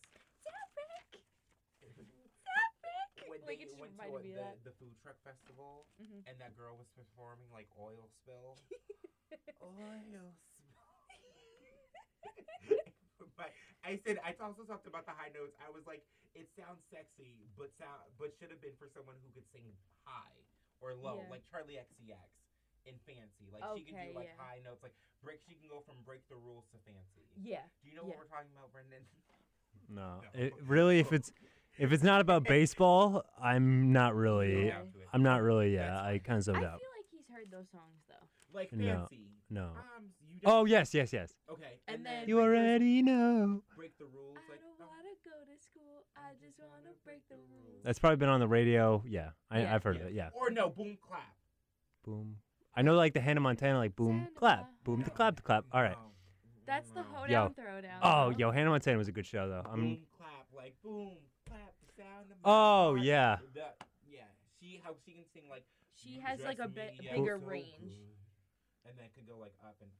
Derek! 3.39 3.47
When 3.47 3.47
like 3.47 3.59
they 3.59 3.63
it 3.63 3.69
just 3.71 3.79
went 3.79 3.93
to 3.97 4.15
a- 4.15 4.21
the, 4.21 4.33
that. 4.39 4.55
the 4.67 4.73
food 4.79 4.95
truck 5.01 5.17
festival, 5.23 5.85
Mhm. 6.01 6.23
and 6.27 6.35
that 6.39 6.55
girl 6.55 6.75
was 6.77 6.87
performing 6.95 7.47
like 7.51 7.67
oil 7.79 8.09
spill. 8.19 8.57
oil 9.63 10.03
spill. 10.07 10.31
but 13.39 13.51
I 13.83 13.95
said 14.03 14.19
I 14.23 14.35
also 14.43 14.63
talked 14.63 14.87
about 14.87 15.05
the 15.07 15.15
high 15.15 15.31
notes. 15.31 15.55
I 15.63 15.69
was 15.71 15.87
like, 15.87 16.03
it 16.35 16.47
sounds 16.55 16.83
sexy, 16.91 17.47
but 17.57 17.71
sound 17.79 18.03
but 18.19 18.35
should 18.37 18.51
have 18.51 18.61
been 18.61 18.75
for 18.77 18.87
someone 18.91 19.15
who 19.23 19.29
could 19.31 19.47
sing 19.51 19.65
high 20.03 20.35
or 20.81 20.95
low, 20.95 21.23
Yeah. 21.23 21.31
like 21.31 21.43
Charli 21.47 21.79
XCX. 21.79 22.27
in 22.87 22.95
fancy. 23.05 23.51
Like 23.51 23.61
she 23.77 23.83
can 23.83 23.95
do 24.07 24.15
like 24.15 24.31
yeah. 24.31 24.39
high 24.39 24.59
notes, 24.63 24.81
like 24.81 24.95
break. 25.21 25.41
She 25.43 25.53
can 25.55 25.67
go 25.67 25.83
from 25.83 25.99
break 26.07 26.23
the 26.31 26.35
rules 26.39 26.63
to 26.71 26.77
fancy. 26.87 27.27
Yeah. 27.35 27.67
Do 27.83 27.89
you 27.91 27.95
know 27.95 28.03
Yeah. 28.07 28.15
what 28.15 28.23
we're 28.23 28.31
talking 28.31 28.51
about, 28.55 28.71
Brendan? 28.71 29.03
No, 29.89 30.21
No. 30.23 30.29
it, 30.33 30.53
really, 30.63 30.99
if 30.99 31.11
it's 31.11 31.31
if 31.79 31.91
it's 31.91 32.03
not 32.03 32.21
about 32.21 32.43
baseball, 32.43 33.23
I'm 33.41 33.91
not 33.91 34.15
really. 34.15 34.67
Yeah. 34.67 34.71
Down 34.79 34.91
to 34.91 34.99
it. 34.99 35.07
I'm 35.13 35.23
not 35.23 35.41
really. 35.41 35.73
Yeah, 35.73 35.99
I 36.01 36.19
kind 36.19 36.37
of 36.37 36.43
zombied 36.43 36.63
out. 36.63 36.67
I 36.67 36.71
zoned 36.71 36.79
feel 36.81 36.87
out. 36.89 36.95
like 36.97 37.05
he's 37.11 37.35
heard 37.35 37.51
those 37.51 37.69
songs 37.71 38.01
though. 38.07 38.57
Like 38.57 38.71
No. 38.73 38.85
fancy. 39.07 39.25
No. 39.49 39.63
Um, 39.63 40.09
you 40.31 40.39
Oh 40.45 40.65
yes, 40.65 40.93
yes, 40.93 41.11
yes. 41.11 41.33
Okay. 41.51 41.79
And 41.87 42.05
then- 42.05 42.27
You 42.29 42.39
already 42.39 43.01
know. 43.01 43.63
break 43.75 43.97
the 43.97 44.05
rules. 44.05 44.37
I 44.37 44.51
Like 44.51 44.61
don't 44.61 44.75
oh, 44.79 44.85
wanna 44.87 45.09
go 45.25 45.31
to 45.51 45.57
school. 45.63 46.05
I 46.15 46.33
just 46.45 46.59
wanna 46.59 46.93
break 47.03 47.27
the 47.29 47.35
rules. 47.35 47.83
That's 47.83 47.97
probably 47.99 48.17
been 48.17 48.29
on 48.29 48.39
the 48.39 48.47
radio. 48.47 49.03
Yeah, 49.07 49.31
I, 49.49 49.61
Yeah. 49.61 49.75
I've 49.75 49.83
heard 49.83 49.95
of 49.95 50.03
it. 50.03 50.13
Yeah. 50.13 50.29
Or 50.33 50.49
no, 50.51 50.69
boom 50.69 50.97
clap. 51.01 51.35
Boom. 52.05 52.37
I 52.75 52.81
know 52.83 52.95
like 52.95 53.13
the 53.13 53.19
Hannah 53.19 53.41
Montana, 53.41 53.77
like 53.77 53.95
boom, 53.95 54.21
Santa. 54.25 54.31
clap, 54.39 54.69
boom, 54.83 55.01
the 55.01 55.09
clap, 55.09 55.35
the 55.35 55.41
clap. 55.41 55.65
All 55.71 55.81
right. 55.81 55.91
No. 55.93 56.11
That's 56.65 56.89
the 56.91 57.01
No. 57.01 57.07
hoedown 57.13 57.53
throwdown. 57.55 57.99
Oh, 58.03 58.31
though. 58.31 58.37
yo, 58.37 58.51
Hannah 58.51 58.69
Montana 58.69 58.97
was 58.99 59.07
a 59.07 59.11
good 59.11 59.25
show 59.25 59.49
though. 59.49 59.63
I'm. 59.69 59.79
boom 59.81 59.97
clap 60.15 60.45
like 60.55 60.75
boom 60.83 61.17
clap 61.47 61.59
the 61.59 61.68
sound 61.99 62.31
of 62.31 62.37
my 62.39 62.47
Oh, 62.47 62.95
heart. 62.95 63.03
yeah. 63.03 63.35
The- 63.53 63.75
yeah. 64.07 64.31
She 64.59 64.79
how 64.83 64.95
she 65.03 65.11
can 65.19 65.27
sing 65.35 65.47
like 65.51 65.67
She 65.99 66.19
has 66.23 66.39
like 66.39 66.59
a 66.63 66.67
bit 66.71 66.95
me 66.99 67.07
up 67.11 67.15
bigger 67.15 67.35
so 67.39 67.45
range. 67.47 67.91
good. 67.91 68.87
and 68.87 68.95
then 68.97 69.11
could 69.11 69.27
go 69.27 69.35
like 69.37 69.53
up 69.59 69.75
and 69.83 69.91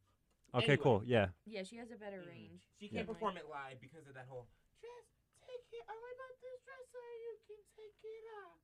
Okay, 0.56 0.74
Anyway. 0.80 0.82
cool. 0.82 1.04
Yeah. 1.06 1.30
Yeah, 1.46 1.62
she 1.62 1.78
has 1.78 1.92
a 1.92 2.00
better 2.00 2.24
Mhm. 2.26 2.32
range. 2.34 2.62
She 2.80 2.90
can't 2.90 3.06
perform 3.06 3.38
it 3.38 3.46
live 3.46 3.78
because 3.80 4.08
of 4.08 4.16
that 4.16 4.26
whole 4.26 4.48
dress. 4.82 5.06
Take 5.46 5.68
it. 5.78 5.86
Oh, 5.86 5.94
I 5.94 6.12
love 6.26 6.36
this 6.42 6.60
dress 6.66 6.86
so 6.90 6.98
you 7.22 7.34
can 7.46 7.62
take 7.78 8.00
it 8.02 8.26
off. 8.48 8.58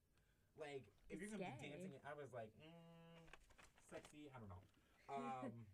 Like 0.58 0.86
if 1.12 1.20
you're 1.22 1.30
gonna 1.30 1.46
be 1.46 1.52
dancing, 1.62 1.94
it, 1.94 2.02
I 2.08 2.14
was 2.18 2.32
like, 2.34 2.50
mm, 2.58 3.28
sexy. 3.92 4.32
I 4.34 4.40
don't 4.40 4.50
know. 4.50 4.64
Um, 5.08 5.68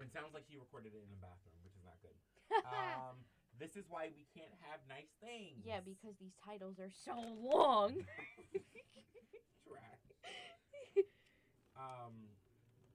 it 0.00 0.08
sounds 0.12 0.32
like 0.32 0.46
she 0.48 0.56
recorded 0.56 0.94
it 0.96 1.04
in 1.04 1.12
a 1.12 1.20
bathroom, 1.20 1.60
which 1.62 1.76
is 1.76 1.84
not 1.84 2.00
good. 2.00 2.16
Um, 2.64 3.20
this 3.58 3.76
is 3.76 3.84
why 3.88 4.10
we 4.16 4.26
can't 4.34 4.52
have 4.68 4.80
nice 4.88 5.10
things. 5.22 5.62
yeah, 5.64 5.80
because 5.84 6.16
these 6.18 6.34
titles 6.44 6.78
are 6.78 6.90
so 6.90 7.14
long. 7.40 7.94
Trash. 9.68 10.04
Um, 11.74 12.30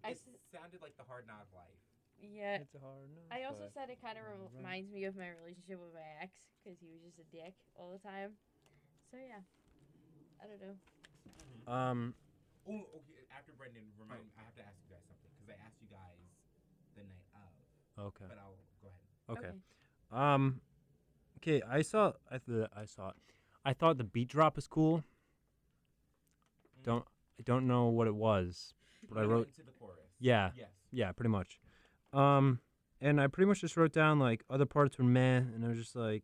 I 0.07 0.16
it 0.16 0.24
s- 0.24 0.39
sounded 0.55 0.80
like 0.80 0.95
the 0.95 1.03
hard 1.03 1.28
knock 1.28 1.51
life. 1.51 1.84
yeah. 2.16 2.64
a 2.64 2.80
hard 2.80 3.12
no. 3.12 3.20
I 3.28 3.43
also 3.43 3.68
said 3.76 3.91
it 3.91 3.99
kind 3.99 4.16
of 4.16 4.24
reminds 4.55 4.88
me 4.88 5.03
of 5.03 5.20
my 5.20 5.28
relationship 5.36 5.84
with 5.84 5.91
my 5.91 6.07
ex 6.24 6.32
because 6.64 6.80
he 6.80 6.88
was 6.88 7.03
just 7.03 7.20
a 7.20 7.28
dick 7.28 7.60
all 7.76 7.91
the 7.91 7.99
time. 7.99 8.39
So 9.12 9.20
yeah, 9.20 9.43
I 10.39 10.47
don't 10.47 10.64
know. 10.64 10.76
Um. 11.68 12.16
Oh, 12.64 12.88
okay. 13.03 13.20
After 13.36 13.51
Brendan, 13.60 13.84
remind 13.99 14.32
I 14.39 14.47
have 14.47 14.55
to 14.55 14.64
ask 14.64 14.80
you 14.88 14.95
guys 14.95 15.03
something 15.12 15.28
because 15.36 15.51
I 15.51 15.60
asked 15.68 15.84
you 15.84 15.91
guys 15.91 16.24
the 16.95 17.03
night 17.03 17.28
of, 17.36 17.51
Okay. 18.16 18.32
but 18.32 18.39
I'll 18.39 18.55
go 18.80 18.88
ahead. 18.95 19.07
Okay. 19.36 19.53
Um. 20.12 20.62
Okay. 21.38 21.62
I 21.70 21.82
saw. 21.82 22.14
I 22.32 22.38
th- 22.38 22.68
I 22.76 22.86
saw 22.86 23.10
it. 23.10 23.16
I 23.66 23.74
thought 23.74 23.97
the 23.97 24.03
beat 24.03 24.30
drop 24.30 24.55
was 24.55 24.68
cool. 24.68 25.03
Don't. 26.84 27.05
I 27.39 27.43
don't 27.43 27.68
know 27.68 27.88
what 27.88 28.07
it 28.07 28.16
was, 28.16 28.74
but 29.10 29.20
I 29.20 29.22
wrote. 29.22 29.45
went 29.45 29.55
to 29.55 29.64
the 29.64 29.72
chorus. 29.72 29.95
Yeah. 30.20 30.51
Yes. 30.57 30.68
Yeah, 30.91 31.12
pretty 31.12 31.30
much. 31.30 31.60
Um, 32.14 32.60
and 32.99 33.22
I 33.22 33.28
pretty 33.28 33.47
much 33.47 33.62
just 33.62 33.78
wrote 33.78 33.93
down 33.93 34.20
like 34.20 34.43
other 34.49 34.66
parts 34.66 34.97
were 34.97 35.03
meh, 35.03 35.38
and 35.38 35.64
I 35.64 35.70
was 35.70 35.78
just 35.78 35.95
like, 35.95 36.24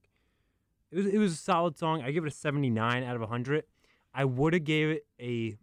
it 0.91 0.97
was 0.97 1.05
it 1.05 1.17
was 1.17 1.33
a 1.33 1.37
solid 1.37 1.77
song. 1.77 2.01
I 2.01 2.11
give 2.11 2.25
it 2.25 2.27
a 2.27 2.35
seventy 2.35 2.69
nine 2.69 3.03
out 3.03 3.15
of 3.15 3.27
hundred. 3.29 3.63
I 4.13 4.25
would 4.25 4.53
have 4.53 4.63
gave 4.63 4.89
it 4.89 5.05
a 5.21 5.57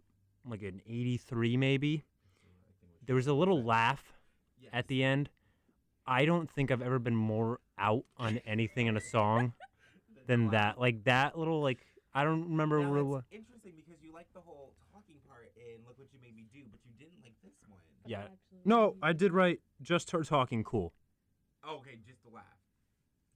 like 0.49 0.61
an 0.61 0.81
eighty 0.87 1.17
three 1.17 1.57
maybe. 1.57 2.03
There 3.05 3.15
was 3.15 3.27
a 3.27 3.33
little 3.33 3.61
laugh 3.63 4.13
at 4.71 4.87
the 4.87 5.03
end. 5.03 5.29
I 6.05 6.25
don't 6.25 6.49
think 6.49 6.71
I've 6.71 6.81
ever 6.81 6.99
been 6.99 7.15
more 7.15 7.59
out 7.77 8.03
on 8.17 8.39
anything 8.45 8.87
in 8.87 8.97
a 8.97 9.01
song 9.01 9.53
than 10.27 10.49
that. 10.51 10.79
Like 10.79 11.03
that 11.05 11.37
little 11.37 11.61
like 11.61 11.79
I 12.13 12.23
don't 12.23 12.49
remember 12.49 12.79
Now, 12.79 12.91
real 12.91 13.11
that's 13.13 13.27
interesting 13.31 13.73
because 13.75 14.01
you 14.03 14.13
like 14.13 14.27
the 14.33 14.41
whole 14.41 14.73
talking 14.93 15.17
part 15.27 15.51
in 15.57 15.81
"Look 15.87 15.97
What 15.97 16.07
You 16.13 16.19
Made 16.21 16.35
Me 16.35 16.45
Do," 16.53 16.63
but 16.69 16.79
you 16.85 16.93
didn't 16.97 17.21
like 17.23 17.33
this 17.41 17.53
one. 17.67 17.81
Yeah. 18.05 18.29
Absolutely. 18.29 18.69
No, 18.69 18.95
I 19.01 19.13
did 19.13 19.33
write 19.33 19.59
just 19.81 20.11
her 20.11 20.23
talking 20.23 20.63
cool. 20.63 20.93
Oh, 21.63 21.77
okay, 21.79 21.97
just 22.05 22.21
the 22.23 22.29
laugh. 22.29 22.59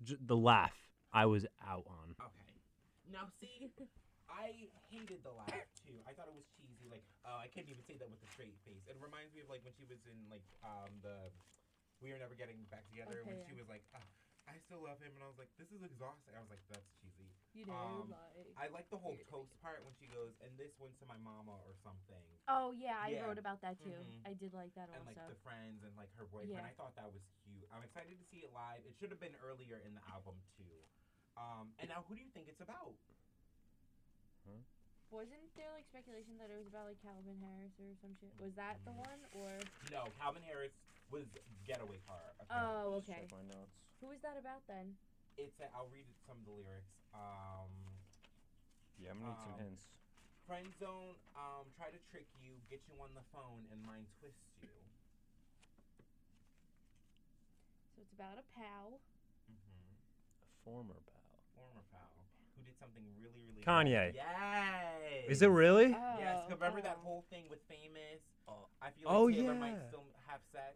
J- 0.03 0.19
the 0.21 0.35
laugh 0.37 0.75
I 1.11 1.25
was 1.25 1.45
out 1.65 1.87
on. 1.87 2.13
Okay. 2.19 2.53
Now 3.11 3.31
see, 3.39 3.71
I 4.29 4.67
hated 4.91 5.23
the 5.23 5.31
laugh 5.33 5.67
too. 5.81 5.95
I 6.05 6.11
thought 6.13 6.27
it 6.27 6.35
was 6.35 6.45
cheesy. 6.59 6.85
Like, 6.91 7.03
uh, 7.25 7.39
I 7.41 7.47
couldn't 7.47 7.71
even 7.71 7.81
say 7.87 7.95
that 7.97 8.07
with 8.11 8.19
a 8.21 8.29
straight 8.29 8.55
face. 8.67 8.83
It 8.85 8.99
reminds 8.99 9.33
me 9.33 9.41
of 9.41 9.49
like 9.49 9.63
when 9.63 9.73
she 9.73 9.87
was 9.87 10.03
in 10.05 10.19
like 10.29 10.43
um 10.61 10.91
the 11.01 11.31
We 12.03 12.11
Are 12.11 12.19
Never 12.19 12.35
Getting 12.35 12.61
Back 12.69 12.85
Together 12.91 13.23
when 13.25 13.39
Okay, 13.39 13.47
she 13.47 13.55
was 13.55 13.65
like, 13.71 13.81
"Ah, 13.95 14.03
I 14.47 14.55
still 14.63 14.79
love 14.79 15.03
him, 15.03 15.11
and 15.11 15.19
I 15.19 15.27
was 15.27 15.35
like, 15.35 15.51
this 15.59 15.67
is 15.75 15.83
exhausting. 15.83 16.31
I 16.31 16.39
was 16.39 16.47
like, 16.47 16.63
that's 16.71 16.87
cheesy. 17.03 17.27
You 17.51 17.67
know, 17.67 18.07
Um, 18.07 18.15
like. 18.15 18.47
I 18.55 18.71
like 18.71 18.87
the 18.87 18.97
whole 18.97 19.19
toast 19.27 19.51
part 19.59 19.83
when 19.83 19.91
she 19.99 20.07
goes, 20.07 20.31
and 20.39 20.55
this 20.55 20.71
one's 20.79 20.95
to 21.03 21.05
my 21.05 21.19
mama 21.19 21.59
or 21.67 21.75
something. 21.83 22.23
Oh 22.47 22.71
yeah, 22.71 22.95
I 23.03 23.11
Yeah. 23.11 23.27
wrote 23.27 23.37
about 23.37 23.59
that 23.61 23.75
too. 23.83 23.91
Mhm. 23.91 24.23
I 24.23 24.33
did 24.33 24.53
like 24.55 24.71
that 24.79 24.87
and 24.89 25.03
also. 25.03 25.19
like 25.19 25.27
the 25.27 25.35
friends 25.43 25.83
and 25.83 25.91
like 25.99 26.09
her 26.15 26.23
boyfriend. 26.25 26.63
Yeah. 26.63 26.63
I 26.63 26.71
thought 26.79 26.95
that 26.95 27.11
was 27.11 27.23
cute. 27.43 27.67
I'm 27.75 27.83
excited 27.83 28.15
to 28.17 28.25
see 28.25 28.39
it 28.39 28.53
live. 28.53 28.85
It 28.87 28.95
should 28.95 29.11
have 29.11 29.19
been 29.19 29.35
earlier 29.43 29.77
in 29.83 29.93
the 29.95 30.03
album 30.07 30.39
too. 30.55 30.79
Um, 31.35 31.73
and 31.79 31.89
now, 31.89 32.03
who 32.07 32.15
do 32.15 32.21
you 32.21 32.29
think 32.31 32.47
it's 32.47 32.61
about? 32.61 32.95
Wasn't 35.09 35.55
there 35.55 35.71
like 35.71 35.87
speculation 35.87 36.35
that 36.37 36.51
it 36.51 36.57
was 36.59 36.67
about 36.67 36.83
like 36.85 36.99
Calvin 36.99 37.39
Harris 37.39 37.71
or 37.79 37.95
some 38.03 38.11
shit? 38.19 38.31
Was 38.43 38.51
that 38.55 38.83
the 38.83 38.91
one 38.91 39.23
or? 39.31 39.55
No, 39.91 40.03
Calvin 40.19 40.43
Harris 40.43 40.75
was 41.11 41.23
Getaway 41.63 41.99
Car. 42.03 42.19
Oh, 42.51 42.99
apparently. 42.99 43.07
okay. 43.07 43.23
my 43.31 43.43
notes. 43.47 43.86
Who 44.01 44.11
is 44.13 44.21
that 44.21 44.37
about 44.37 44.61
then? 44.67 44.93
It's. 45.37 45.59
A, 45.59 45.69
I'll 45.75 45.89
read 45.93 46.05
some 46.25 46.37
of 46.37 46.45
the 46.45 46.51
lyrics. 46.53 46.93
Um, 47.13 47.69
Yeah, 48.97 49.11
I'm 49.13 49.21
gonna 49.21 49.29
need 49.37 49.41
some 49.45 49.53
Um, 49.53 49.59
hints. 49.61 49.83
friend 50.49 50.67
zone. 50.81 51.13
Um, 51.37 51.69
try 51.77 51.91
to 51.93 51.99
trick 52.09 52.25
you, 52.41 52.57
get 52.69 52.81
you 52.89 52.97
on 53.01 53.13
the 53.13 53.21
phone, 53.33 53.61
and 53.71 53.77
mind 53.85 54.07
twist 54.19 54.41
you. 54.61 54.69
So 57.93 58.01
it's 58.01 58.13
about 58.13 58.37
a 58.41 58.45
pal. 58.57 58.97
Mm-hmm. 59.49 59.93
A 60.41 60.47
former 60.65 60.97
pal. 61.13 61.37
Former 61.53 61.85
pal 61.93 62.09
who 62.57 62.63
did 62.65 62.73
something 62.81 63.05
really, 63.21 63.41
really. 63.45 63.61
Kanye. 63.61 64.13
bad. 64.17 64.95
Yes. 65.05 65.29
Is 65.29 65.41
it 65.43 65.49
really? 65.53 65.93
Oh, 65.93 66.15
Yes. 66.17 66.41
'cause 66.49 66.51
remember 66.57 66.81
that 66.81 66.97
oh. 67.01 67.05
whole 67.05 67.21
thing 67.29 67.47
with 67.49 67.61
famous? 67.69 68.21
Oh. 68.47 68.67
I 68.81 68.89
feel 68.91 69.05
like 69.09 69.15
Oh, 69.15 69.29
Taylor 69.29 69.53
yeah. 69.53 69.59
might 69.59 69.79
still 69.89 70.05
have 70.25 70.41
sex. 70.51 70.73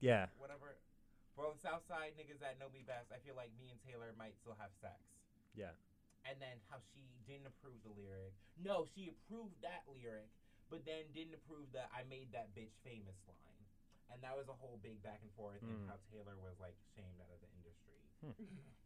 Yeah. 0.00 0.26
Whatever. 0.36 0.76
For 1.32 1.48
the 1.48 1.56
Southside 1.64 2.12
niggas 2.20 2.40
that 2.44 2.60
know 2.60 2.68
me 2.68 2.84
best, 2.84 3.08
I 3.08 3.18
feel 3.24 3.32
like 3.34 3.48
me 3.56 3.72
and 3.72 3.80
Taylor 3.80 4.12
might 4.20 4.36
still 4.36 4.56
have 4.60 4.68
sex. 4.84 5.00
Yeah. 5.56 5.72
And 6.28 6.36
then 6.38 6.60
how 6.68 6.78
she 6.92 7.02
didn't 7.26 7.48
approve 7.48 7.80
the 7.82 7.90
lyric. 7.96 8.36
No, 8.60 8.84
she 8.94 9.08
approved 9.10 9.56
that 9.64 9.82
lyric, 9.88 10.28
but 10.68 10.84
then 10.84 11.08
didn't 11.16 11.34
approve 11.34 11.72
the 11.72 11.88
"I 11.90 12.04
made 12.06 12.30
that 12.36 12.54
bitch 12.54 12.76
famous" 12.84 13.16
line. 13.26 13.64
And 14.12 14.20
that 14.22 14.36
was 14.36 14.46
a 14.46 14.52
whole 14.54 14.76
big 14.84 15.00
back 15.02 15.18
and 15.24 15.32
forth, 15.32 15.64
Mm. 15.64 15.72
and 15.72 15.88
how 15.88 15.96
Taylor 16.12 16.36
was 16.36 16.60
like 16.60 16.76
shamed 16.94 17.16
out 17.18 17.32
of 17.32 17.40
the 17.40 17.48
industry. 17.56 17.96
Hmm. 18.20 18.36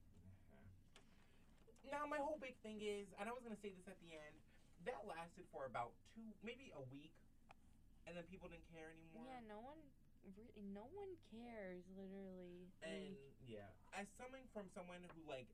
Yeah. 1.84 1.92
now 1.92 2.06
my 2.06 2.18
whole 2.18 2.38
big 2.38 2.56
thing 2.62 2.80
is, 2.80 3.06
and 3.18 3.28
I 3.28 3.32
was 3.32 3.42
gonna 3.42 3.58
say 3.62 3.70
this 3.74 3.86
at 3.86 3.98
the 4.00 4.14
end, 4.14 4.36
that 4.86 5.06
lasted 5.06 5.46
for 5.50 5.66
about 5.66 5.92
two, 6.14 6.32
maybe 6.42 6.70
a 6.74 6.82
week, 6.94 7.14
and 8.06 8.16
then 8.16 8.24
people 8.30 8.48
didn't 8.48 8.66
care 8.72 8.90
anymore. 8.90 9.26
Yeah, 9.26 9.40
no 9.46 9.60
one, 9.60 9.82
re- 10.34 10.58
no 10.74 10.86
one 10.96 11.12
cares. 11.30 11.86
Literally. 11.94 12.72
And 12.82 13.14
Like, 13.14 13.38
yeah, 13.46 13.70
as 13.94 14.06
someone 14.18 14.42
from 14.50 14.66
someone 14.74 15.04
who 15.14 15.22
like 15.28 15.46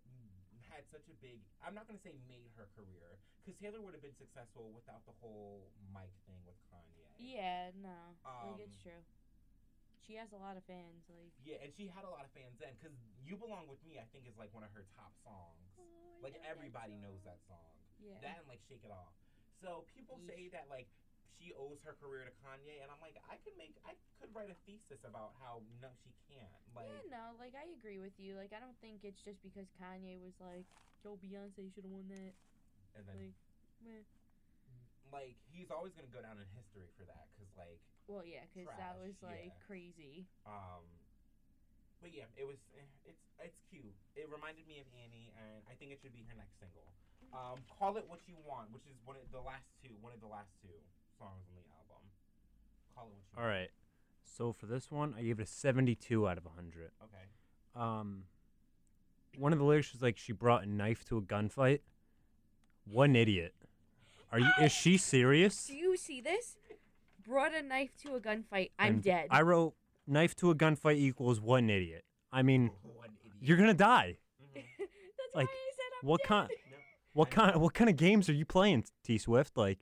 had 0.72 0.88
such 0.88 1.04
a 1.12 1.16
big, 1.20 1.44
I'm 1.60 1.76
not 1.76 1.84
gonna 1.84 2.00
say 2.00 2.16
made 2.24 2.48
her 2.56 2.64
career, 2.72 3.20
because 3.44 3.58
Taylor 3.60 3.80
would 3.84 3.92
have 3.92 4.00
been 4.00 4.16
successful 4.16 4.72
without 4.72 5.04
the 5.04 5.12
whole 5.20 5.68
mic 5.92 6.12
thing 6.24 6.40
with 6.48 6.56
Kanye. 6.72 7.12
yeah, 7.20 7.68
no, 7.76 8.16
like 8.24 8.60
it's 8.64 8.76
Um, 8.80 8.82
true. 8.82 9.02
She 10.02 10.16
has 10.18 10.32
a 10.32 10.40
lot 10.40 10.56
of 10.56 10.64
fans. 10.66 11.06
Like, 11.06 11.30
Yeah, 11.46 11.62
and 11.62 11.70
she 11.76 11.86
had 11.86 12.02
a 12.02 12.10
lot 12.10 12.24
of 12.26 12.32
fans 12.34 12.58
then, 12.58 12.74
because 12.74 12.96
"You 13.22 13.36
Belong 13.36 13.68
with 13.68 13.78
Me" 13.86 13.98
I 14.02 14.06
think 14.10 14.26
is 14.26 14.34
like 14.36 14.50
one 14.52 14.64
of 14.64 14.72
her 14.72 14.82
top 14.96 15.14
songs. 15.22 15.70
Oh, 15.78 16.18
like 16.24 16.34
love 16.34 16.42
that 16.42 16.50
everybody 16.50 16.96
knows 16.98 17.22
that 17.22 17.38
song. 17.46 17.76
Yeah. 18.02 18.18
That 18.20 18.38
and 18.42 18.48
like 18.48 18.60
"Shake 18.66 18.82
It 18.82 18.90
Off." 18.90 19.14
So 19.60 19.86
people 19.94 20.18
say 20.26 20.48
that 20.50 20.66
like 20.68 20.88
she 21.39 21.53
owes 21.55 21.80
her 21.83 21.93
career 21.93 22.24
to 22.24 22.33
Kanye, 22.45 22.83
and 22.83 22.91
I'm 22.91 23.01
like, 23.01 23.16
I 23.28 23.37
could 23.37 23.57
make, 23.57 23.74
I 23.85 23.95
could 24.20 24.30
write 24.35 24.51
a 24.51 24.59
thesis 24.66 25.05
about 25.05 25.33
how 25.41 25.62
no, 25.80 25.89
she 26.05 26.12
can't. 26.28 26.62
Like, 26.74 26.87
yeah, 26.89 27.16
no, 27.18 27.24
like 27.39 27.55
I 27.55 27.66
agree 27.76 27.99
with 27.99 28.14
you. 28.18 28.37
Like, 28.37 28.53
I 28.53 28.61
don't 28.61 28.76
think 28.80 29.05
it's 29.05 29.20
just 29.22 29.43
because 29.43 29.66
Kanye 29.80 30.20
was 30.20 30.33
like, 30.41 30.64
"Yo, 31.05 31.16
Beyonce 31.16 31.72
should 31.74 31.85
have 31.85 31.93
won 31.93 32.09
that." 32.09 32.33
and 32.95 33.05
then 33.09 33.16
Like, 33.16 33.37
meh. 33.80 34.05
like 35.11 35.37
he's 35.53 35.70
always 35.70 35.93
gonna 35.93 36.12
go 36.12 36.20
down 36.22 36.39
in 36.39 36.47
history 36.57 36.89
for 36.97 37.05
that, 37.05 37.28
because 37.35 37.51
like. 37.57 37.80
Well, 38.09 38.24
yeah, 38.26 38.43
because 38.53 38.68
that 38.76 38.99
was 38.99 39.14
like 39.22 39.53
yeah. 39.55 39.66
crazy. 39.66 40.26
Um, 40.45 40.83
but 42.01 42.11
yeah, 42.12 42.26
it 42.37 42.45
was. 42.45 42.59
eh, 42.74 42.83
It's 43.05 43.22
it's 43.39 43.59
cute. 43.70 43.95
It 44.14 44.28
reminded 44.28 44.66
me 44.66 44.78
of 44.80 44.87
Annie, 44.93 45.30
and 45.39 45.62
I 45.70 45.74
think 45.74 45.93
it 45.93 45.99
should 46.01 46.12
be 46.12 46.22
her 46.22 46.35
next 46.35 46.59
single. 46.59 46.87
Um, 47.33 47.64
call 47.78 47.97
it 47.97 48.05
what 48.07 48.28
you 48.28 48.37
want, 48.37 48.70
which 48.72 48.85
is 48.85 48.99
one 49.05 49.16
of 49.16 49.30
the 49.30 49.41
last 49.41 49.64
two, 49.80 49.97
one 50.01 50.12
of 50.12 50.20
the 50.20 50.26
last 50.28 50.53
two 50.61 50.76
songs 51.22 51.46
on 51.48 51.54
the 51.56 51.68
album. 51.78 52.02
Call 52.94 53.04
it 53.06 53.10
what 53.10 53.22
you 53.22 53.38
All 53.38 53.44
want. 53.44 53.56
right. 53.60 53.70
So 54.24 54.52
for 54.52 54.66
this 54.66 54.90
one, 54.90 55.14
I 55.18 55.22
gave 55.22 55.38
it 55.38 55.42
a 55.42 55.46
72 55.46 56.28
out 56.28 56.38
of 56.38 56.44
100. 56.44 56.90
Okay. 57.04 57.24
Um, 57.76 58.24
one 59.38 59.52
of 59.52 59.58
the 59.58 59.64
lyrics 59.64 59.92
was 59.92 60.02
like 60.02 60.18
she 60.18 60.32
brought 60.32 60.64
a 60.64 60.66
knife 60.68 61.04
to 61.06 61.18
a 61.18 61.22
gunfight. 61.22 61.80
What 62.84 63.04
an 63.10 63.16
idiot! 63.16 63.54
Are 64.32 64.38
you? 64.40 64.48
Is 64.60 64.72
she 64.72 64.96
serious? 64.96 65.66
Do 65.68 65.74
you 65.76 65.96
see 65.96 66.20
this? 66.20 66.56
Brought 67.24 67.54
a 67.54 67.62
knife 67.62 67.90
to 68.02 68.14
a 68.16 68.20
gunfight. 68.20 68.70
I'm 68.78 68.94
And 68.94 69.02
dead. 69.02 69.28
I 69.30 69.42
wrote 69.42 69.74
knife 70.06 70.34
to 70.36 70.50
a 70.50 70.54
gunfight 70.54 70.96
equals 70.96 71.40
what 71.40 71.58
an 71.62 71.70
idiot. 71.70 72.04
I 72.32 72.42
mean, 72.42 72.70
One 72.82 73.08
idiot. 73.24 73.36
you're 73.40 73.56
gonna 73.56 73.72
die. 73.74 74.16
That's 74.54 74.66
like, 75.34 75.46
why 75.46 75.52
I 75.52 75.70
said 75.76 75.92
I'm 76.02 76.08
What 76.08 76.20
dead. 76.22 76.28
kind? 76.28 76.48
No. 76.70 76.76
What 77.12 77.30
kind? 77.30 77.60
What 77.60 77.74
kind 77.74 77.88
of 77.90 77.96
games 77.96 78.28
are 78.28 78.34
you 78.34 78.44
playing, 78.44 78.84
T 79.04 79.16
Swift? 79.18 79.56
Like, 79.56 79.78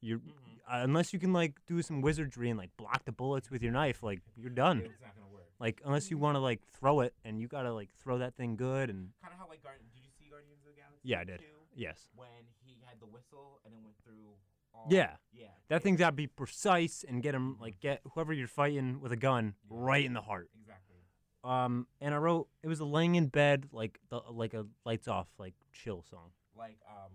you're 0.00 0.18
Mm-hmm. 0.18 0.72
uh, 0.74 0.82
unless 0.84 1.12
you 1.12 1.18
can 1.18 1.32
like 1.32 1.54
do 1.66 1.80
some 1.82 2.00
wizardry 2.00 2.50
and 2.50 2.58
like 2.58 2.70
block 2.76 3.04
the 3.04 3.12
bullets 3.12 3.50
with 3.50 3.62
your 3.62 3.72
knife, 3.72 4.02
like 4.02 4.20
you're 4.36 4.50
done. 4.50 4.78
It's 4.78 5.00
not 5.00 5.14
gonna 5.14 5.32
work. 5.32 5.46
Like 5.58 5.80
unless 5.84 6.10
you 6.10 6.18
want 6.18 6.34
to 6.36 6.40
like 6.40 6.60
throw 6.78 7.00
it 7.00 7.14
and 7.24 7.40
you 7.40 7.48
gotta 7.48 7.72
like 7.72 7.88
throw 8.02 8.18
that 8.18 8.34
thing 8.36 8.56
good 8.56 8.90
and 8.90 9.10
Kind 9.22 9.32
of 9.34 9.38
how 9.40 9.48
like 9.48 9.62
Guardian. 9.62 9.86
Did 9.94 10.02
you 10.04 10.10
see 10.18 10.28
Guardians 10.30 10.58
of 10.66 10.74
the 10.74 10.80
Galaxy? 10.80 11.00
yeah, 11.04 11.20
I 11.20 11.24
did. 11.24 11.38
2? 11.40 11.44
Yes, 11.76 12.08
When 12.14 12.28
he 12.64 12.78
had 12.86 12.98
the 13.00 13.06
whistle 13.06 13.60
and 13.64 13.72
it 13.74 13.78
went 13.82 13.96
through. 14.04 14.32
All, 14.74 14.86
Yeah. 14.90 15.16
Yeah. 15.32 15.46
that 15.68 15.82
thing's 15.82 15.98
gotta 15.98 16.16
be 16.16 16.26
precise 16.26 17.04
and 17.08 17.22
get 17.22 17.34
him 17.34 17.56
like 17.60 17.80
get 17.80 18.00
whoever 18.14 18.32
you're 18.32 18.48
fighting 18.48 19.00
with 19.00 19.12
a 19.12 19.16
gun 19.16 19.54
right 19.70 20.04
in 20.04 20.12
the 20.14 20.20
heart. 20.22 20.50
Exactly. 20.60 20.96
Um, 21.44 21.86
and 22.00 22.12
I 22.12 22.18
wrote 22.18 22.48
it 22.62 22.68
was 22.68 22.80
a 22.80 22.84
laying 22.84 23.14
in 23.14 23.28
bed 23.28 23.68
like 23.72 23.98
the 24.10 24.20
like 24.30 24.52
a 24.52 24.66
lights 24.84 25.06
off 25.08 25.28
like 25.38 25.54
chill 25.72 26.02
song. 26.10 26.30
Like 26.56 26.78
um, 26.90 27.12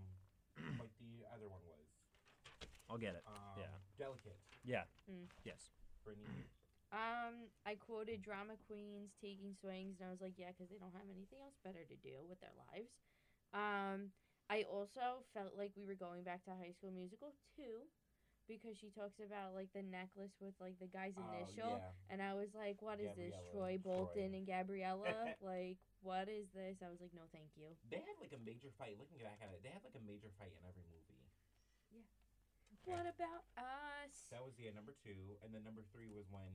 like 0.80 0.90
the 1.00 1.26
other 1.34 1.48
one 1.48 1.60
was. 1.68 1.78
I'll 2.92 3.00
get 3.00 3.16
it. 3.16 3.24
Um, 3.24 3.56
Yeah. 3.56 3.72
Delicate. 3.96 4.36
Yeah. 4.68 4.84
Mm. 5.08 5.24
Yes. 5.48 5.72
Brittany. 6.04 6.28
Um, 6.92 7.48
I 7.64 7.80
quoted 7.80 8.20
drama 8.20 8.60
queens 8.68 9.16
taking 9.16 9.56
swings, 9.56 9.96
and 9.96 10.08
I 10.08 10.12
was 10.12 10.20
like, 10.20 10.36
yeah, 10.36 10.52
because 10.52 10.68
they 10.68 10.76
don't 10.76 10.92
have 10.92 11.08
anything 11.08 11.40
else 11.40 11.56
better 11.64 11.88
to 11.88 11.96
do 12.04 12.20
with 12.28 12.36
their 12.44 12.52
lives. 12.68 12.92
Um, 13.56 14.12
I 14.52 14.68
also 14.68 15.24
felt 15.32 15.56
like 15.56 15.72
we 15.72 15.88
were 15.88 15.96
going 15.96 16.20
back 16.20 16.44
to 16.44 16.52
High 16.52 16.76
School 16.76 16.92
Musical 16.92 17.32
too, 17.56 17.88
because 18.44 18.76
she 18.76 18.92
talks 18.92 19.16
about 19.24 19.56
like 19.56 19.72
the 19.72 19.80
necklace 19.80 20.36
with 20.36 20.52
like 20.60 20.76
the 20.84 20.90
guy's 20.92 21.16
Oh, 21.16 21.24
initial, 21.32 21.80
yeah. 21.80 22.12
and 22.12 22.20
I 22.20 22.36
was 22.36 22.52
like, 22.52 22.84
what 22.84 23.00
is 23.00 23.08
this, 23.16 23.32
Troy 23.48 23.80
Bolton 23.80 24.36
Troy. 24.36 24.36
and 24.36 24.44
Gabriella? 24.44 25.32
like, 25.40 25.80
what 26.04 26.28
is 26.28 26.44
this? 26.52 26.76
I 26.84 26.92
was 26.92 27.00
like, 27.00 27.16
no, 27.16 27.24
thank 27.32 27.56
you. 27.56 27.72
They 27.88 28.04
had 28.04 28.20
like 28.20 28.36
a 28.36 28.42
major 28.44 28.68
fight. 28.76 29.00
Looking 29.00 29.16
back 29.24 29.40
at 29.40 29.48
it, 29.56 29.64
they 29.64 29.72
had 29.72 29.80
like 29.80 29.96
a 29.96 30.04
major 30.04 30.28
fight 30.36 30.52
in 30.52 30.60
every 30.68 30.84
movie. 30.92 31.11
What 32.84 33.06
about 33.06 33.46
us? 33.56 34.12
That 34.34 34.42
was 34.42 34.58
yeah 34.58 34.74
number 34.74 34.94
two, 35.02 35.38
and 35.44 35.54
then 35.54 35.62
number 35.62 35.86
three 35.94 36.10
was 36.10 36.26
when 36.32 36.50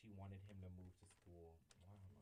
she 0.00 0.08
wanted 0.16 0.40
him 0.48 0.56
to 0.64 0.70
move 0.72 0.92
to 1.02 1.06
school. 1.20 1.56
I 1.76 1.84
don't 1.84 2.00
know. 2.00 2.16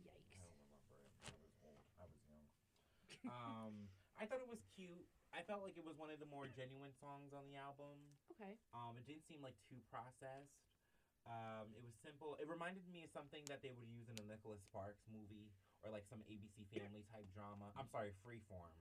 Yikes! 0.00 0.32
I 0.32 0.40
don't 0.40 0.56
remember 0.64 0.96
it. 0.96 1.12
I 1.28 1.32
was 1.36 1.52
old. 1.60 1.84
I 2.00 2.04
was 2.08 2.22
young. 2.24 2.46
um, 3.28 3.74
I 4.16 4.24
thought 4.24 4.40
it 4.40 4.48
was 4.48 4.64
cute. 4.72 5.04
I 5.36 5.44
felt 5.44 5.60
like 5.60 5.76
it 5.76 5.84
was 5.84 6.00
one 6.00 6.08
of 6.08 6.16
the 6.16 6.28
more 6.30 6.48
genuine 6.48 6.96
songs 6.96 7.36
on 7.36 7.44
the 7.44 7.60
album. 7.60 8.00
Okay. 8.32 8.56
Um, 8.72 8.96
it 8.96 9.04
didn't 9.04 9.28
seem 9.28 9.44
like 9.44 9.56
too 9.68 9.80
processed. 9.92 10.56
Um, 11.28 11.74
it 11.74 11.82
was 11.82 11.92
simple. 12.00 12.38
It 12.40 12.46
reminded 12.48 12.86
me 12.88 13.02
of 13.02 13.10
something 13.10 13.42
that 13.50 13.60
they 13.60 13.74
would 13.74 13.90
use 13.90 14.08
in 14.08 14.16
a 14.16 14.24
Nicholas 14.24 14.62
Sparks 14.64 15.04
movie 15.10 15.50
or 15.84 15.90
like 15.90 16.06
some 16.08 16.22
ABC 16.30 16.64
Family 16.70 17.04
type 17.12 17.26
drama. 17.34 17.74
I'm 17.76 17.90
sorry, 17.90 18.14
Freeform. 18.24 18.72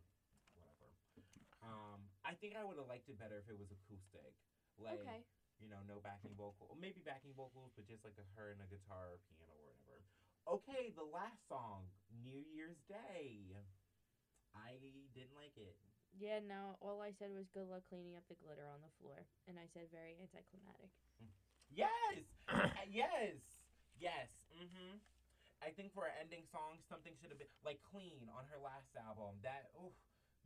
Um, 1.66 2.06
I 2.22 2.38
think 2.38 2.54
I 2.54 2.62
would 2.64 2.78
have 2.78 2.86
liked 2.86 3.10
it 3.10 3.18
better 3.18 3.42
if 3.42 3.50
it 3.50 3.58
was 3.58 3.72
acoustic, 3.74 4.38
like 4.78 5.02
Okay. 5.02 5.26
you 5.58 5.66
know, 5.72 5.82
no 5.88 5.98
backing 6.04 6.36
vocal, 6.38 6.68
or 6.70 6.76
maybe 6.78 7.02
backing 7.02 7.34
vocals, 7.34 7.72
but 7.74 7.88
just 7.90 8.04
like 8.06 8.18
a 8.22 8.26
her 8.38 8.52
and 8.54 8.62
a 8.62 8.68
guitar 8.70 9.18
or 9.18 9.20
piano 9.26 9.50
or 9.58 9.74
whatever. 9.74 9.98
Okay, 10.46 10.94
the 10.94 11.04
last 11.10 11.42
song, 11.50 11.90
New 12.22 12.46
Year's 12.54 12.78
Day. 12.86 13.58
I 14.54 14.78
didn't 15.14 15.34
like 15.36 15.58
it. 15.58 15.76
Yeah, 16.16 16.40
no, 16.40 16.78
all 16.80 17.02
I 17.02 17.12
said 17.12 17.34
was 17.36 17.50
good 17.52 17.68
luck 17.68 17.84
cleaning 17.90 18.16
up 18.16 18.24
the 18.30 18.36
glitter 18.40 18.64
on 18.72 18.80
the 18.80 18.94
floor. 19.02 19.26
And 19.48 19.58
I 19.60 19.68
said 19.74 19.92
very 19.92 20.16
anticlimactic. 20.22 20.92
Yes, 21.68 22.24
Uh, 22.48 22.70
yes, 22.88 23.36
yes. 23.98 24.30
Mm-hmm. 24.54 25.02
I 25.62 25.72
think 25.72 25.92
for 25.92 26.06
an 26.06 26.14
ending 26.22 26.46
song, 26.46 26.78
something 26.88 27.16
should 27.20 27.30
have 27.34 27.40
been 27.40 27.52
like 27.66 27.82
clean 27.82 28.30
on 28.30 28.46
her 28.48 28.60
last 28.62 28.96
album. 28.96 29.42
That 29.42 29.72
oof, 29.76 29.96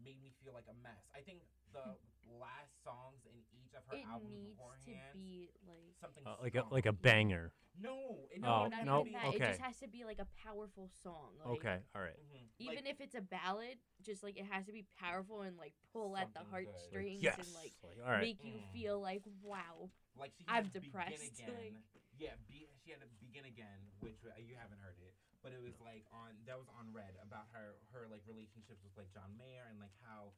made 0.04 0.20
me 0.22 0.32
feel 0.44 0.54
like 0.54 0.68
a 0.70 0.78
mess. 0.84 1.04
I 1.16 1.22
think 1.22 1.42
the 1.74 1.96
last 2.40 2.72
songs 2.84 3.26
in 3.26 3.38
each 3.54 3.74
of 3.74 3.84
her 3.90 3.98
it 3.98 4.06
albums 4.08 4.32
needs 4.32 4.58
to 4.58 4.92
beforehand, 4.92 5.14
be 5.14 5.50
like. 5.68 5.96
something 6.02 6.24
Uh, 6.26 6.36
like 6.42 6.56
a 6.56 6.64
like 6.72 6.86
a 6.86 6.94
banger. 6.94 7.52
no, 7.80 8.28
it, 8.32 8.42
Oh, 8.44 8.68
no, 8.68 8.68
not 8.68 8.86
no, 8.86 8.96
even 9.02 9.14
that. 9.14 9.34
It 9.36 9.40
just 9.40 9.62
has 9.62 9.78
to 9.80 9.88
be 9.88 10.04
like 10.04 10.20
a 10.20 10.28
powerful 10.44 10.90
song. 11.04 11.38
Like, 11.40 11.60
Okay. 11.60 11.78
All 11.96 12.02
right. 12.02 12.18
Mhm. 12.18 12.48
Even 12.60 12.76
Like, 12.86 12.90
if 12.92 13.00
it's 13.02 13.16
a 13.16 13.22
ballad, 13.22 13.78
just 14.02 14.22
like 14.24 14.38
it 14.38 14.46
has 14.50 14.66
to 14.68 14.74
be 14.74 14.86
powerful 15.00 15.42
and 15.42 15.58
like 15.58 15.74
pull 15.94 16.18
at 16.18 16.34
the 16.34 16.40
Something 16.44 16.66
good. 16.66 16.74
heartstrings 16.74 17.24
Yes. 17.24 17.38
and 17.40 17.50
like 17.54 17.74
Like, 17.84 18.00
all 18.04 18.12
right. 18.12 18.22
make 18.24 18.44
you 18.44 18.60
Mm. 18.60 18.72
feel 18.74 19.00
like 19.00 19.24
wow. 19.42 19.90
like 20.18 20.34
she 20.38 20.46
I'm 20.48 20.68
depressed, 20.68 21.20
Begin 21.22 21.50
again. 21.50 21.74
like- 21.94 22.04
Yeah, 22.20 22.36
be, 22.52 22.68
she 22.84 22.92
had 22.92 23.00
to 23.00 23.08
begin 23.24 23.46
again, 23.46 23.80
which 24.02 24.20
uh, 24.28 24.36
you 24.44 24.56
haven't 24.60 24.80
heard 24.84 24.98
it, 25.00 25.09
but 25.42 25.56
it 25.56 25.62
was 25.64 25.80
like 25.80 26.04
on 26.12 26.36
that 26.46 26.60
was 26.60 26.68
on 26.76 26.92
Red 26.92 27.16
about 27.24 27.48
her 27.56 27.80
her 27.96 28.08
like 28.12 28.24
relationships 28.28 28.84
with 28.84 28.96
like 29.00 29.12
John 29.16 29.36
Mayer 29.40 29.68
and 29.72 29.80
like 29.80 29.96
how 30.04 30.36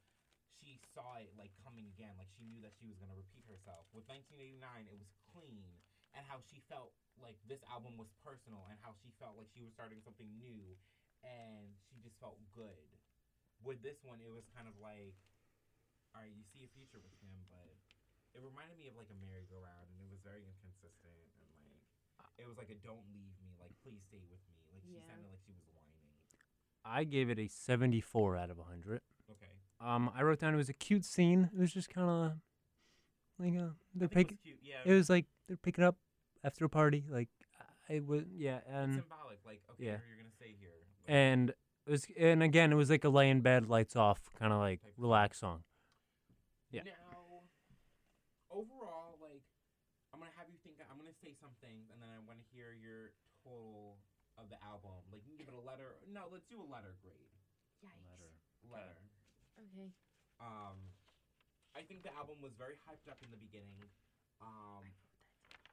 she 0.61 0.77
saw 0.93 1.17
it 1.17 1.33
like 1.33 1.53
coming 1.65 1.89
again, 1.89 2.13
like 2.21 2.29
she 2.37 2.45
knew 2.45 2.61
that 2.61 2.75
she 2.77 2.85
was 2.85 2.97
gonna 3.01 3.17
repeat 3.17 3.45
herself. 3.49 3.89
With 3.95 4.05
1989, 4.05 4.61
it 4.85 4.97
was 4.97 5.09
clean, 5.33 5.81
and 6.13 6.21
how 6.27 6.37
she 6.43 6.61
felt 6.69 6.93
like 7.17 7.37
this 7.49 7.61
album 7.65 7.97
was 7.97 8.13
personal, 8.21 8.67
and 8.69 8.77
how 8.81 8.93
she 9.01 9.09
felt 9.17 9.37
like 9.37 9.49
she 9.49 9.65
was 9.65 9.73
starting 9.73 10.01
something 10.05 10.29
new, 10.37 10.77
and 11.25 11.73
she 11.89 11.97
just 12.01 12.17
felt 12.21 12.37
good. 12.53 12.97
With 13.61 13.81
this 13.85 14.01
one, 14.01 14.21
it 14.21 14.29
was 14.29 14.45
kind 14.53 14.65
of 14.65 14.73
like, 14.81 15.17
all 16.13 16.21
right, 16.21 16.33
you 16.33 16.45
see 16.49 16.65
a 16.65 16.71
future 16.73 16.97
with 17.01 17.13
him, 17.21 17.45
but 17.49 17.77
it 18.33 18.41
reminded 18.41 18.77
me 18.77 18.87
of 18.89 18.97
like 18.97 19.09
a 19.11 19.17
merry-go-round, 19.17 19.87
and 19.91 19.99
it 20.01 20.09
was 20.09 20.21
very 20.23 20.45
inconsistent, 20.45 21.29
and 21.41 21.50
it 22.37 22.47
was 22.47 22.57
like 22.57 22.69
a 22.69 22.75
"Don't 22.75 23.03
leave 23.13 23.35
me," 23.41 23.55
like 23.59 23.71
"Please 23.83 24.01
stay 24.07 24.21
with 24.29 24.39
me." 24.49 24.55
Like 24.73 24.83
she 24.83 24.93
Yeah. 24.95 25.01
sounded 25.07 25.29
like 25.29 25.39
she 25.45 25.51
was 25.53 25.63
whining. 25.73 25.99
I 26.83 27.03
gave 27.03 27.29
it 27.29 27.37
a 27.39 27.47
74 27.47 28.37
out 28.37 28.49
of 28.49 28.57
100. 28.57 29.01
Okay, 29.31 29.51
Um, 29.79 30.09
I 30.15 30.23
wrote 30.23 30.39
down 30.39 30.53
it 30.53 30.57
was 30.57 30.69
a 30.69 30.73
cute 30.73 31.05
scene. 31.05 31.49
It 31.53 31.59
was 31.59 31.71
just 31.73 31.89
kind 31.89 32.09
of 32.09 32.31
like 33.39 33.53
uh, 33.59 33.73
they're 33.93 34.07
I 34.07 34.09
think 34.09 34.11
it 34.11 34.15
picking. 34.15 34.37
was 34.37 34.39
cute. 34.43 34.59
Yeah, 34.63 34.81
It 34.85 34.93
was 34.93 35.09
like 35.09 35.25
they're 35.47 35.57
picking 35.57 35.83
up 35.83 35.97
after 36.43 36.65
a 36.65 36.69
party. 36.69 37.05
Like 37.09 37.29
I 37.89 37.99
was, 37.99 38.23
yeah, 38.35 38.57
it's 38.57 38.67
and 38.69 38.93
symbolic. 38.95 39.39
Like 39.45 39.61
okay, 39.71 39.83
yeah. 39.85 39.97
you're 40.07 40.17
gonna 40.17 40.31
stay 40.35 40.55
here. 40.59 40.69
Like, 41.05 41.15
and 41.15 41.49
it 41.85 41.89
was, 41.91 42.05
and 42.17 42.41
again, 42.43 42.71
it 42.71 42.75
was 42.75 42.89
like 42.89 43.03
a 43.03 43.09
lay 43.09 43.29
in 43.29 43.41
bed, 43.41 43.67
lights 43.67 43.95
off, 43.95 44.21
kind 44.39 44.53
of 44.53 44.59
like 44.59 44.81
relax 44.97 45.39
song. 45.39 45.63
yeah. 46.71 46.83
Now, 46.85 47.41
overall, 48.49 49.17
like, 49.21 49.41
I'm 50.13 50.19
gonna 50.19 50.30
have 50.41 50.49
you 50.49 50.57
think. 50.65 50.81
I'm 50.89 50.97
gonna 50.97 51.13
say 51.21 51.37
some 51.37 51.53
things, 51.61 51.93
and 51.93 52.01
then 52.01 52.09
I 52.09 52.17
want 52.25 52.41
to 52.41 52.47
hear 52.49 52.73
your 52.73 53.13
total 53.45 54.01
of 54.41 54.49
the 54.49 54.57
album. 54.65 54.97
Like, 55.13 55.21
you 55.21 55.37
can 55.37 55.45
give 55.45 55.53
it 55.53 55.53
a 55.53 55.61
letter. 55.61 56.01
No, 56.09 56.25
let's 56.33 56.49
do 56.49 56.57
a 56.57 56.65
letter 56.65 56.97
grade. 57.05 57.29
Yikes. 57.85 58.01
Letter. 58.09 58.33
Letter. 58.65 58.97
Okay. 59.61 59.93
Um, 60.41 60.81
I 61.77 61.85
think 61.85 62.01
the 62.01 62.09
album 62.17 62.41
was 62.41 62.57
very 62.57 62.81
hyped 62.89 63.05
up 63.05 63.21
in 63.21 63.29
the 63.29 63.37
beginning. 63.37 63.85
Um, 64.41 64.81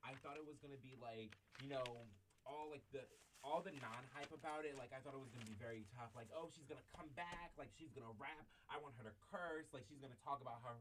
I 0.04 0.12
thought 0.20 0.36
it 0.36 0.44
was 0.44 0.60
gonna 0.60 0.80
be 0.84 0.92
like, 1.00 1.32
you 1.64 1.72
know, 1.72 2.04
all 2.44 2.68
like 2.68 2.84
the 2.92 3.08
all 3.40 3.64
the 3.64 3.72
non-hype 3.80 4.34
about 4.36 4.68
it. 4.68 4.76
Like 4.76 4.92
I 4.92 5.00
thought 5.00 5.16
it 5.16 5.22
was 5.24 5.32
gonna 5.32 5.48
be 5.48 5.56
very 5.56 5.88
tough. 5.96 6.12
Like, 6.12 6.28
oh, 6.36 6.52
she's 6.52 6.68
gonna 6.68 6.84
come 6.92 7.08
back. 7.16 7.56
Like 7.56 7.72
she's 7.72 7.88
gonna 7.96 8.12
rap. 8.20 8.44
I 8.68 8.76
want 8.84 9.00
her 9.00 9.08
to 9.08 9.16
curse. 9.32 9.72
Like 9.72 9.88
she's 9.88 10.00
gonna 10.04 10.20
talk 10.20 10.44
about 10.44 10.60
how 10.60 10.76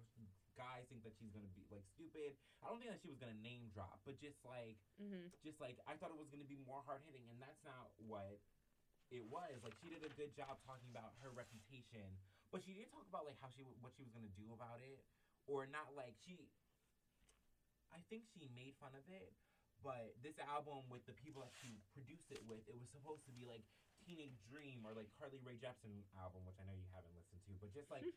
guys 0.57 0.89
think 0.89 1.03
that 1.05 1.13
she's 1.15 1.29
gonna 1.31 1.53
be 1.53 1.63
like 1.69 1.85
stupid. 1.93 2.33
I 2.65 2.67
don't 2.67 2.81
think 2.81 2.89
that 2.89 2.99
she 2.99 3.07
was 3.07 3.17
gonna 3.21 3.37
name 3.37 3.69
drop, 3.69 4.01
but 4.03 4.17
just 4.17 4.41
like 4.43 4.77
Mhm. 4.99 5.29
just 5.45 5.61
like 5.61 5.77
I 5.85 5.95
thought 5.95 6.09
it 6.09 6.17
was 6.17 6.29
gonna 6.29 6.43
be 6.49 6.57
more 6.57 6.81
hard 6.81 7.01
hitting, 7.05 7.29
and 7.29 7.37
that's 7.41 7.61
not 7.63 7.91
what 7.97 8.41
it 9.13 9.23
was. 9.25 9.61
Like 9.63 9.75
she 9.79 9.87
did 9.89 10.03
a 10.03 10.09
good 10.09 10.33
job 10.35 10.57
talking 10.65 10.89
about 10.89 11.13
her 11.21 11.31
reputation, 11.31 12.19
but 12.51 12.63
she 12.63 12.73
didn't 12.73 12.89
talk 12.91 13.07
about 13.07 13.23
like 13.25 13.37
how 13.39 13.49
she 13.53 13.61
what 13.61 13.93
she 13.95 14.01
was 14.03 14.11
gonna 14.11 14.33
do 14.35 14.51
about 14.51 14.81
it, 14.81 15.05
or 15.45 15.65
not 15.65 15.93
like 15.93 16.15
she. 16.25 16.49
I 17.91 18.01
think 18.09 18.25
she 18.33 18.47
made 18.53 18.75
fun 18.79 18.93
of 18.95 19.07
it, 19.07 19.33
but 19.81 20.13
this 20.21 20.37
album 20.39 20.89
with 20.89 21.05
the 21.05 21.13
people 21.13 21.41
that 21.41 21.53
she 21.61 21.79
produced 21.93 22.31
it 22.31 22.43
with, 22.43 22.67
it 22.67 22.77
was 22.77 22.89
supposed 22.89 23.23
to 23.25 23.31
be 23.31 23.45
like 23.45 23.63
Teenage 24.07 24.39
Dream 24.47 24.87
or 24.87 24.95
like 24.95 25.11
Carly 25.19 25.43
Rae 25.43 25.59
Jepsen 25.59 26.07
album, 26.15 26.47
which 26.47 26.55
I 26.55 26.63
know 26.63 26.71
you 26.71 26.87
haven't 26.95 27.11
listened 27.11 27.43
to, 27.51 27.59
but 27.59 27.75
just 27.75 27.91
like 27.91 28.07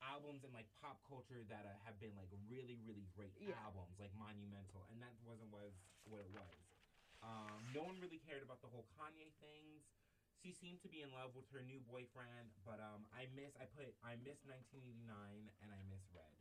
albums 0.00 0.40
in 0.40 0.50
like 0.56 0.64
pop 0.80 1.04
culture 1.04 1.44
that 1.52 1.68
uh, 1.68 1.76
have 1.84 2.00
been 2.00 2.16
like 2.16 2.32
really 2.48 2.80
really 2.88 3.04
great 3.12 3.36
Yeah. 3.36 3.52
albums, 3.60 4.00
like 4.00 4.16
monumental, 4.16 4.88
and 4.88 4.96
that 5.04 5.12
wasn't 5.20 5.52
was 5.52 5.76
what 6.08 6.24
it 6.24 6.32
was. 6.32 6.56
Um, 7.20 7.60
no 7.76 7.84
one 7.84 8.00
really 8.00 8.20
cared 8.24 8.40
about 8.40 8.64
the 8.64 8.68
whole 8.72 8.88
Kanye 8.96 9.36
things. 9.40 9.84
She 10.40 10.52
seemed 10.52 10.80
to 10.84 10.90
be 10.92 11.00
in 11.04 11.12
love 11.12 11.32
with 11.36 11.48
her 11.52 11.60
new 11.64 11.80
boyfriend, 11.84 12.52
but 12.64 12.80
um, 12.80 13.04
I 13.12 13.28
miss 13.36 13.52
I 13.60 13.68
put 13.68 13.92
I 14.00 14.16
miss 14.24 14.40
1989 14.48 15.04
and 15.60 15.68
I 15.72 15.80
miss 15.92 16.04
Red, 16.12 16.40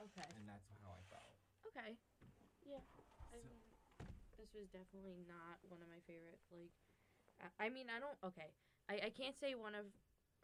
Okay. 0.00 0.28
and 0.36 0.44
that's 0.44 0.68
how 0.84 0.92
I 0.92 1.02
felt. 1.08 1.36
Okay. 1.72 1.96
Yeah. 2.64 2.84
I 3.32 3.36
mean, 3.44 3.60
Christmas 4.32 4.48
was 4.56 4.68
definitely 4.72 5.20
not 5.28 5.60
one 5.68 5.80
of 5.84 5.88
my 5.88 6.00
favorite. 6.08 6.40
Like, 6.48 6.72
I, 7.40 7.66
I 7.66 7.68
mean, 7.70 7.86
I 7.90 8.00
don't. 8.00 8.18
Okay, 8.24 8.52
I 8.88 9.06
I 9.06 9.10
can't 9.10 9.38
say 9.38 9.54
one 9.54 9.74
of 9.74 9.86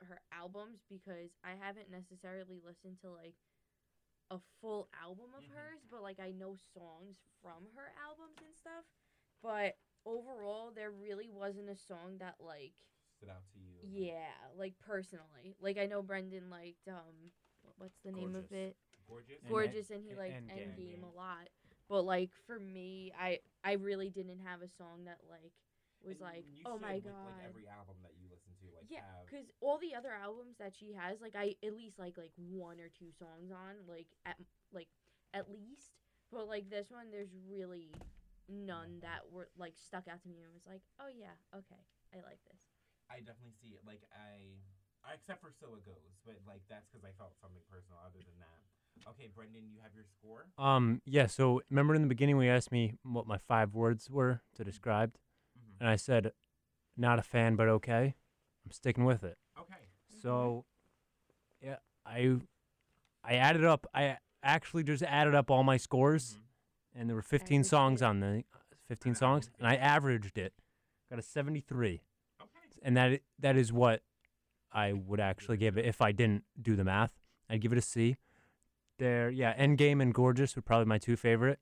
her 0.09 0.21
albums 0.33 0.81
because 0.89 1.31
I 1.45 1.53
haven't 1.61 1.91
necessarily 1.91 2.59
listened 2.65 2.99
to 3.03 3.11
like 3.11 3.35
a 4.31 4.39
full 4.61 4.89
album 5.03 5.35
of 5.37 5.45
Mhm. 5.45 5.55
hers, 5.55 5.83
but 5.91 6.03
like 6.03 6.21
I 6.21 6.31
know 6.33 6.57
songs 6.75 7.19
from 7.43 7.67
her 7.77 7.93
albums 7.99 8.39
and 8.41 8.55
stuff. 8.57 8.85
But 9.43 9.77
overall, 10.05 10.71
there 10.73 10.91
really 10.91 11.29
wasn't 11.31 11.69
a 11.71 11.77
song 11.77 12.19
that 12.19 12.37
like 12.41 12.75
Stood 13.17 13.29
out 13.29 13.45
to 13.55 13.59
you. 13.59 13.89
yeah, 13.93 14.33
like 14.57 14.75
personally. 14.79 15.57
Like 15.61 15.79
I 15.79 15.87
know 15.87 16.03
Brendan 16.03 16.51
liked 16.51 16.89
um 16.89 17.33
what's 17.79 17.99
the 18.05 18.13
name 18.13 18.35
of 18.35 18.51
it? 18.53 18.77
Gorgeous. 19.07 19.39
And 19.47 19.49
Gorgeous 19.49 19.91
and 19.91 20.03
he 20.05 20.11
and 20.11 20.19
liked 20.19 20.41
Endgame. 20.51 20.77
Endgame 20.79 21.03
a 21.03 21.17
lot. 21.17 21.49
But 21.89 22.03
like 22.03 22.31
for 22.47 22.59
me, 22.59 23.13
I 23.19 23.39
I 23.65 23.73
really 23.75 24.11
didn't 24.11 24.41
have 24.45 24.63
a 24.63 24.69
song 24.69 25.05
that 25.07 25.19
like 25.29 25.53
was 26.05 26.19
And 26.21 26.25
like, 26.25 26.45
you 26.57 26.65
"Oh 26.67 26.79
my 26.79 26.95
with, 27.01 27.05
god." 27.05 27.37
Like 27.37 27.49
every 27.49 27.67
album 27.69 27.97
that 28.03 28.13
you 28.17 28.27
listen 28.31 28.53
to, 28.63 28.67
like 28.77 28.87
yeah, 28.89 29.05
have. 29.05 29.27
cuz 29.29 29.51
all 29.61 29.79
the 29.79 29.95
other 29.95 30.13
albums 30.13 30.57
that 30.59 30.75
she 30.75 30.93
has, 30.95 31.21
like 31.21 31.37
I 31.37 31.57
at 31.63 31.75
least 31.77 31.99
like 31.99 32.17
like 32.17 32.33
one 32.37 32.81
or 32.81 32.89
two 32.89 33.13
songs 33.13 33.51
on, 33.53 33.87
like 33.87 34.09
at 34.25 34.37
like 34.73 34.89
at 35.35 35.51
least. 35.51 35.93
But 36.31 36.47
like 36.49 36.71
this 36.71 36.91
one 36.91 37.11
there's 37.11 37.35
really 37.49 37.91
none 38.49 39.01
that 39.03 39.31
were 39.31 39.49
like 39.57 39.75
stuck 39.77 40.09
out 40.09 40.23
to 40.23 40.29
me 40.29 40.43
and 40.43 40.53
was 40.53 40.67
like, 40.67 40.83
"Oh 40.99 41.09
yeah, 41.09 41.37
okay. 41.55 41.83
I 42.13 42.19
like 42.23 42.41
this." 42.51 42.61
I 43.11 43.19
definitely 43.21 43.55
see 43.61 43.75
it. 43.75 43.83
Like 43.87 44.03
I, 44.15 44.55
I- 45.05 45.15
except 45.15 45.41
for 45.43 45.51
so 45.53 45.75
it 45.75 45.85
goes, 45.85 46.15
but 46.25 46.37
like 46.47 46.63
that's 46.69 46.87
because 46.89 47.05
I 47.05 47.13
felt 47.19 47.35
something 47.41 47.63
personal. 47.71 47.99
Other 48.05 48.23
than 48.23 48.39
that, 48.39 49.11
okay, 49.11 49.29
Brendan, 49.35 49.69
you 49.71 49.79
have 49.83 49.95
your 49.95 50.05
score. 50.05 50.47
Um, 50.59 51.03
yeah. 51.05 51.27
So 51.27 51.63
remember 51.71 51.95
in 51.95 52.03
the 52.03 52.09
beginning 52.09 52.37
when 52.37 52.47
you 52.47 52.53
asked 52.53 52.73
me 52.73 52.95
what 53.03 53.27
my 53.27 53.39
five 53.39 53.75
words 53.75 54.11
were 54.11 54.43
to 54.57 54.65
describe. 54.65 55.15
And 55.81 55.89
I 55.89 55.97
said, 55.97 56.33
"Not 56.97 57.19
a 57.19 57.23
fan, 57.23 57.57
but 57.57 57.69
okay." 57.69 58.15
I'm 58.65 58.71
sticking 58.71 59.05
with 59.05 59.25
it. 59.25 59.39
Okay. 59.59 59.75
So, 60.23 60.67
yeah, 61.63 61.77
I, 62.05 62.37
I 63.25 63.35
added 63.37 63.65
up. 63.65 63.87
I 63.95 64.19
actually 64.43 64.83
just 64.85 65.03
added 65.03 65.35
up 65.35 65.51
all 65.51 65.63
my 65.65 65.77
scores, 65.79 66.35
Mhm. 66.35 67.01
and 67.01 67.09
there 67.09 67.17
were 67.17 67.23
15 67.23 67.61
Averaged 67.61 67.71
songs 67.71 68.03
on 68.03 68.21
the 68.21 68.45
15 68.87 69.15
songs, 69.15 69.51
and 69.59 69.67
I 69.67 69.77
averaged 69.77 70.37
it. 70.39 70.53
Got 71.09 71.19
a 71.19 71.23
73, 71.23 72.03
Okay. 72.41 72.51
and 72.83 72.97
that 72.97 73.23
that 73.39 73.57
is 73.57 73.73
what 73.73 74.03
I 74.73 74.93
would 74.93 75.21
actually 75.21 75.57
give 75.57 75.77
it 75.79 75.85
if 75.87 76.01
I 76.01 76.13
didn't 76.13 76.45
do 76.61 76.77
the 76.77 76.85
math. 76.85 77.19
I'd 77.49 77.61
give 77.61 77.73
it 77.73 77.79
a 77.79 77.83
C. 77.83 78.17
There, 78.99 79.31
yeah, 79.31 79.57
Endgame 79.57 80.03
and 80.03 80.13
Gorgeous 80.13 80.55
were 80.55 80.63
probably 80.63 80.85
my 80.85 80.99
two 80.99 81.17
favorite, 81.17 81.59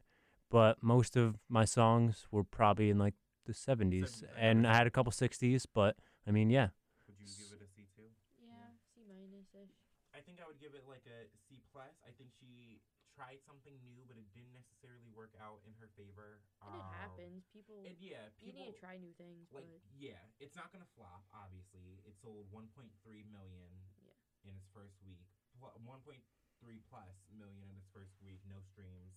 but 0.50 0.82
most 0.82 1.16
of 1.16 1.38
my 1.48 1.64
songs 1.64 2.26
were 2.32 2.42
probably 2.44 2.90
in 2.90 2.98
like 2.98 3.14
the 3.48 3.56
70s, 3.56 4.20
70s, 4.20 4.28
and 4.36 4.68
I 4.68 4.76
had 4.76 4.86
a 4.86 4.92
couple 4.92 5.10
60s. 5.10 5.64
But 5.72 5.96
I 6.28 6.30
mean, 6.30 6.52
yeah, 6.52 6.68
Would 7.08 7.16
you 7.16 7.26
give 7.26 7.56
it 7.56 7.64
a 7.64 7.68
C 7.72 7.88
too? 7.96 8.12
Yeah, 8.36 8.76
C 8.92 9.00
minus 9.08 9.48
ish. 9.56 9.72
I 10.12 10.20
think 10.20 10.38
I 10.38 10.46
would 10.46 10.60
give 10.60 10.76
it 10.76 10.84
like 10.84 11.08
a 11.08 11.24
C 11.48 11.64
plus. 11.72 11.96
I 12.04 12.12
think 12.12 12.28
she 12.36 12.84
tried 13.16 13.40
something 13.42 13.74
new, 13.82 14.04
but 14.06 14.14
it 14.20 14.28
didn't 14.36 14.52
necessarily 14.54 15.08
work 15.10 15.32
out 15.42 15.64
in 15.66 15.72
her 15.80 15.88
favor. 15.96 16.44
And 16.62 16.76
it 16.76 16.84
Um, 16.84 16.92
happens. 17.00 17.40
People 17.50 17.82
And 17.88 17.96
yeah, 17.98 18.28
you 18.38 18.52
people 18.52 18.68
need 18.68 18.76
to 18.76 18.78
try 18.78 19.00
new 19.00 19.16
things, 19.16 19.48
like 19.50 19.64
but 19.64 19.80
yeah, 19.96 20.20
it's 20.38 20.54
not 20.54 20.70
gonna 20.70 20.86
flop. 20.94 21.24
Obviously, 21.32 22.04
it 22.04 22.14
sold 22.20 22.46
1.3 22.52 23.24
million 23.32 23.72
Yeah. 24.04 24.12
in 24.44 24.54
its 24.54 24.68
first 24.70 25.00
week. 25.02 25.24
Pl- 25.58 25.74
1.3 25.82 26.78
plus 26.90 27.16
million 27.32 27.66
in 27.72 27.76
its 27.80 27.88
first 27.90 28.14
week. 28.22 28.44
No 28.46 28.60
streams. 28.60 29.16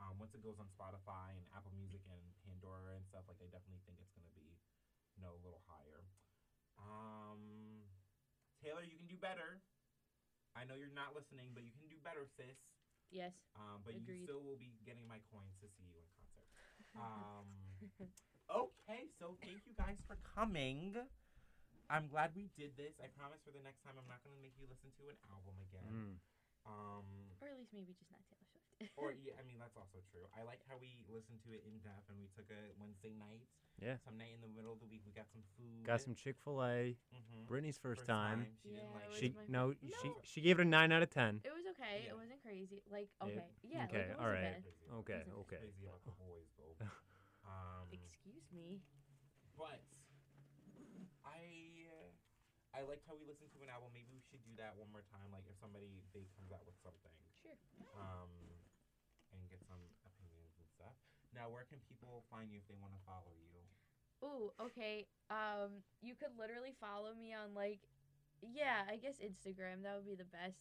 Um, 0.00 0.16
once 0.16 0.32
it 0.32 0.40
goes 0.40 0.56
on 0.56 0.64
Spotify 0.72 1.36
and 1.36 1.44
Apple 1.52 1.70
Music 1.76 2.00
and 2.08 2.24
Pandora 2.48 2.96
and 2.96 3.04
stuff, 3.04 3.28
like 3.28 3.36
I 3.44 3.46
definitely 3.52 3.84
think 3.84 4.00
it's 4.00 4.10
gonna 4.16 4.32
be, 4.32 4.48
you 5.14 5.20
know, 5.20 5.36
a 5.36 5.42
little 5.44 5.60
higher. 5.68 6.08
Um, 6.80 7.84
Taylor, 8.64 8.80
you 8.80 8.96
can 8.96 9.04
do 9.06 9.20
better. 9.20 9.60
I 10.56 10.64
know 10.64 10.74
you're 10.74 10.90
not 10.96 11.12
listening, 11.12 11.52
but 11.52 11.62
you 11.68 11.72
can 11.76 11.86
do 11.92 12.00
better, 12.00 12.24
sis. 12.36 12.56
yes. 13.12 13.36
Um, 13.54 13.84
but 13.84 13.92
you 13.94 14.02
still 14.24 14.40
will 14.42 14.56
be 14.58 14.72
getting 14.88 15.04
my 15.06 15.20
coins 15.28 15.52
to 15.60 15.68
see 15.68 15.84
you 15.84 16.00
in 16.00 16.08
concert. 16.16 16.48
Um, 16.98 17.46
okay, 18.50 19.06
so 19.22 19.38
thank 19.46 19.62
you 19.62 19.70
guys 19.78 19.94
for 20.10 20.18
coming. 20.34 20.98
I'm 21.86 22.10
glad 22.10 22.34
we 22.34 22.50
did 22.58 22.74
this. 22.74 22.98
I 22.98 23.06
promise 23.14 23.38
for 23.46 23.54
the 23.54 23.62
next 23.62 23.86
time 23.86 23.94
I'm 23.94 24.10
not 24.10 24.18
gonna 24.26 24.42
make 24.42 24.58
you 24.58 24.66
listen 24.66 24.90
to 24.98 25.06
an 25.06 25.14
album 25.30 25.54
again. 25.70 25.86
Um, 26.66 27.06
Or 27.38 27.46
at 27.46 27.54
least 27.62 27.70
maybe 27.70 27.94
just 27.94 28.10
not 28.10 28.26
Taylor 28.26 28.42
Swift. 28.42 28.49
Or 28.96 29.12
yeah, 29.24 29.36
I 29.38 29.42
mean 29.44 29.58
that's 29.60 29.76
also 29.76 29.98
true. 30.10 30.24
I 30.36 30.42
like 30.44 30.60
how 30.68 30.76
we 30.80 31.04
listened 31.10 31.40
to 31.46 31.50
it 31.52 31.62
in 31.66 31.78
depth 31.84 32.08
and 32.08 32.16
we 32.20 32.28
took 32.32 32.48
a 32.52 32.60
Wednesday 32.80 33.12
night, 33.16 33.44
yeah. 33.80 33.96
some 34.04 34.16
night 34.16 34.32
in 34.34 34.40
the 34.44 34.52
middle 34.52 34.72
of 34.72 34.80
the 34.80 34.88
week. 34.88 35.02
We 35.04 35.12
got 35.12 35.28
some 35.32 35.44
food. 35.56 35.84
Got 35.86 36.00
some 36.00 36.14
Chick 36.14 36.36
Fil 36.42 36.60
A. 36.64 36.96
Mhm. 37.12 37.46
Brittany's 37.46 37.78
first, 37.78 38.06
time. 38.06 38.46
She 38.62 38.70
didn't 38.70 38.92
Yeah, 38.92 38.94
like 38.94 39.04
it 39.04 39.08
it. 39.08 39.10
was 39.10 39.20
She 39.20 39.28
my 39.36 39.46
no, 39.48 39.62
fir- 39.72 39.92
she 40.02 40.08
she 40.24 40.38
gave 40.40 40.58
it 40.58 40.64
a 40.66 40.68
nine 40.68 40.92
out 40.92 41.02
of 41.02 41.10
ten. 41.10 41.40
it 41.44 41.52
was 41.52 41.66
okay. 41.76 42.04
Yeah. 42.06 42.10
It 42.12 42.16
wasn't 42.16 42.40
crazy. 42.42 42.82
Like 42.90 43.08
Yeah, 43.20 43.26
okay, 43.26 43.46
yeah. 43.66 43.84
okay, 43.90 43.98
like, 43.98 44.10
it 44.10 44.16
all 44.20 44.30
wasn't 44.30 44.40
right. 44.40 44.54
bad. 44.54 44.62
Crazy 44.64 44.86
Okay, 45.00 45.20
okay. 45.44 45.60
Crazy 45.60 45.84
about 45.84 46.02
the 46.04 46.14
boys 46.16 46.48
though. 46.56 46.76
Um, 47.40 47.88
Excuse 47.90 48.46
me. 48.52 48.78
But 49.56 49.80
I 51.24 51.88
uh, 51.90 52.10
I 52.76 52.80
liked 52.86 53.04
how 53.08 53.16
we 53.18 53.26
listened 53.26 53.50
to 53.56 53.60
an 53.64 53.70
album. 53.72 53.90
Maybe 53.92 54.12
we 54.14 54.22
should 54.22 54.42
do 54.46 54.54
that 54.60 54.76
one 54.78 54.88
more 54.92 55.02
time. 55.10 55.28
Like 55.34 55.44
if 55.50 55.56
somebody 55.58 56.02
big 56.14 56.30
comes 56.36 56.52
out 56.54 56.62
with 56.68 56.76
something, 56.84 57.16
Sure. 57.42 57.56
um, 57.96 58.30
and 58.38 58.46
get 58.48 58.59
some 59.70 59.86
opinions 60.02 60.58
and 60.58 60.66
stuff. 60.66 60.98
Now, 61.30 61.46
where 61.46 61.62
can 61.70 61.78
people 61.86 62.26
find 62.26 62.50
you 62.50 62.58
if 62.58 62.66
they 62.66 62.74
want 62.82 62.90
to 62.98 63.02
follow 63.06 63.30
you? 63.38 63.54
Ooh, 64.26 64.50
okay. 64.58 65.06
Um, 65.30 65.86
you 66.02 66.18
could 66.18 66.34
literally 66.34 66.74
follow 66.82 67.14
me 67.14 67.30
on 67.32 67.54
like, 67.54 67.80
yeah, 68.42 68.82
I 68.90 68.96
guess 68.98 69.22
Instagram. 69.22 69.86
That 69.86 69.94
would 69.96 70.06
be 70.06 70.18
the 70.18 70.28
best. 70.28 70.58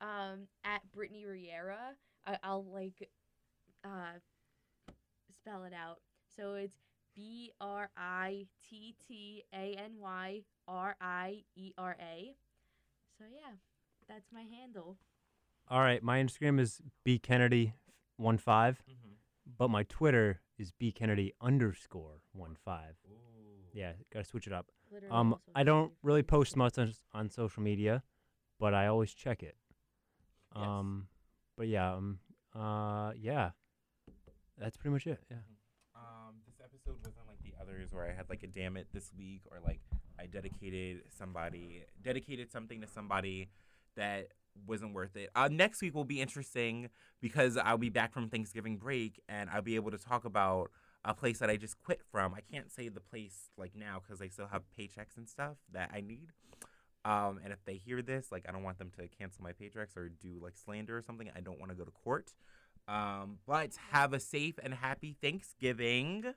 Um, 0.00 0.50
at 0.64 0.84
Brittany 0.92 1.24
Riera. 1.24 1.96
I, 2.26 2.36
I'll 2.42 2.64
like, 2.64 3.08
uh, 3.84 4.20
spell 5.40 5.64
it 5.64 5.72
out. 5.72 6.00
So 6.36 6.54
it's 6.54 6.76
B 7.14 7.52
R 7.60 7.90
I 7.96 8.46
T 8.68 8.94
T 9.06 9.44
A 9.52 9.74
N 9.78 9.92
Y 9.98 10.42
R 10.68 10.96
I 11.00 11.42
E 11.56 11.72
R 11.76 11.96
A. 12.00 12.34
So 13.18 13.24
yeah, 13.30 13.54
that's 14.08 14.32
my 14.32 14.42
handle. 14.42 14.96
All 15.68 15.80
right, 15.80 16.02
my 16.02 16.22
Instagram 16.22 16.58
is 16.60 16.80
b 17.04 17.18
kennedy 17.18 17.74
one 18.16 18.38
five, 18.38 18.82
Mm-hmm. 18.88 19.14
but 19.58 19.68
my 19.70 19.82
Twitter 19.84 20.40
is 20.58 20.70
b 20.72 20.92
kennedy 20.92 21.32
underscore 21.40 22.20
one 22.32 22.56
five. 22.64 22.94
Ooh. 23.10 23.14
Yeah, 23.72 23.92
gotta 24.12 24.24
switch 24.24 24.46
it 24.46 24.52
up. 24.52 24.66
Literally 24.90 25.14
Um, 25.14 25.36
I 25.54 25.62
don't 25.64 25.92
really 26.02 26.22
post 26.22 26.56
much 26.56 26.78
on, 26.78 26.92
on 27.14 27.30
social 27.30 27.62
media, 27.62 28.02
but 28.60 28.74
I 28.74 28.86
always 28.88 29.12
check 29.14 29.42
it. 29.42 29.56
Yes. 30.54 30.64
Um, 30.66 31.08
but 31.56 31.68
yeah, 31.68 31.94
um, 31.94 32.18
uh, 32.54 33.12
yeah, 33.18 33.50
that's 34.58 34.76
pretty 34.76 34.92
much 34.92 35.06
it. 35.06 35.18
Yeah. 35.30 35.38
Um, 35.96 36.34
this 36.46 36.56
episode 36.62 36.96
wasn't 37.04 37.26
like 37.26 37.42
the 37.42 37.54
others 37.60 37.88
where 37.92 38.04
I 38.08 38.12
had 38.14 38.28
like 38.28 38.42
a 38.42 38.46
damn 38.46 38.76
it 38.76 38.88
this 38.92 39.10
week 39.16 39.42
or 39.50 39.58
like 39.64 39.80
I 40.18 40.26
dedicated 40.26 41.02
somebody 41.16 41.84
dedicated 42.02 42.50
something 42.52 42.80
to 42.82 42.86
somebody 42.86 43.48
that 43.96 44.28
wasn't 44.66 44.94
worth 44.94 45.16
it. 45.16 45.30
Uh, 45.34 45.48
next 45.50 45.80
week 45.82 45.94
will 45.94 46.04
be 46.04 46.20
interesting 46.20 46.88
because 47.20 47.56
I'll 47.56 47.78
be 47.78 47.90
back 47.90 48.12
from 48.12 48.28
Thanksgiving 48.28 48.76
break 48.76 49.20
and 49.28 49.50
I'll 49.50 49.62
be 49.62 49.76
able 49.76 49.90
to 49.90 49.98
talk 49.98 50.24
about 50.24 50.70
a 51.04 51.14
place 51.14 51.38
that 51.38 51.50
I 51.50 51.56
just 51.56 51.82
quit 51.82 52.00
from. 52.10 52.34
I 52.34 52.40
can't 52.40 52.70
say 52.70 52.88
the 52.88 53.00
place 53.00 53.50
like 53.56 53.74
now 53.74 54.00
because 54.00 54.22
I 54.22 54.28
still 54.28 54.46
have 54.46 54.62
paychecks 54.78 55.16
and 55.16 55.28
stuff 55.28 55.56
that 55.72 55.90
I 55.94 56.00
need. 56.00 56.32
Um, 57.04 57.40
and 57.42 57.52
if 57.52 57.64
they 57.64 57.74
hear 57.74 58.00
this, 58.02 58.30
like 58.30 58.44
I 58.48 58.52
don't 58.52 58.62
want 58.62 58.78
them 58.78 58.92
to 58.98 59.08
cancel 59.08 59.42
my 59.42 59.52
paychecks 59.52 59.96
or 59.96 60.08
do 60.08 60.38
like 60.40 60.56
slander 60.56 60.96
or 60.96 61.02
something. 61.02 61.30
I 61.34 61.40
don't 61.40 61.58
want 61.58 61.70
to 61.70 61.76
go 61.76 61.84
to 61.84 61.90
court. 61.90 62.32
Um, 62.88 63.38
but 63.46 63.70
have 63.90 64.12
a 64.12 64.20
safe 64.20 64.58
and 64.62 64.74
happy 64.74 65.16
Thanksgiving. 65.20 66.34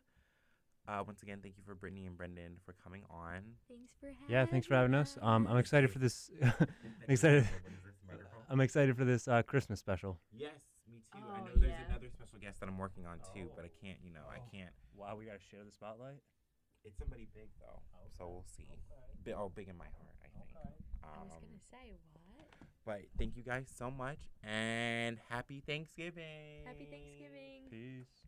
Uh, 0.87 1.03
once 1.05 1.23
again, 1.23 1.39
thank 1.41 1.57
you 1.57 1.63
for 1.65 1.73
Brittany 1.73 2.05
and 2.05 2.15
Brendan 2.15 2.57
for 2.63 2.73
coming 2.83 3.01
on. 3.09 3.41
Thanks 3.67 3.93
for 3.99 4.05
having 4.07 4.29
Yeah, 4.29 4.45
thanks 4.45 4.67
for 4.67 4.75
having 4.75 4.93
us. 4.93 5.17
Um, 5.21 5.47
I'm 5.47 5.57
excited 5.57 5.89
for 5.89 5.97
this. 5.99 6.29
excited. 7.09 7.43
What 7.43 7.73
is 7.73 7.81
this, 7.83 7.95
microphone? 8.07 8.45
I'm 8.49 8.61
excited 8.61 8.95
for 8.95 9.03
this 9.03 9.27
uh, 9.27 9.41
Christmas 9.41 9.79
special. 9.79 10.19
Yes, 10.31 10.61
me 10.91 11.01
too. 11.11 11.17
I 11.25 11.39
Oh, 11.41 11.45
know 11.45 11.51
there's 11.55 11.71
yeah. 11.73 11.89
another 11.89 12.09
special 12.13 12.37
guest 12.39 12.59
that 12.59 12.69
I'm 12.69 12.77
working 12.77 13.07
on 13.07 13.17
too, 13.33 13.49
but 13.55 13.65
I 13.65 13.69
Oh. 13.69 13.77
can't, 13.81 13.97
you 14.03 14.11
know, 14.13 14.21
I 14.29 14.37
Oh. 14.37 14.49
can't. 14.51 14.69
Wow, 14.93 15.15
we 15.17 15.25
gotta 15.25 15.39
share 15.39 15.63
the 15.65 15.71
spotlight. 15.71 16.21
It's 16.83 16.99
somebody 16.99 17.25
big 17.33 17.49
though, 17.59 17.81
so 18.15 18.29
we'll 18.29 18.45
see. 18.45 18.67
Bi- 19.25 19.31
oh, 19.31 19.49
big 19.49 19.67
in 19.69 19.75
my 19.77 19.85
heart, 19.85 20.15
I 20.23 20.27
think. 20.29 20.45
I 21.03 21.23
was 21.23 21.31
Um, 21.33 21.39
gonna 21.41 21.59
say 21.71 21.97
what? 22.29 22.45
but 22.85 23.01
thank 23.17 23.35
you 23.35 23.41
guys 23.41 23.73
so 23.75 23.89
much, 23.89 24.19
and 24.43 25.17
happy 25.29 25.61
Thanksgiving. 25.65 26.63
Happy 26.65 26.85
Thanksgiving. 26.85 27.69
Peace. 27.71 28.24